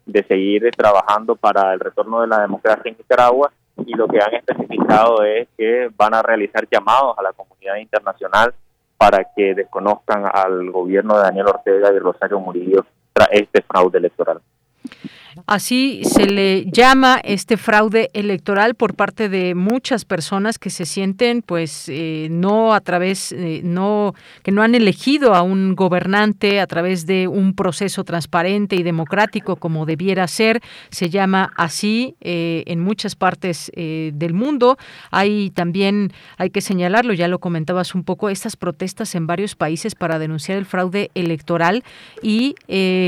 [0.06, 3.52] de seguir trabajando para el retorno de la democracia en Nicaragua
[3.86, 8.52] y lo que han especificado es que van a realizar llamados a la comunidad internacional
[8.96, 14.40] para que desconozcan al gobierno de Daniel Ortega y Rosario Murillo tras este fraude electoral.
[15.46, 21.42] Así se le llama este fraude electoral por parte de muchas personas que se sienten,
[21.42, 26.66] pues, eh, no a través, eh, no, que no han elegido a un gobernante a
[26.66, 30.60] través de un proceso transparente y democrático como debiera ser.
[30.90, 34.76] Se llama así eh, en muchas partes del mundo.
[35.10, 39.94] Hay también, hay que señalarlo, ya lo comentabas un poco, estas protestas en varios países
[39.94, 41.84] para denunciar el fraude electoral
[42.22, 42.54] y,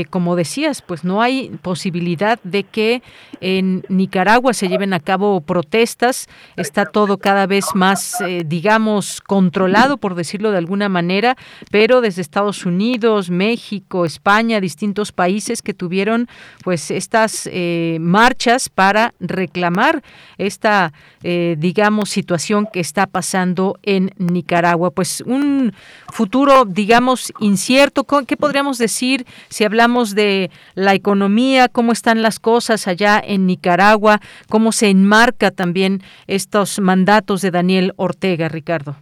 [0.09, 2.12] como decías, pues no hay posibilidad
[2.43, 3.01] de que
[3.41, 6.27] en Nicaragua se lleven a cabo protestas.
[6.55, 11.35] Está todo cada vez más, eh, digamos, controlado, por decirlo de alguna manera,
[11.71, 16.27] pero desde Estados Unidos, México, España, distintos países que tuvieron
[16.63, 20.03] pues estas eh, marchas para reclamar
[20.37, 24.91] esta, eh, digamos, situación que está pasando en Nicaragua.
[24.91, 25.73] Pues un
[26.11, 28.05] futuro, digamos, incierto.
[28.25, 34.19] ¿Qué podríamos decir si hablamos de la economía, cómo están las cosas allá en Nicaragua,
[34.49, 38.97] cómo se enmarca también estos mandatos de Daniel Ortega, Ricardo?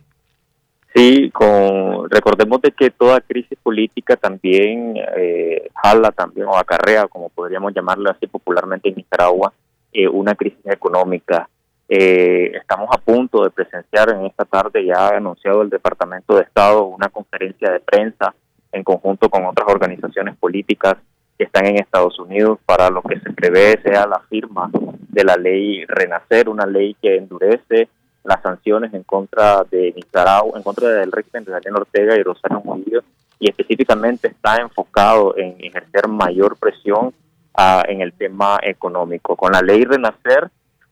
[0.93, 7.29] Sí, con, recordemos de que toda crisis política también eh, jala también o acarrea, como
[7.29, 9.51] podríamos llamarlo así popularmente en Nicaragua,
[9.91, 11.49] eh, una crisis económica.
[11.89, 16.43] Eh, estamos a punto de presenciar en esta tarde, ya ha anunciado el Departamento de
[16.43, 18.35] Estado, una conferencia de prensa
[18.71, 20.97] en conjunto con otras organizaciones políticas
[21.43, 24.69] están en Estados Unidos para lo que se prevé sea la firma
[25.09, 27.89] de la ley Renacer, una ley que endurece
[28.23, 32.61] las sanciones en contra de Nicaragua, en contra del régimen de Daniel Ortega y Rosario
[32.63, 33.03] Murillo,
[33.39, 37.13] y específicamente está enfocado en ejercer mayor presión
[37.55, 39.35] ah, en el tema económico.
[39.35, 40.51] Con la ley Renacer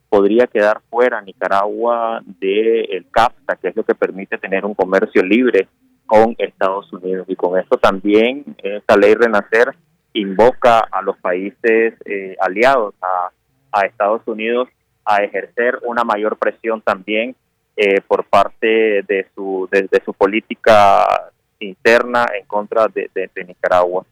[0.10, 5.22] podría quedar fuera Nicaragua del el CAFTA, que es lo que permite tener un comercio
[5.24, 5.68] libre
[6.08, 7.28] con Estados Unidos.
[7.30, 9.76] Y con esto también esta ley Renacer
[10.14, 13.32] invoca a los países eh, aliados a,
[13.86, 14.68] Estados Unidos
[15.06, 17.36] a ejercer una mayor presión también
[17.78, 24.06] eh, por parte de su, de, su política interna en contra de, Nicaragua.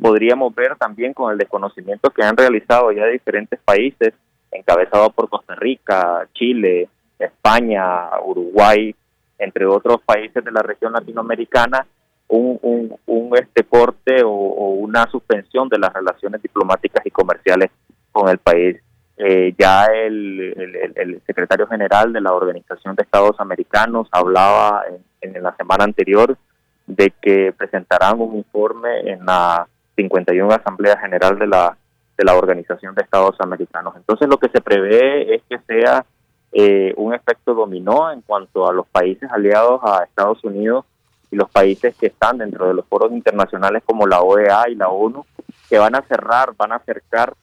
[0.00, 4.14] Podríamos ver también con el desconocimiento que han realizado ya diferentes países,
[4.52, 8.94] encabezados por Costa Rica, Chile, España, Uruguay,
[9.38, 11.86] entre otros países de la región latinoamericana,
[12.30, 17.70] un, este corte o, una suspensión de las relaciones diplomáticas y comerciales
[18.12, 18.76] con el país.
[19.16, 24.84] Eh, ya el, el, secretario general de la Organización de Estados Americanos hablaba
[25.20, 26.38] en, en, la semana anterior
[26.86, 29.66] de que presentarán un informe en la
[29.96, 31.76] 51 Asamblea General de la,
[32.16, 33.94] de la Organización de Estados Americanos.
[33.96, 36.06] Entonces lo que se prevé es que sea
[36.52, 40.86] eh, un efecto dominó en cuanto a los países aliados a Estados Unidos
[41.30, 44.88] y los países que están dentro de los foros internacionales como la OEA y la
[44.88, 45.24] ONU,
[45.68, 47.34] que van a cerrar, van a acercar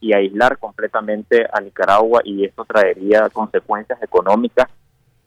[0.00, 4.68] y aislar completamente a Nicaragua y esto traería consecuencias económicas.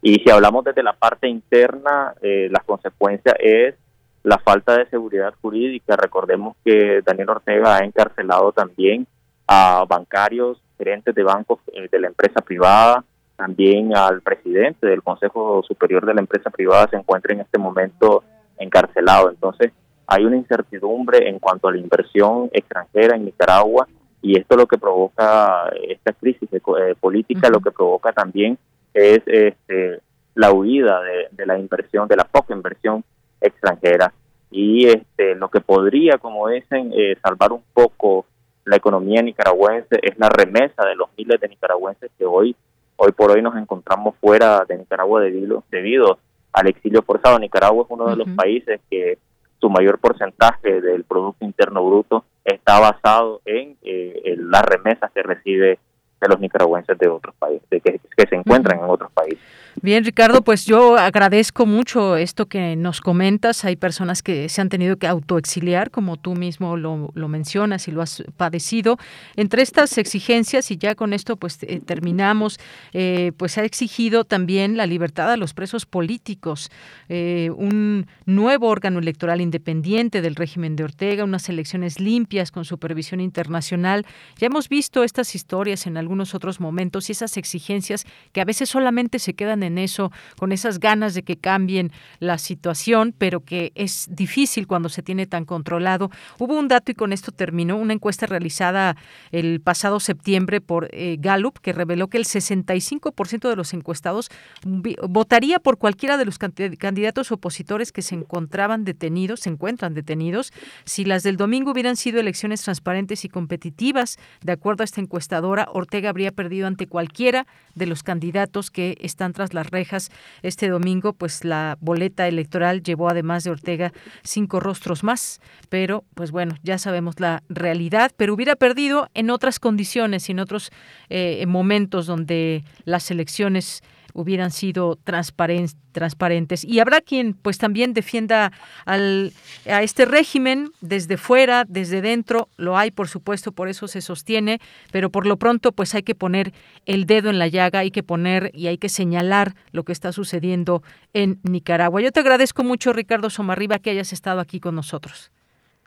[0.01, 3.75] Y si hablamos desde la parte interna, eh, la consecuencia es
[4.23, 5.95] la falta de seguridad jurídica.
[5.95, 9.07] Recordemos que Daniel Ortega ha encarcelado también
[9.47, 13.03] a bancarios, gerentes de bancos eh, de la empresa privada,
[13.39, 18.21] también al presidente del Consejo Superior de la empresa privada se encuentra en este momento
[18.57, 19.29] encarcelado.
[19.29, 19.71] Entonces,
[20.05, 23.87] hay una incertidumbre en cuanto a la inversión extranjera en Nicaragua
[24.21, 28.57] y esto lo que provoca esta crisis de, eh, política, lo que provoca también
[28.93, 30.01] es este,
[30.35, 30.99] la huida
[31.31, 33.05] de, la inversión, de la poca inversión
[33.39, 34.11] extranjera
[34.51, 38.25] y este, lo que podría, como dicen, eh, salvar un poco
[38.65, 42.53] la economía nicaragüense es la remesa de los miles de nicaragüenses que hoy
[43.01, 46.19] Hoy por hoy nos encontramos fuera de Nicaragua debido, debido
[46.51, 47.39] al exilio forzado.
[47.39, 49.17] Nicaragua es uno de los países que
[49.61, 55.23] su mayor porcentaje del Producto Interno Bruto está basado en, eh, en las remesas que
[55.23, 55.79] recibe
[56.19, 59.39] de los nicaragüenses de otros países, de que, se encuentran en otros países.
[59.81, 63.63] Bien, Ricardo, pues yo agradezco mucho esto que nos comentas.
[63.63, 68.01] Hay personas que se han tenido que autoexiliar, como tú mismo lo, mencionas y lo
[68.01, 68.97] has padecido.
[69.37, 72.59] Entre estas exigencias, y ya con esto pues eh, terminamos,
[72.91, 76.69] eh, pues ha exigido también la libertad a los presos políticos,
[77.07, 83.21] eh, un nuevo órgano electoral independiente del régimen de Ortega, unas elecciones limpias con supervisión
[83.21, 84.05] internacional.
[84.39, 88.67] Ya hemos visto estas historias en algunos otros momentos y esas exigencias que a veces
[88.67, 93.71] solamente se quedan en eso, con esas ganas de que cambien la situación, pero que
[93.75, 96.09] es difícil cuando se tiene tan controlado.
[96.39, 98.95] Hubo un dato y con esto terminó, una encuesta realizada
[99.31, 104.29] el pasado septiembre por eh, Gallup que reveló que el 65% de los encuestados
[104.63, 110.51] votaría por cualquiera de los candidatos opositores que se encontraban detenidos, se encuentran detenidos,
[110.85, 115.67] si las del domingo hubieran sido elecciones transparentes y competitivas, de acuerdo a esta encuestadora,
[115.71, 120.11] Ortega habría perdido ante cualquiera de los candidatos que están tras las rejas
[120.41, 123.93] este domingo, pues la boleta electoral llevó además de Ortega
[124.23, 125.39] cinco rostros más,
[125.69, 130.39] pero pues bueno, ya sabemos la realidad, pero hubiera perdido en otras condiciones y en
[130.39, 130.71] otros
[131.09, 133.83] eh, momentos donde las elecciones
[134.19, 136.65] hubieran sido transparentes.
[136.65, 138.51] Y habrá quien pues también defienda
[138.85, 139.31] al,
[139.65, 144.59] a este régimen desde fuera, desde dentro, lo hay por supuesto, por eso se sostiene,
[144.91, 146.51] pero por lo pronto pues hay que poner
[146.85, 150.11] el dedo en la llaga, hay que poner y hay que señalar lo que está
[150.11, 150.83] sucediendo
[151.13, 152.01] en Nicaragua.
[152.01, 155.31] Yo te agradezco mucho, Ricardo Somarriba, que hayas estado aquí con nosotros.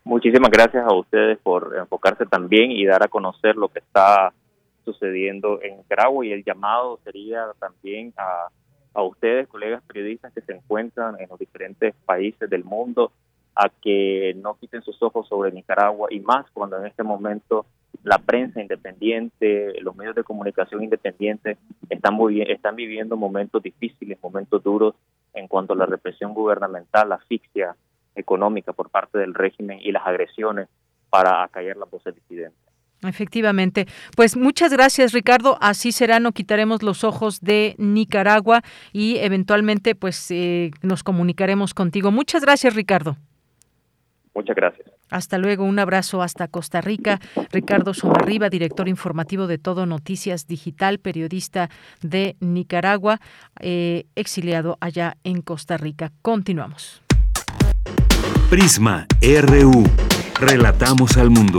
[0.05, 4.33] Muchísimas gracias a ustedes por enfocarse también y dar a conocer lo que está
[4.85, 8.49] sucediendo en Nicaragua y el llamado sería también a,
[8.95, 13.13] a ustedes, colegas periodistas que se encuentran en los diferentes países del mundo,
[13.55, 17.67] a que no quiten sus ojos sobre Nicaragua y más cuando en este momento
[18.03, 22.19] la prensa independiente, los medios de comunicación independientes están,
[22.49, 24.95] están viviendo momentos difíciles, momentos duros
[25.35, 27.77] en cuanto a la represión gubernamental, la asfixia
[28.15, 30.69] económica por parte del régimen y las agresiones
[31.11, 32.72] para acallar las voces disidentes.
[33.03, 33.87] Efectivamente.
[34.17, 35.59] Pues muchas gracias, Ricardo.
[35.61, 38.63] Así será, no quitaremos los ojos de Nicaragua
[38.93, 42.11] y eventualmente pues eh, nos comunicaremos contigo.
[42.11, 43.17] Muchas gracias, Ricardo.
[44.35, 44.89] Muchas gracias.
[45.11, 47.21] Hasta luego, un abrazo hasta Costa Rica.
[47.51, 51.69] Ricardo Somarriba, director informativo de Todo Noticias Digital, periodista
[52.01, 53.21] de Nicaragua,
[53.61, 56.13] eh, exiliado allá en Costa Rica.
[56.23, 57.03] Continuamos.
[58.49, 59.85] Prisma RU.
[60.41, 61.59] Relatamos al mundo.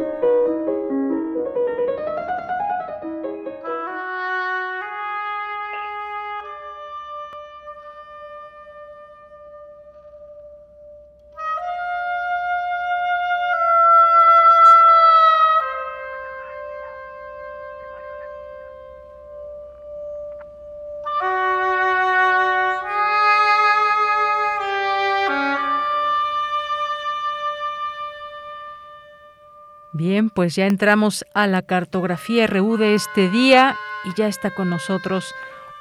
[30.33, 33.75] Pues ya entramos a la cartografía RU de este día
[34.05, 35.33] y ya está con nosotros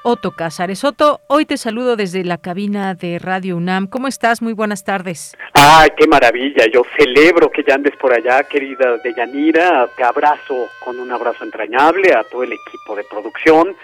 [0.03, 0.83] Otto Cázares.
[0.85, 3.87] Otto, hoy te saludo desde la cabina de Radio UNAM.
[3.87, 4.41] ¿Cómo estás?
[4.41, 5.37] Muy buenas tardes.
[5.53, 6.65] ¡Ay, qué maravilla!
[6.73, 9.89] Yo celebro que ya andes por allá, querida Deyanira.
[9.97, 13.77] Te abrazo con un abrazo entrañable a todo el equipo de producción,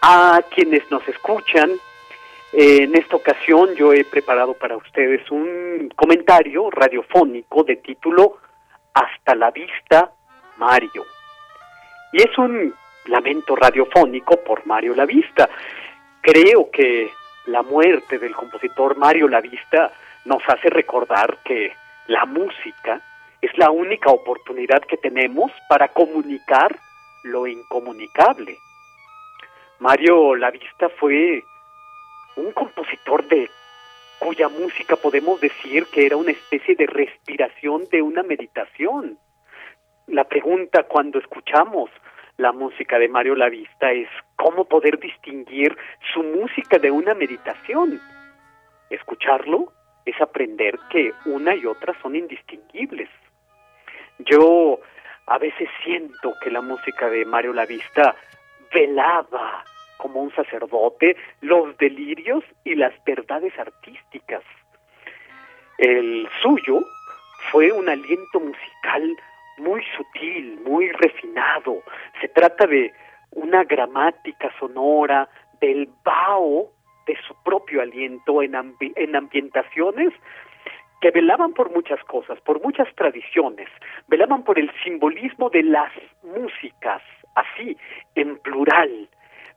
[0.00, 1.72] a quienes nos escuchan.
[2.52, 8.38] En esta ocasión yo he preparado para ustedes un comentario radiofónico de título
[8.98, 10.10] hasta la vista,
[10.56, 11.04] Mario.
[12.12, 12.74] Y es un
[13.06, 15.48] lamento radiofónico por Mario La Vista.
[16.20, 17.10] Creo que
[17.46, 19.92] la muerte del compositor Mario La Vista
[20.24, 21.72] nos hace recordar que
[22.08, 23.00] la música
[23.40, 26.76] es la única oportunidad que tenemos para comunicar
[27.22, 28.58] lo incomunicable.
[29.78, 31.44] Mario La Vista fue
[32.36, 33.48] un compositor de
[34.18, 39.18] cuya música podemos decir que era una especie de respiración de una meditación.
[40.06, 41.90] La pregunta cuando escuchamos
[42.36, 45.76] la música de Mario Lavista es cómo poder distinguir
[46.12, 48.00] su música de una meditación.
[48.90, 49.72] Escucharlo
[50.04, 53.10] es aprender que una y otra son indistinguibles.
[54.18, 54.80] Yo
[55.26, 58.14] a veces siento que la música de Mario Lavista
[58.72, 59.64] velaba
[59.98, 64.42] como un sacerdote los delirios y las verdades artísticas.
[65.78, 66.80] El suyo
[67.52, 69.16] fue un aliento musical
[69.58, 71.82] muy sutil, muy refinado.
[72.20, 72.92] Se trata de
[73.32, 75.28] una gramática sonora,
[75.60, 76.70] del vaho
[77.06, 80.12] de su propio aliento en, en ambientaciones
[81.00, 83.68] que velaban por muchas cosas, por muchas tradiciones,
[84.08, 85.92] velaban por el simbolismo de las
[86.22, 87.02] músicas,
[87.34, 87.76] así,
[88.14, 89.08] en plural,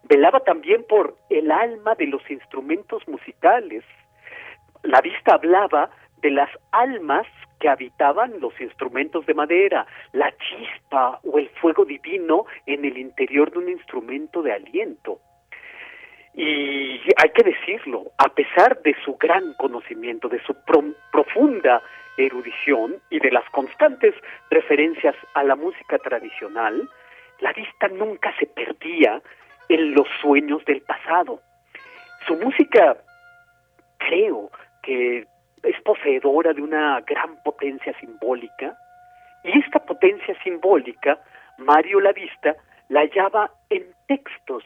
[0.03, 3.83] velaba también por el alma de los instrumentos musicales.
[4.83, 5.89] La vista hablaba
[6.21, 7.27] de las almas
[7.59, 13.51] que habitaban los instrumentos de madera, la chispa o el fuego divino en el interior
[13.51, 15.19] de un instrumento de aliento.
[16.33, 20.55] Y hay que decirlo, a pesar de su gran conocimiento, de su
[21.11, 21.81] profunda
[22.17, 24.15] erudición y de las constantes
[24.49, 26.89] referencias a la música tradicional,
[27.39, 29.21] la vista nunca se perdía
[29.73, 31.39] en los sueños del pasado.
[32.27, 32.98] Su música
[33.98, 34.52] creo
[34.84, 35.26] que
[35.64, 38.76] es poseedora de una gran potencia simbólica
[39.43, 41.19] y esta potencia simbólica
[41.57, 42.56] Mario La Vista
[42.89, 44.64] la hallaba en textos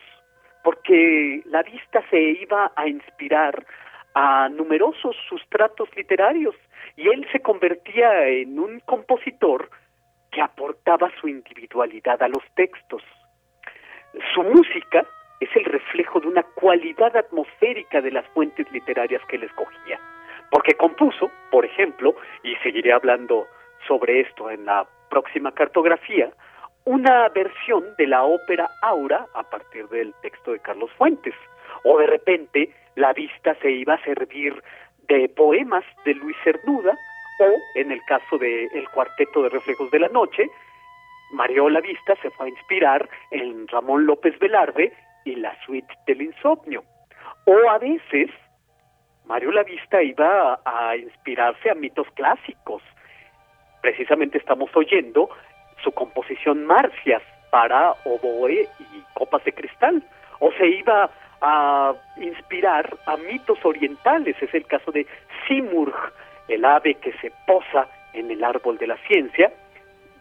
[0.63, 3.65] porque La Vista se iba a inspirar
[4.15, 6.55] a numerosos sustratos literarios
[6.95, 9.69] y él se convertía en un compositor
[10.31, 13.03] que aportaba su individualidad a los textos.
[14.33, 15.05] Su música
[15.39, 19.99] es el reflejo de una cualidad atmosférica de las fuentes literarias que él escogía.
[20.51, 23.47] porque compuso, por ejemplo, y seguiré hablando
[23.87, 26.29] sobre esto en la próxima cartografía,
[26.85, 31.33] una versión de la ópera Aura a partir del texto de Carlos Fuentes.
[31.83, 34.61] O de repente la vista se iba a servir
[35.07, 36.95] de poemas de Luis Cernuda,
[37.39, 40.49] o en el caso del el cuarteto de reflejos de la noche,
[41.35, 44.93] Mario La Vista se fue a inspirar en Ramón López Velarde
[45.25, 46.83] y la suite del insomnio.
[47.45, 48.29] O a veces
[49.25, 52.81] Mario La Vista iba a inspirarse a mitos clásicos.
[53.81, 55.29] Precisamente estamos oyendo
[55.83, 57.21] su composición Marcias
[57.51, 60.01] para oboe y copas de cristal.
[60.39, 61.09] O se iba
[61.41, 64.41] a inspirar a mitos orientales.
[64.41, 65.05] Es el caso de
[65.47, 65.93] Simurg,
[66.47, 69.51] el ave que se posa en el árbol de la ciencia,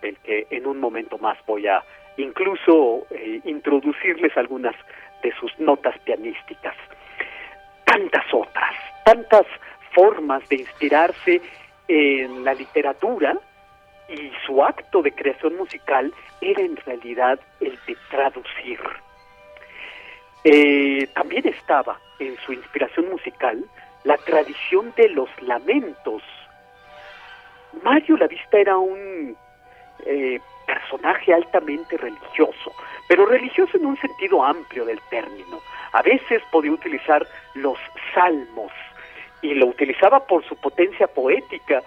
[0.05, 1.83] del que en un momento más voy a
[2.19, 4.77] incluso eh, introducirles algunas
[5.23, 6.77] de sus notas pianísticas.
[7.85, 8.75] Tantas otras,
[9.05, 9.47] tantas
[9.95, 11.41] formas de inspirarse
[11.89, 13.37] en la literatura
[14.09, 18.81] y su acto de creación musical era en realidad el de traducir.
[20.45, 23.65] Eh, también estaba en su inspiración musical
[24.05, 26.23] la tradición de los lamentos.
[27.83, 29.35] Mario Lavista era un
[30.07, 32.73] eh, personaje altamente religioso,
[33.09, 35.61] pero religioso en un sentido amplio del término.
[35.93, 37.79] A veces podía utilizar los
[38.15, 38.73] salmos
[39.43, 41.83] y lo utilizaba por su potencia poética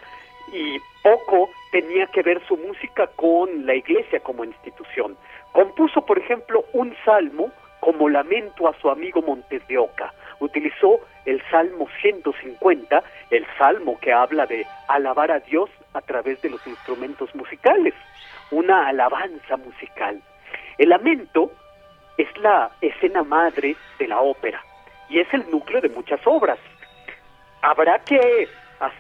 [0.54, 5.18] y poco tenía que ver su música con la iglesia como institución.
[5.52, 10.14] Compuso, por ejemplo, un salmo como lamento a su amigo Montes de Oca.
[10.40, 16.50] Utilizó el Salmo 150, el salmo que habla de alabar a Dios a través de
[16.50, 17.94] los instrumentos musicales,
[18.52, 20.22] una alabanza musical.
[20.78, 21.52] El lamento
[22.18, 24.62] es la escena madre de la ópera
[25.10, 26.60] y es el núcleo de muchas obras.
[27.62, 28.48] Habrá que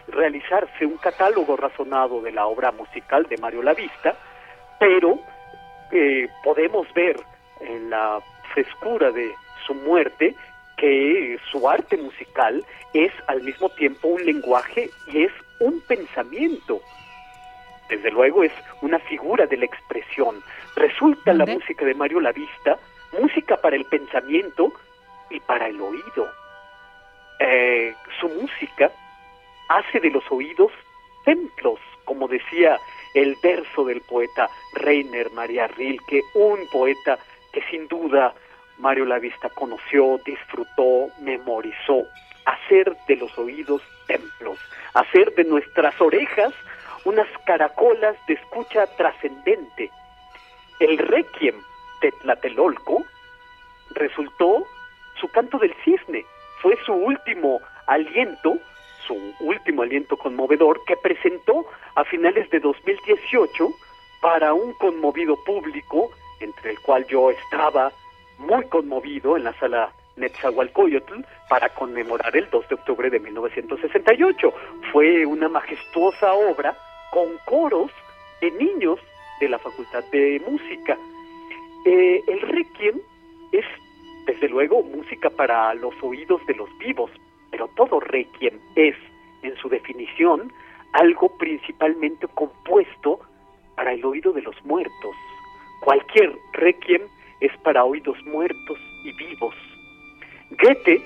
[0.07, 4.15] realizarse un catálogo razonado de la obra musical de Mario Lavista,
[4.79, 5.19] pero
[5.91, 7.17] eh, podemos ver
[7.61, 8.19] en la
[8.53, 9.33] frescura de
[9.65, 10.35] su muerte
[10.77, 16.81] que su arte musical es al mismo tiempo un lenguaje y es un pensamiento.
[17.89, 18.51] Desde luego es
[18.81, 20.43] una figura de la expresión.
[20.75, 22.77] Resulta la música de Mario Lavista
[23.19, 24.71] música para el pensamiento
[25.29, 26.27] y para el oído.
[27.39, 28.91] Eh, su música
[29.69, 30.71] hace de los oídos
[31.25, 32.79] templos, como decía
[33.13, 37.17] el verso del poeta Reiner María Rilke, un poeta
[37.51, 38.33] que sin duda
[38.77, 42.03] Mario Lavista conoció, disfrutó, memorizó,
[42.45, 44.59] hacer de los oídos templos,
[44.93, 46.53] hacer de nuestras orejas
[47.05, 49.91] unas caracolas de escucha trascendente.
[50.79, 51.55] El requiem
[52.01, 53.03] de Tlatelolco
[53.91, 54.65] resultó
[55.19, 56.25] su canto del cisne,
[56.61, 58.57] fue su último aliento,
[59.05, 61.65] su último aliento conmovedor que presentó
[61.95, 63.69] a finales de 2018
[64.21, 67.91] para un conmovido público, entre el cual yo estaba
[68.37, 74.53] muy conmovido en la sala Netzahualcoyotl para conmemorar el 2 de octubre de 1968.
[74.91, 76.77] Fue una majestuosa obra
[77.11, 77.91] con coros
[78.41, 78.99] de niños
[79.39, 80.97] de la Facultad de Música.
[81.85, 82.99] Eh, el Requiem
[83.51, 83.65] es,
[84.25, 87.11] desde luego, música para los oídos de los vivos,
[87.51, 88.95] pero todo Requiem es,
[89.43, 90.51] en su definición,
[90.93, 93.19] algo principalmente compuesto
[93.75, 95.15] para el oído de los muertos.
[95.81, 97.03] Cualquier Requiem
[97.39, 99.55] es para oídos muertos y vivos.
[100.51, 101.01] Goethe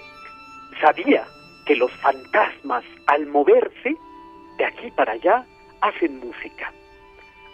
[0.80, 1.26] sabía
[1.66, 3.96] que los fantasmas al moverse
[4.58, 5.46] de aquí para allá
[5.82, 6.72] hacen música.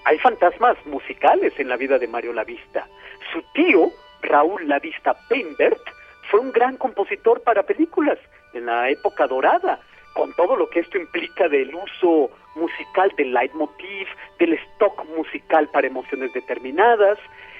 [0.06, 2.88] Hay fantasmas musicales en la vida de Mario Lavista.
[3.32, 3.92] Su tío,
[4.22, 5.82] Raúl Lavista Peinbert,
[6.30, 8.18] fue un gran compositor para películas
[8.54, 9.80] en la época dorada,
[10.14, 14.08] con todo lo que esto implica del uso musical del leitmotiv,
[14.40, 17.18] del stock musical para emociones determinadas,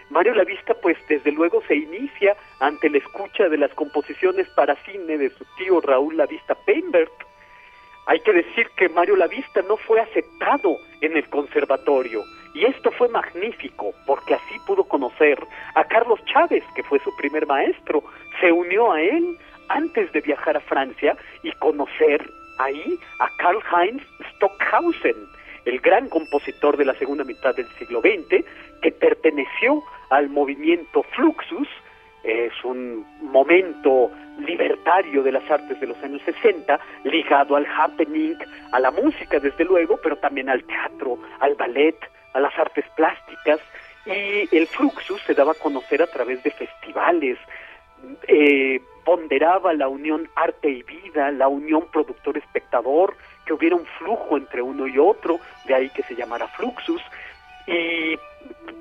[0.10, 5.18] Mario Lavista, pues desde luego se inicia ante la escucha de las composiciones para cine
[5.18, 7.12] de su tío Raúl Lavista Peinbert.
[8.06, 12.24] Hay que decir que Mario Lavista no fue aceptado en el conservatorio
[12.54, 15.38] y esto fue magnífico porque así pudo conocer
[15.76, 18.02] a Carlos Chávez, que fue su primer maestro.
[18.40, 22.28] Se unió a él antes de viajar a Francia y conocer
[22.60, 24.04] ahí a Karl Heinz
[24.36, 25.16] Stockhausen,
[25.66, 28.44] el gran compositor de la segunda mitad del siglo XX,
[28.82, 31.68] que perteneció al movimiento Fluxus,
[32.24, 38.36] es un momento libertario de las artes de los años 60, ligado al happening,
[38.72, 41.98] a la música desde luego, pero también al teatro, al ballet,
[42.34, 43.60] a las artes plásticas,
[44.06, 47.38] y el Fluxus se daba a conocer a través de festivales,
[48.28, 53.16] eh, ponderaba la unión arte y vida, la unión productor-espectador,
[53.46, 57.02] que hubiera un flujo entre uno y otro, de ahí que se llamara Fluxus,
[57.66, 58.18] y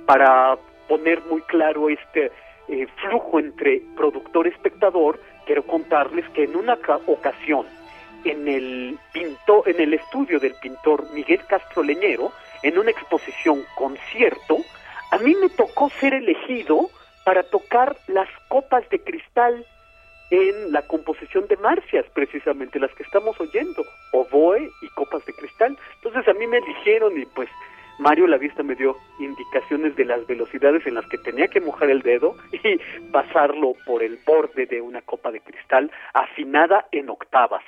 [0.04, 0.56] para
[0.88, 2.32] poner muy claro este
[2.68, 7.66] eh, flujo entre productor-espectador, quiero contarles que en una ocasión,
[8.24, 12.32] en el, pintor, en el estudio del pintor Miguel Castro Leñero,
[12.62, 14.58] en una exposición concierto,
[15.12, 16.90] a mí me tocó ser elegido
[17.24, 19.64] para tocar las copas de cristal
[20.30, 25.78] en la composición de marcias, precisamente las que estamos oyendo, oboe y copas de cristal.
[26.02, 27.48] Entonces a mí me eligieron y pues
[27.98, 31.90] Mario La Vista me dio indicaciones de las velocidades en las que tenía que mojar
[31.90, 32.78] el dedo y
[33.10, 37.64] pasarlo por el borde de una copa de cristal afinada en octavas.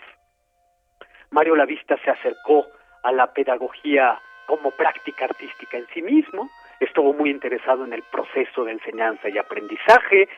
[1.30, 2.66] Mario La Vista se acercó
[3.02, 6.48] a la pedagogía como práctica artística en sí mismo,
[6.80, 10.28] estuvo muy interesado en el proceso de enseñanza y aprendizaje,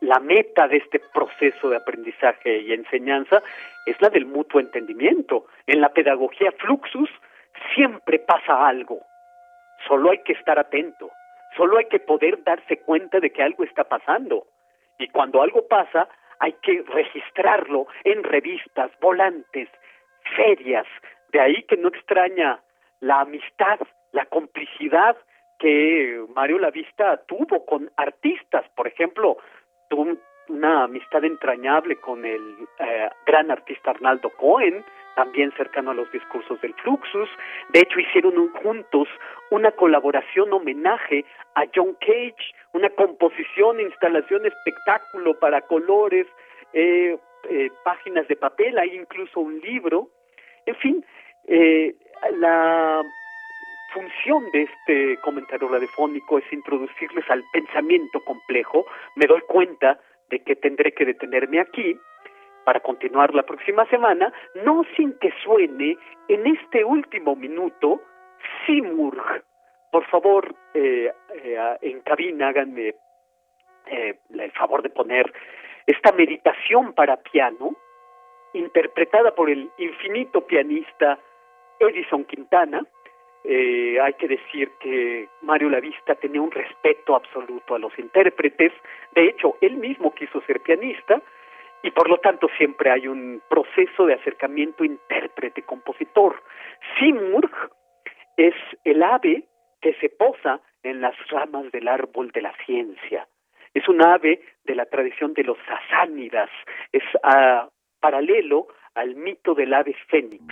[0.00, 3.42] la meta de este proceso de aprendizaje y enseñanza
[3.84, 5.46] es la del mutuo entendimiento.
[5.66, 7.10] En la pedagogía Fluxus
[7.74, 9.00] siempre pasa algo,
[9.86, 11.10] solo hay que estar atento,
[11.56, 14.46] solo hay que poder darse cuenta de que algo está pasando.
[14.98, 19.68] Y cuando algo pasa, hay que registrarlo en revistas, volantes,
[20.36, 20.86] ferias.
[21.32, 22.60] De ahí que no extraña
[23.00, 23.80] la amistad,
[24.12, 25.16] la complicidad
[25.58, 29.38] que Mario Lavista tuvo con artistas, por ejemplo,
[29.88, 30.16] tuvo
[30.48, 34.84] una amistad entrañable con el eh, gran artista Arnaldo Cohen,
[35.16, 37.28] también cercano a los discursos del Fluxus.
[37.70, 39.08] De hecho, hicieron juntos
[39.50, 41.24] una colaboración homenaje
[41.56, 46.26] a John Cage, una composición, instalación, espectáculo para colores,
[46.72, 47.18] eh,
[47.48, 50.08] eh, páginas de papel, hay incluso un libro.
[50.66, 51.04] En fin,
[52.38, 53.02] la
[53.92, 58.84] función de este comentario radiofónico es introducirles al pensamiento complejo.
[59.14, 59.98] Me doy cuenta
[60.28, 61.98] de que tendré que detenerme aquí
[62.66, 64.32] para continuar la próxima semana,
[64.64, 68.02] no sin que suene en este último minuto
[68.66, 69.44] Simurg.
[69.92, 72.96] Por favor, eh, eh, en cabina háganme
[73.86, 75.32] eh, el favor de poner
[75.86, 77.76] esta meditación para piano,
[78.52, 81.20] interpretada por el infinito pianista
[81.78, 82.84] Edison Quintana,
[83.44, 88.72] eh, hay que decir que Mario Lavista tenía un respeto absoluto a los intérpretes,
[89.14, 91.22] de hecho, él mismo quiso ser pianista,
[91.86, 96.42] y por lo tanto siempre hay un proceso de acercamiento intérprete-compositor.
[96.98, 97.70] Simurg
[98.36, 98.54] es
[98.84, 99.44] el ave
[99.80, 103.28] que se posa en las ramas del árbol de la ciencia.
[103.72, 106.50] Es un ave de la tradición de los sasánidas,
[106.90, 107.68] es ah,
[108.00, 110.44] paralelo al mito del ave fénix.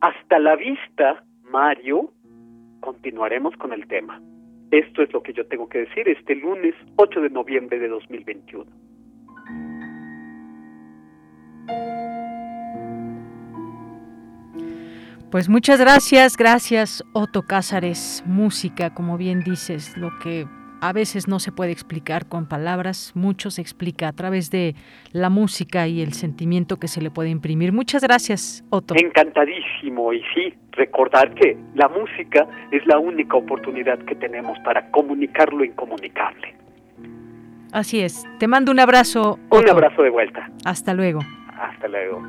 [0.00, 2.10] Hasta la vista Mario,
[2.80, 4.18] continuaremos con el tema.
[4.70, 8.81] Esto es lo que yo tengo que decir este lunes 8 de noviembre de 2021.
[15.32, 20.44] Pues muchas gracias, gracias Otto Cázares, música, como bien dices, lo que
[20.82, 24.74] a veces no se puede explicar con palabras, mucho se explica a través de
[25.12, 27.72] la música y el sentimiento que se le puede imprimir.
[27.72, 28.94] Muchas gracias, Otto.
[28.94, 35.50] Encantadísimo, y sí, recordar que la música es la única oportunidad que tenemos para comunicar
[35.54, 36.54] lo incomunicable.
[37.72, 38.26] Así es.
[38.38, 39.38] Te mando un abrazo.
[39.48, 40.50] Un abrazo de vuelta.
[40.66, 41.20] Hasta luego.
[41.58, 42.22] Hasta luego.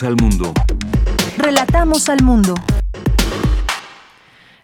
[0.00, 0.54] Al mundo.
[1.36, 2.54] Relatamos al mundo.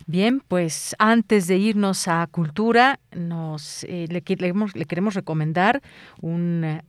[0.06, 4.72] Bien, pues antes de irnos a cultura, nos eh, le, queremos,
[5.14, 5.82] recomendar
[6.22, 6.82] una,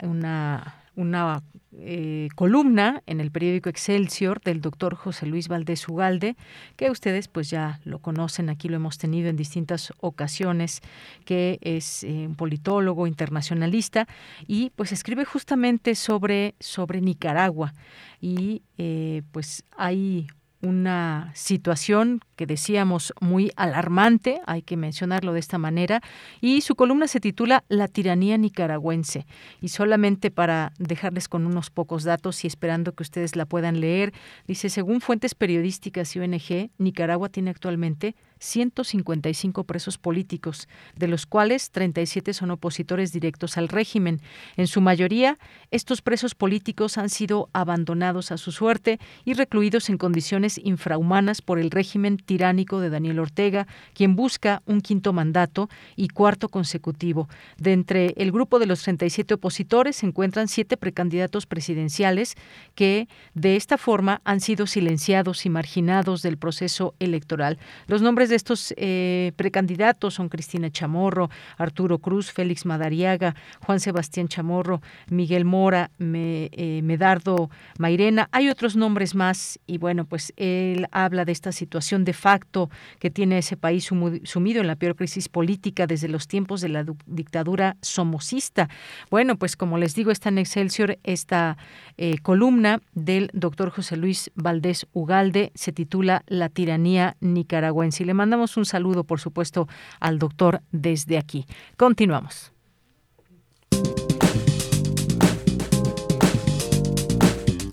[0.99, 1.41] una
[1.77, 6.35] eh, columna en el periódico Excelsior del doctor José Luis Valdés Ugalde,
[6.75, 10.81] que ustedes pues ya lo conocen, aquí lo hemos tenido en distintas ocasiones,
[11.23, 14.07] que es eh, un politólogo internacionalista
[14.45, 17.73] y pues escribe justamente sobre, sobre Nicaragua.
[18.19, 20.27] Y eh, pues hay
[20.61, 26.01] una situación que decíamos muy alarmante, hay que mencionarlo de esta manera,
[26.41, 29.25] y su columna se titula La tiranía nicaragüense.
[29.61, 34.13] Y solamente para dejarles con unos pocos datos y esperando que ustedes la puedan leer,
[34.47, 41.71] dice, según fuentes periodísticas y ONG, Nicaragua tiene actualmente 155 presos políticos, de los cuales
[41.71, 44.21] 37 son opositores directos al régimen.
[44.57, 45.37] En su mayoría,
[45.71, 51.59] estos presos políticos han sido abandonados a su suerte y recluidos en condiciones infrahumanas por
[51.59, 57.27] el régimen tiránico de Daniel Ortega, quien busca un quinto mandato y cuarto consecutivo.
[57.57, 62.35] De entre el grupo de los 37 opositores se encuentran siete precandidatos presidenciales
[62.75, 67.59] que de esta forma han sido silenciados y marginados del proceso electoral.
[67.87, 73.35] Los nombres de estos eh, precandidatos son Cristina Chamorro, Arturo Cruz, Félix Madariaga,
[73.65, 78.29] Juan Sebastián Chamorro, Miguel Mora, eh, Medardo Mairena.
[78.31, 82.69] Hay otros nombres más y bueno, pues él habla de esta situación de facto
[82.99, 83.89] que tiene ese país
[84.23, 88.69] sumido en la peor crisis política desde los tiempos de la dictadura somocista.
[89.09, 91.57] Bueno, pues como les digo, está en Excelsior esta
[91.97, 98.03] eh, columna del doctor José Luis Valdés Ugalde, se titula La tiranía nicaragüense.
[98.03, 99.69] Y le mandamos un saludo, por supuesto,
[100.01, 101.45] al doctor desde aquí.
[101.77, 102.51] Continuamos.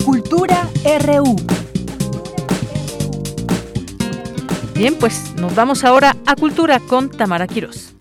[0.05, 0.69] Cultura
[1.05, 1.35] RU.
[4.73, 7.96] Bien, pues nos vamos ahora a Cultura con Tamara Quirós.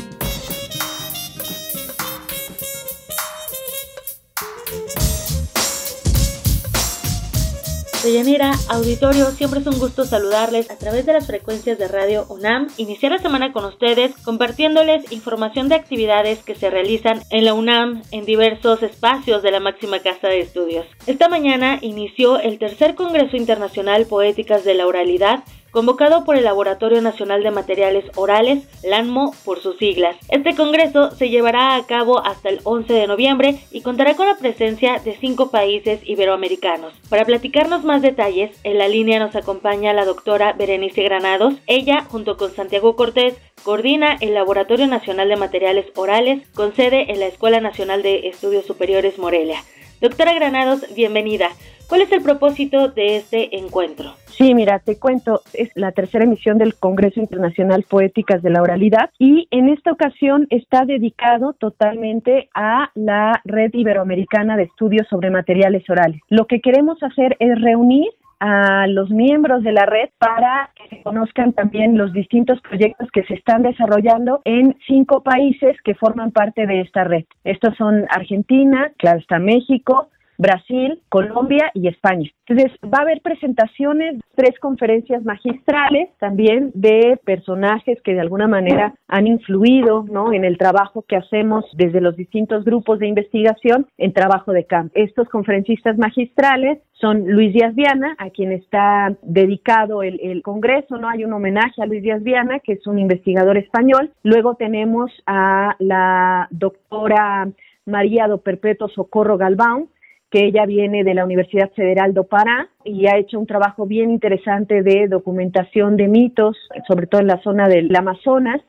[8.07, 12.69] Deyanira, auditorio, siempre es un gusto saludarles a través de las frecuencias de Radio UNAM,
[12.77, 18.05] iniciar la semana con ustedes compartiéndoles información de actividades que se realizan en la UNAM
[18.13, 20.87] en diversos espacios de la máxima casa de estudios.
[21.09, 25.43] Esta mañana inició el tercer Congreso Internacional Poéticas de la Oralidad
[25.77, 30.17] convocado por el Laboratorio Nacional de Materiales Orales, LANMO por sus siglas.
[30.31, 34.39] Este congreso se llevará a cabo hasta el 11 de noviembre y contará con la
[34.39, 36.95] presencia de cinco países iberoamericanos.
[37.11, 41.53] Para platicarnos más detalles, en la línea nos acompaña la doctora Berenice Granados.
[41.67, 47.21] Ella, junto con Santiago Cortés, coordina el Laboratorio Nacional de Materiales Orales con sede en
[47.21, 49.63] la Escuela Nacional de Estudios Superiores Morelia.
[50.01, 51.51] Doctora Granados, bienvenida.
[51.89, 54.15] ¿Cuál es el propósito de este encuentro?
[54.27, 59.11] Sí, mira, te cuento, es la tercera emisión del Congreso Internacional Poéticas de la Oralidad
[59.19, 65.89] y en esta ocasión está dedicado totalmente a la Red Iberoamericana de Estudios sobre Materiales
[65.89, 66.21] Orales.
[66.29, 68.09] Lo que queremos hacer es reunir
[68.41, 73.35] a los miembros de la red para que conozcan también los distintos proyectos que se
[73.35, 77.25] están desarrollando en cinco países que forman parte de esta red.
[77.45, 82.31] Estos son Argentina, claro está México, Brasil, Colombia y España.
[82.47, 88.95] Entonces, va a haber presentaciones, tres conferencias magistrales también de personajes que de alguna manera
[89.09, 90.33] han influido ¿no?
[90.33, 94.93] en el trabajo que hacemos desde los distintos grupos de investigación en trabajo de campo.
[94.95, 101.09] Estos conferencistas magistrales son Luis Díaz Viana, a quien está dedicado el, el, Congreso, ¿no?
[101.09, 104.11] Hay un homenaje a Luis Díaz Viana, que es un investigador español.
[104.23, 107.49] Luego tenemos a la doctora
[107.87, 109.89] María do Perpetuo Socorro Galván,
[110.31, 114.11] que ella viene de la Universidad Federal do Pará y ha hecho un trabajo bien
[114.11, 116.57] interesante de documentación de mitos,
[116.89, 118.61] sobre todo en la zona del Amazonas,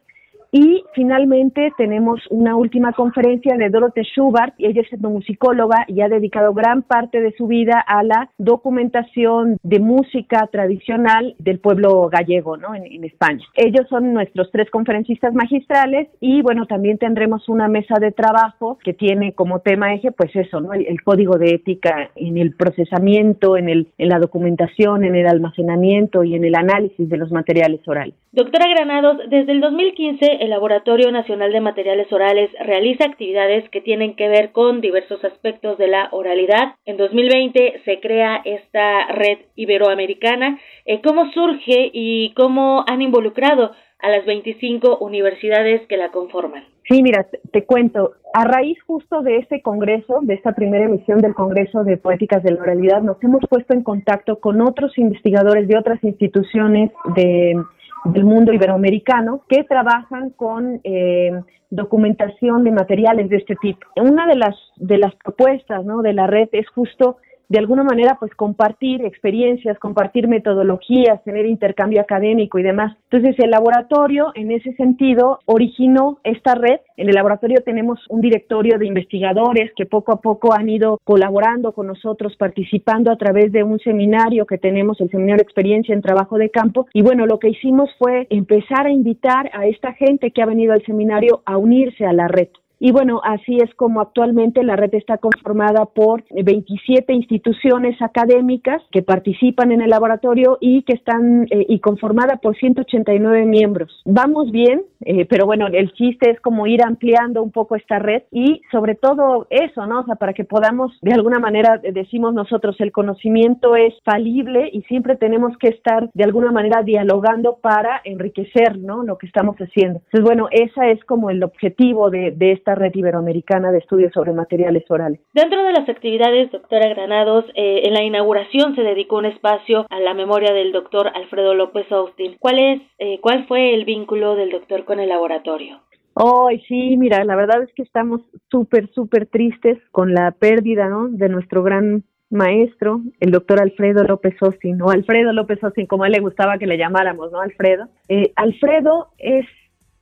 [0.52, 6.54] y finalmente tenemos una última conferencia de Dorothy Schubert, ella es etnomusicóloga y ha dedicado
[6.54, 12.76] gran parte de su vida a la documentación de música tradicional del pueblo gallego ¿no?
[12.76, 13.46] en, España.
[13.56, 18.94] Ellos son nuestros tres conferencistas magistrales y bueno, también tendremos una mesa de trabajo que
[18.94, 20.74] tiene como tema eje pues eso, ¿no?
[20.74, 26.24] el, código de ética en el procesamiento, en, el, en la documentación, en el almacenamiento
[26.24, 28.16] y en el análisis de los materiales orales.
[28.32, 34.16] Doctora Granados, desde el 2015 el Laboratorio Nacional de Materiales Orales realiza actividades que tienen
[34.16, 36.76] que ver con diversos aspectos de la oralidad.
[36.86, 40.60] En 2020 se crea esta red iberoamericana.
[40.86, 46.64] Eh, ¿Cómo surge y cómo han involucrado a las 25 universidades que la conforman?
[46.88, 51.34] Sí, mira, te, cuento, a raíz justo de ese congreso, de esta primera emisión del
[51.34, 55.78] Congreso de Poéticas de la Oralidad, nos hemos puesto en contacto con otros investigadores de
[55.78, 57.62] otras instituciones de
[58.06, 61.32] del mundo iberoamericano que trabajan con eh,
[61.70, 63.86] documentación de materiales de este tipo.
[63.98, 66.02] Una de las de las propuestas ¿no?
[66.02, 67.18] de la red es justo
[67.50, 72.98] de alguna manera pues compartir experiencias, compartir metodologías, tener intercambio académico y demás.
[73.10, 76.80] Entonces el laboratorio en ese sentido originó esta red.
[76.98, 81.72] En el laboratorio tenemos un directorio de investigadores que poco a poco han ido colaborando
[81.72, 86.38] con nosotros, participando a través de un seminario que tenemos, el seminario experiencia en trabajo
[86.38, 86.88] de campo.
[86.94, 90.74] Y bueno, lo que hicimos fue empezar a invitar a esta gente que ha venido
[90.74, 92.50] al seminario a unirse a la red.
[92.80, 99.02] Y bueno, así es como actualmente la red está conformada por 27 instituciones académicas que
[99.02, 104.02] participan en el laboratorio y que están eh, y conformada por 189 miembros.
[104.06, 108.24] Vamos bien, eh, pero bueno, el chiste es como ir ampliando un poco esta red
[108.32, 110.02] y sobre todo eso, ¿no?
[110.02, 114.82] O sea, para que podamos de alguna manera decimos nosotros el conocimiento es falible y
[114.84, 119.04] siempre tenemos que estar de alguna manera dialogando para enriquecer, ¿no?
[119.04, 120.00] Lo que estamos haciendo.
[120.06, 124.34] Entonces, bueno, esa es como el objetivo de, de esta red iberoamericana de estudios sobre
[124.34, 125.20] materiales orales.
[125.34, 130.00] Dentro de las actividades, doctora Granados, eh, en la inauguración se dedicó un espacio a
[130.00, 132.38] la memoria del doctor Alfredo López Austin.
[132.40, 135.82] ¿Cuál es, eh, cuál fue el vínculo del doctor con el laboratorio?
[136.14, 141.10] Oh, sí, mira, la verdad es que estamos súper, súper tristes con la pérdida, ¿no?
[141.10, 146.08] De nuestro gran maestro, el doctor Alfredo López Austin, o Alfredo López Austin, como a
[146.08, 147.40] él le gustaba que le llamáramos, ¿no?
[147.40, 147.88] Alfredo.
[148.10, 149.46] Eh, Alfredo es,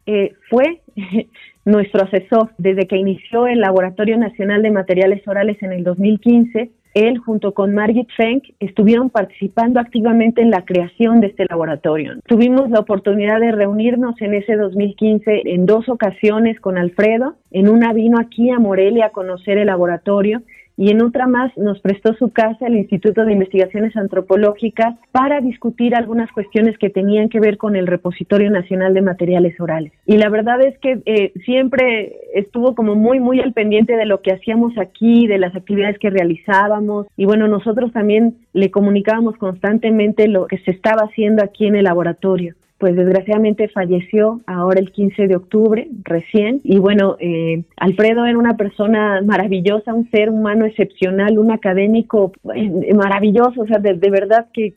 [0.06, 0.82] eh, fue
[1.66, 6.72] nuestro asesor desde que inició el Laboratorio Nacional de Materiales Orales en el 2015.
[6.94, 12.14] Él junto con Margit Fenk estuvieron participando activamente en la creación de este laboratorio.
[12.26, 17.36] Tuvimos la oportunidad de reunirnos en ese 2015 en dos ocasiones con Alfredo.
[17.52, 20.42] En una vino aquí a Morelia a conocer el laboratorio
[20.78, 25.96] y en otra más nos prestó su casa el Instituto de Investigaciones Antropológicas para discutir
[25.96, 29.94] algunas cuestiones que tenían que ver con el Repositorio Nacional de Materiales Orales.
[30.06, 34.22] Y la verdad es que eh, siempre estuvo como muy, muy al pendiente de lo
[34.22, 37.08] que hacíamos aquí, de las actividades que realizábamos.
[37.18, 41.86] Y bueno, nosotros también le comunicábamos constantemente lo que se estaba haciendo aquí en el
[41.86, 46.60] laboratorio pues desgraciadamente falleció ahora el 15 de octubre, recién.
[46.64, 52.94] Y bueno, eh, Alfredo era una persona maravillosa, un ser humano excepcional, un académico eh,
[52.94, 54.74] maravilloso, o sea, de, verdad que,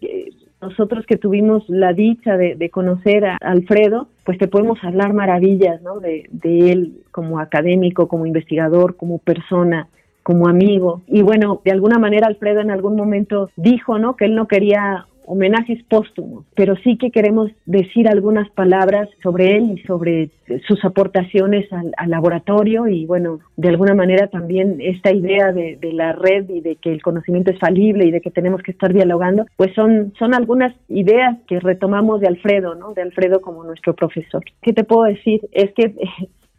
[0.60, 5.98] nosotros que tuvimos la dicha de, conocer a Alfredo, pues te podemos hablar maravillas, ¿no?
[5.98, 9.88] De, de él como académico, como investigador, como persona
[10.28, 11.00] como amigo.
[11.06, 14.14] Y bueno, de alguna manera Alfredo en algún momento dijo, ¿no?
[14.14, 19.72] Que él no quería homenajes póstumos, pero sí que queremos decir algunas palabras sobre él
[19.76, 20.30] y sobre
[20.66, 26.48] sus aportaciones al, laboratorio y bueno, de alguna manera también esta idea de, la red
[26.48, 29.74] y de que el conocimiento es falible y de que tenemos que estar dialogando, pues
[29.74, 32.94] son, son algunas ideas que retomamos de Alfredo, ¿no?
[32.94, 34.42] De Alfredo como nuestro profesor.
[34.62, 35.40] ¿Qué te puedo decir?
[35.52, 35.94] Es que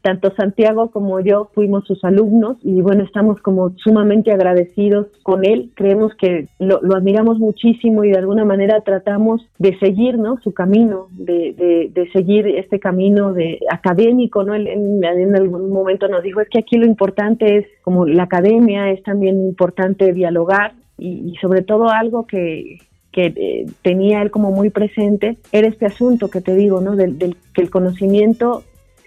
[0.02, 5.72] tanto Santiago como yo fuimos sus alumnos y bueno, estamos como sumamente agradecidos con él.
[5.76, 10.38] Creemos que lo, admiramos muchísimo y de alguna manera tratamos de seguir ¿no?
[10.42, 14.44] su camino, de, de, seguir este camino de académico.
[14.44, 14.56] ¿no?
[14.56, 19.04] en, algún momento nos dijo, es que aquí lo importante es como la academia, es
[19.04, 22.80] también importante dialogar y, sobre todo algo que,
[23.12, 26.96] que eh, tenía él como muy presente era este asunto que te digo, ¿no?
[26.96, 28.64] Del, del, que el conocimiento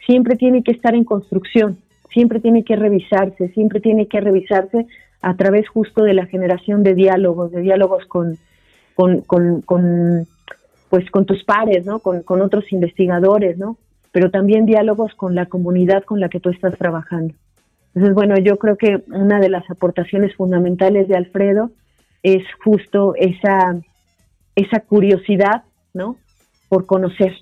[0.06, 1.78] siempre tiene que estar en construcción,
[2.12, 4.86] siempre tiene que revisarse, siempre tiene que revisarse
[5.20, 8.38] a través justo de la generación de diálogos, de diálogos con,
[8.94, 10.26] con, con,
[10.90, 12.00] pues con tus pares, ¿no?
[12.00, 13.78] Con, con, otros investigadores, ¿no?
[14.10, 17.34] Pero también diálogos con la comunidad con la que tú estás trabajando.
[17.94, 21.70] Entonces, bueno, yo creo que una de las aportaciones fundamentales de Alfredo
[22.22, 23.76] es justo esa,
[24.56, 25.62] esa curiosidad,
[25.94, 26.16] ¿no?
[26.68, 27.32] Por conocer,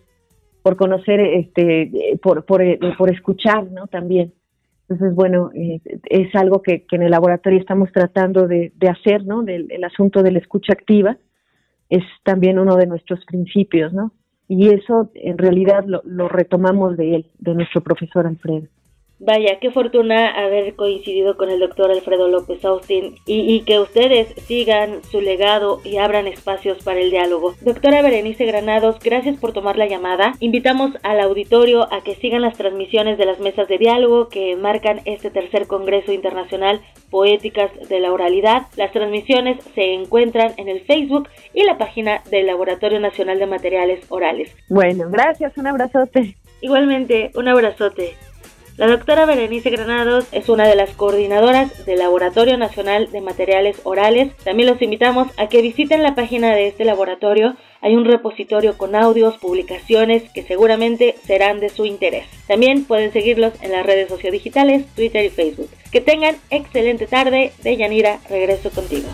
[0.63, 2.63] por conocer, este, por, por,
[2.97, 3.87] por escuchar, ¿no?
[3.87, 4.33] También.
[4.89, 9.25] Entonces, bueno, eh, es algo que, que, en el laboratorio estamos tratando de, de hacer,
[9.25, 9.43] ¿no?
[9.43, 11.17] Del el asunto de la escucha activa
[11.89, 14.13] es también uno de nuestros principios, ¿no?
[14.49, 18.67] Y eso en realidad lo, lo retomamos de él, de nuestro profesor Alfredo.
[19.23, 25.03] Vaya, qué fortuna haber coincidido con el doctor Alfredo López Austin y, que ustedes sigan
[25.05, 27.55] su legado y abran espacios para el diálogo.
[27.61, 30.33] Doctora Berenice Granados, gracias por tomar la llamada.
[30.41, 35.03] Invitamos al auditorio a que sigan las transmisiones de las mesas de diálogo que marcan
[35.05, 36.81] este tercer Congreso Internacional
[37.11, 38.69] Poéticas de la Oralidad.
[38.77, 44.01] Las transmisiones se encuentran en el Facebook y la página del Laboratorio Nacional de Materiales
[44.09, 44.57] Orales.
[44.71, 46.37] Bueno, gracias, un abrazote.
[46.63, 48.15] Igualmente, un abrazote.
[48.81, 54.35] La doctora Berenice Granados es una de las coordinadoras del Laboratorio Nacional de Materiales Orales.
[54.39, 57.57] También los invitamos a que visiten la página de este laboratorio.
[57.83, 62.25] Hay un repositorio con audios, publicaciones que seguramente serán de su interés.
[62.49, 65.69] También pueden seguirlos en las redes sociodigitales, Twitter y Facebook.
[65.93, 67.53] Que tengan excelente tarde.
[67.63, 69.11] De Yanira, regreso contigo.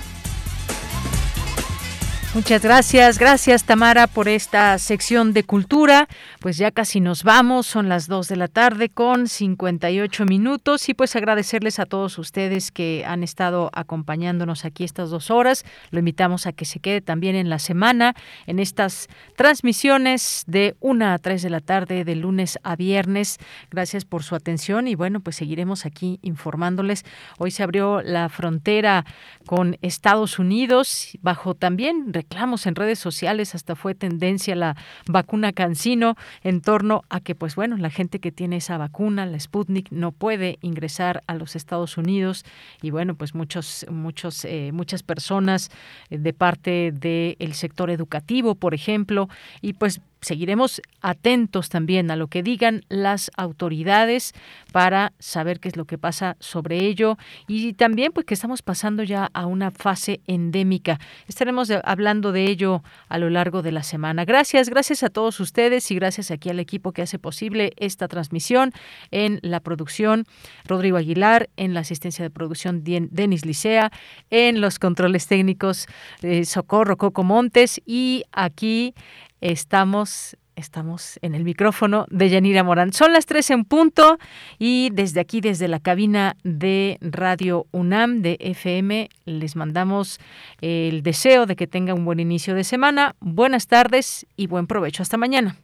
[2.37, 6.07] Muchas gracias, gracias Tamara por esta sección de cultura.
[6.39, 10.93] Pues ya casi nos vamos, son las 2 de la tarde con 58 minutos y
[10.95, 15.65] pues agradecerles a todos ustedes que han estado acompañándonos aquí estas dos horas.
[15.91, 18.15] Lo invitamos a que se quede también en la semana
[18.47, 23.39] en estas transmisiones de 1 a 3 de la tarde de lunes a viernes.
[23.71, 27.07] Gracias por su atención y bueno, pues seguiremos aquí informándoles.
[27.39, 29.07] Hoy se abrió la frontera
[29.47, 34.77] con Estados Unidos bajo también reclamos en redes sociales, hasta fue tendencia la
[35.07, 39.39] vacuna Cancino en torno a que, pues bueno, la gente que tiene esa vacuna, la
[39.39, 42.45] Sputnik, no puede ingresar a los Estados Unidos.
[42.83, 45.71] Y bueno, pues muchos, muchos, eh, muchas personas
[46.11, 49.29] eh, de parte del sector educativo, por ejemplo,
[49.63, 54.35] y pues seguiremos atentos también a lo que digan las autoridades
[54.73, 57.17] para saber qué es lo que pasa sobre ello
[57.47, 60.99] y también pues que estamos pasando ya a una fase endémica.
[61.29, 64.25] Estaremos hablando de ello a lo largo de la semana.
[64.25, 68.73] Gracias, gracias a todos ustedes y gracias aquí al equipo que hace posible esta transmisión
[69.13, 70.25] en la producción
[70.65, 73.93] Rodrigo Aguilar, en la asistencia de producción Denis Licea,
[74.31, 75.87] en los controles técnicos
[76.23, 78.93] eh, Socorro Coco Montes y aquí
[79.41, 82.93] Estamos estamos en el micrófono de Yanira Morán.
[82.93, 84.19] Son las tres en punto
[84.59, 90.19] y desde aquí, desde la cabina de Radio UNAM de FM, les mandamos
[90.61, 95.03] el deseo de que tenga un buen inicio de semana, buenas tardes y buen provecho.
[95.03, 95.57] Hasta mañana.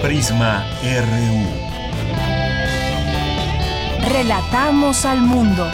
[0.00, 1.66] Prisma RU.
[4.08, 5.68] Relatamos al mundo.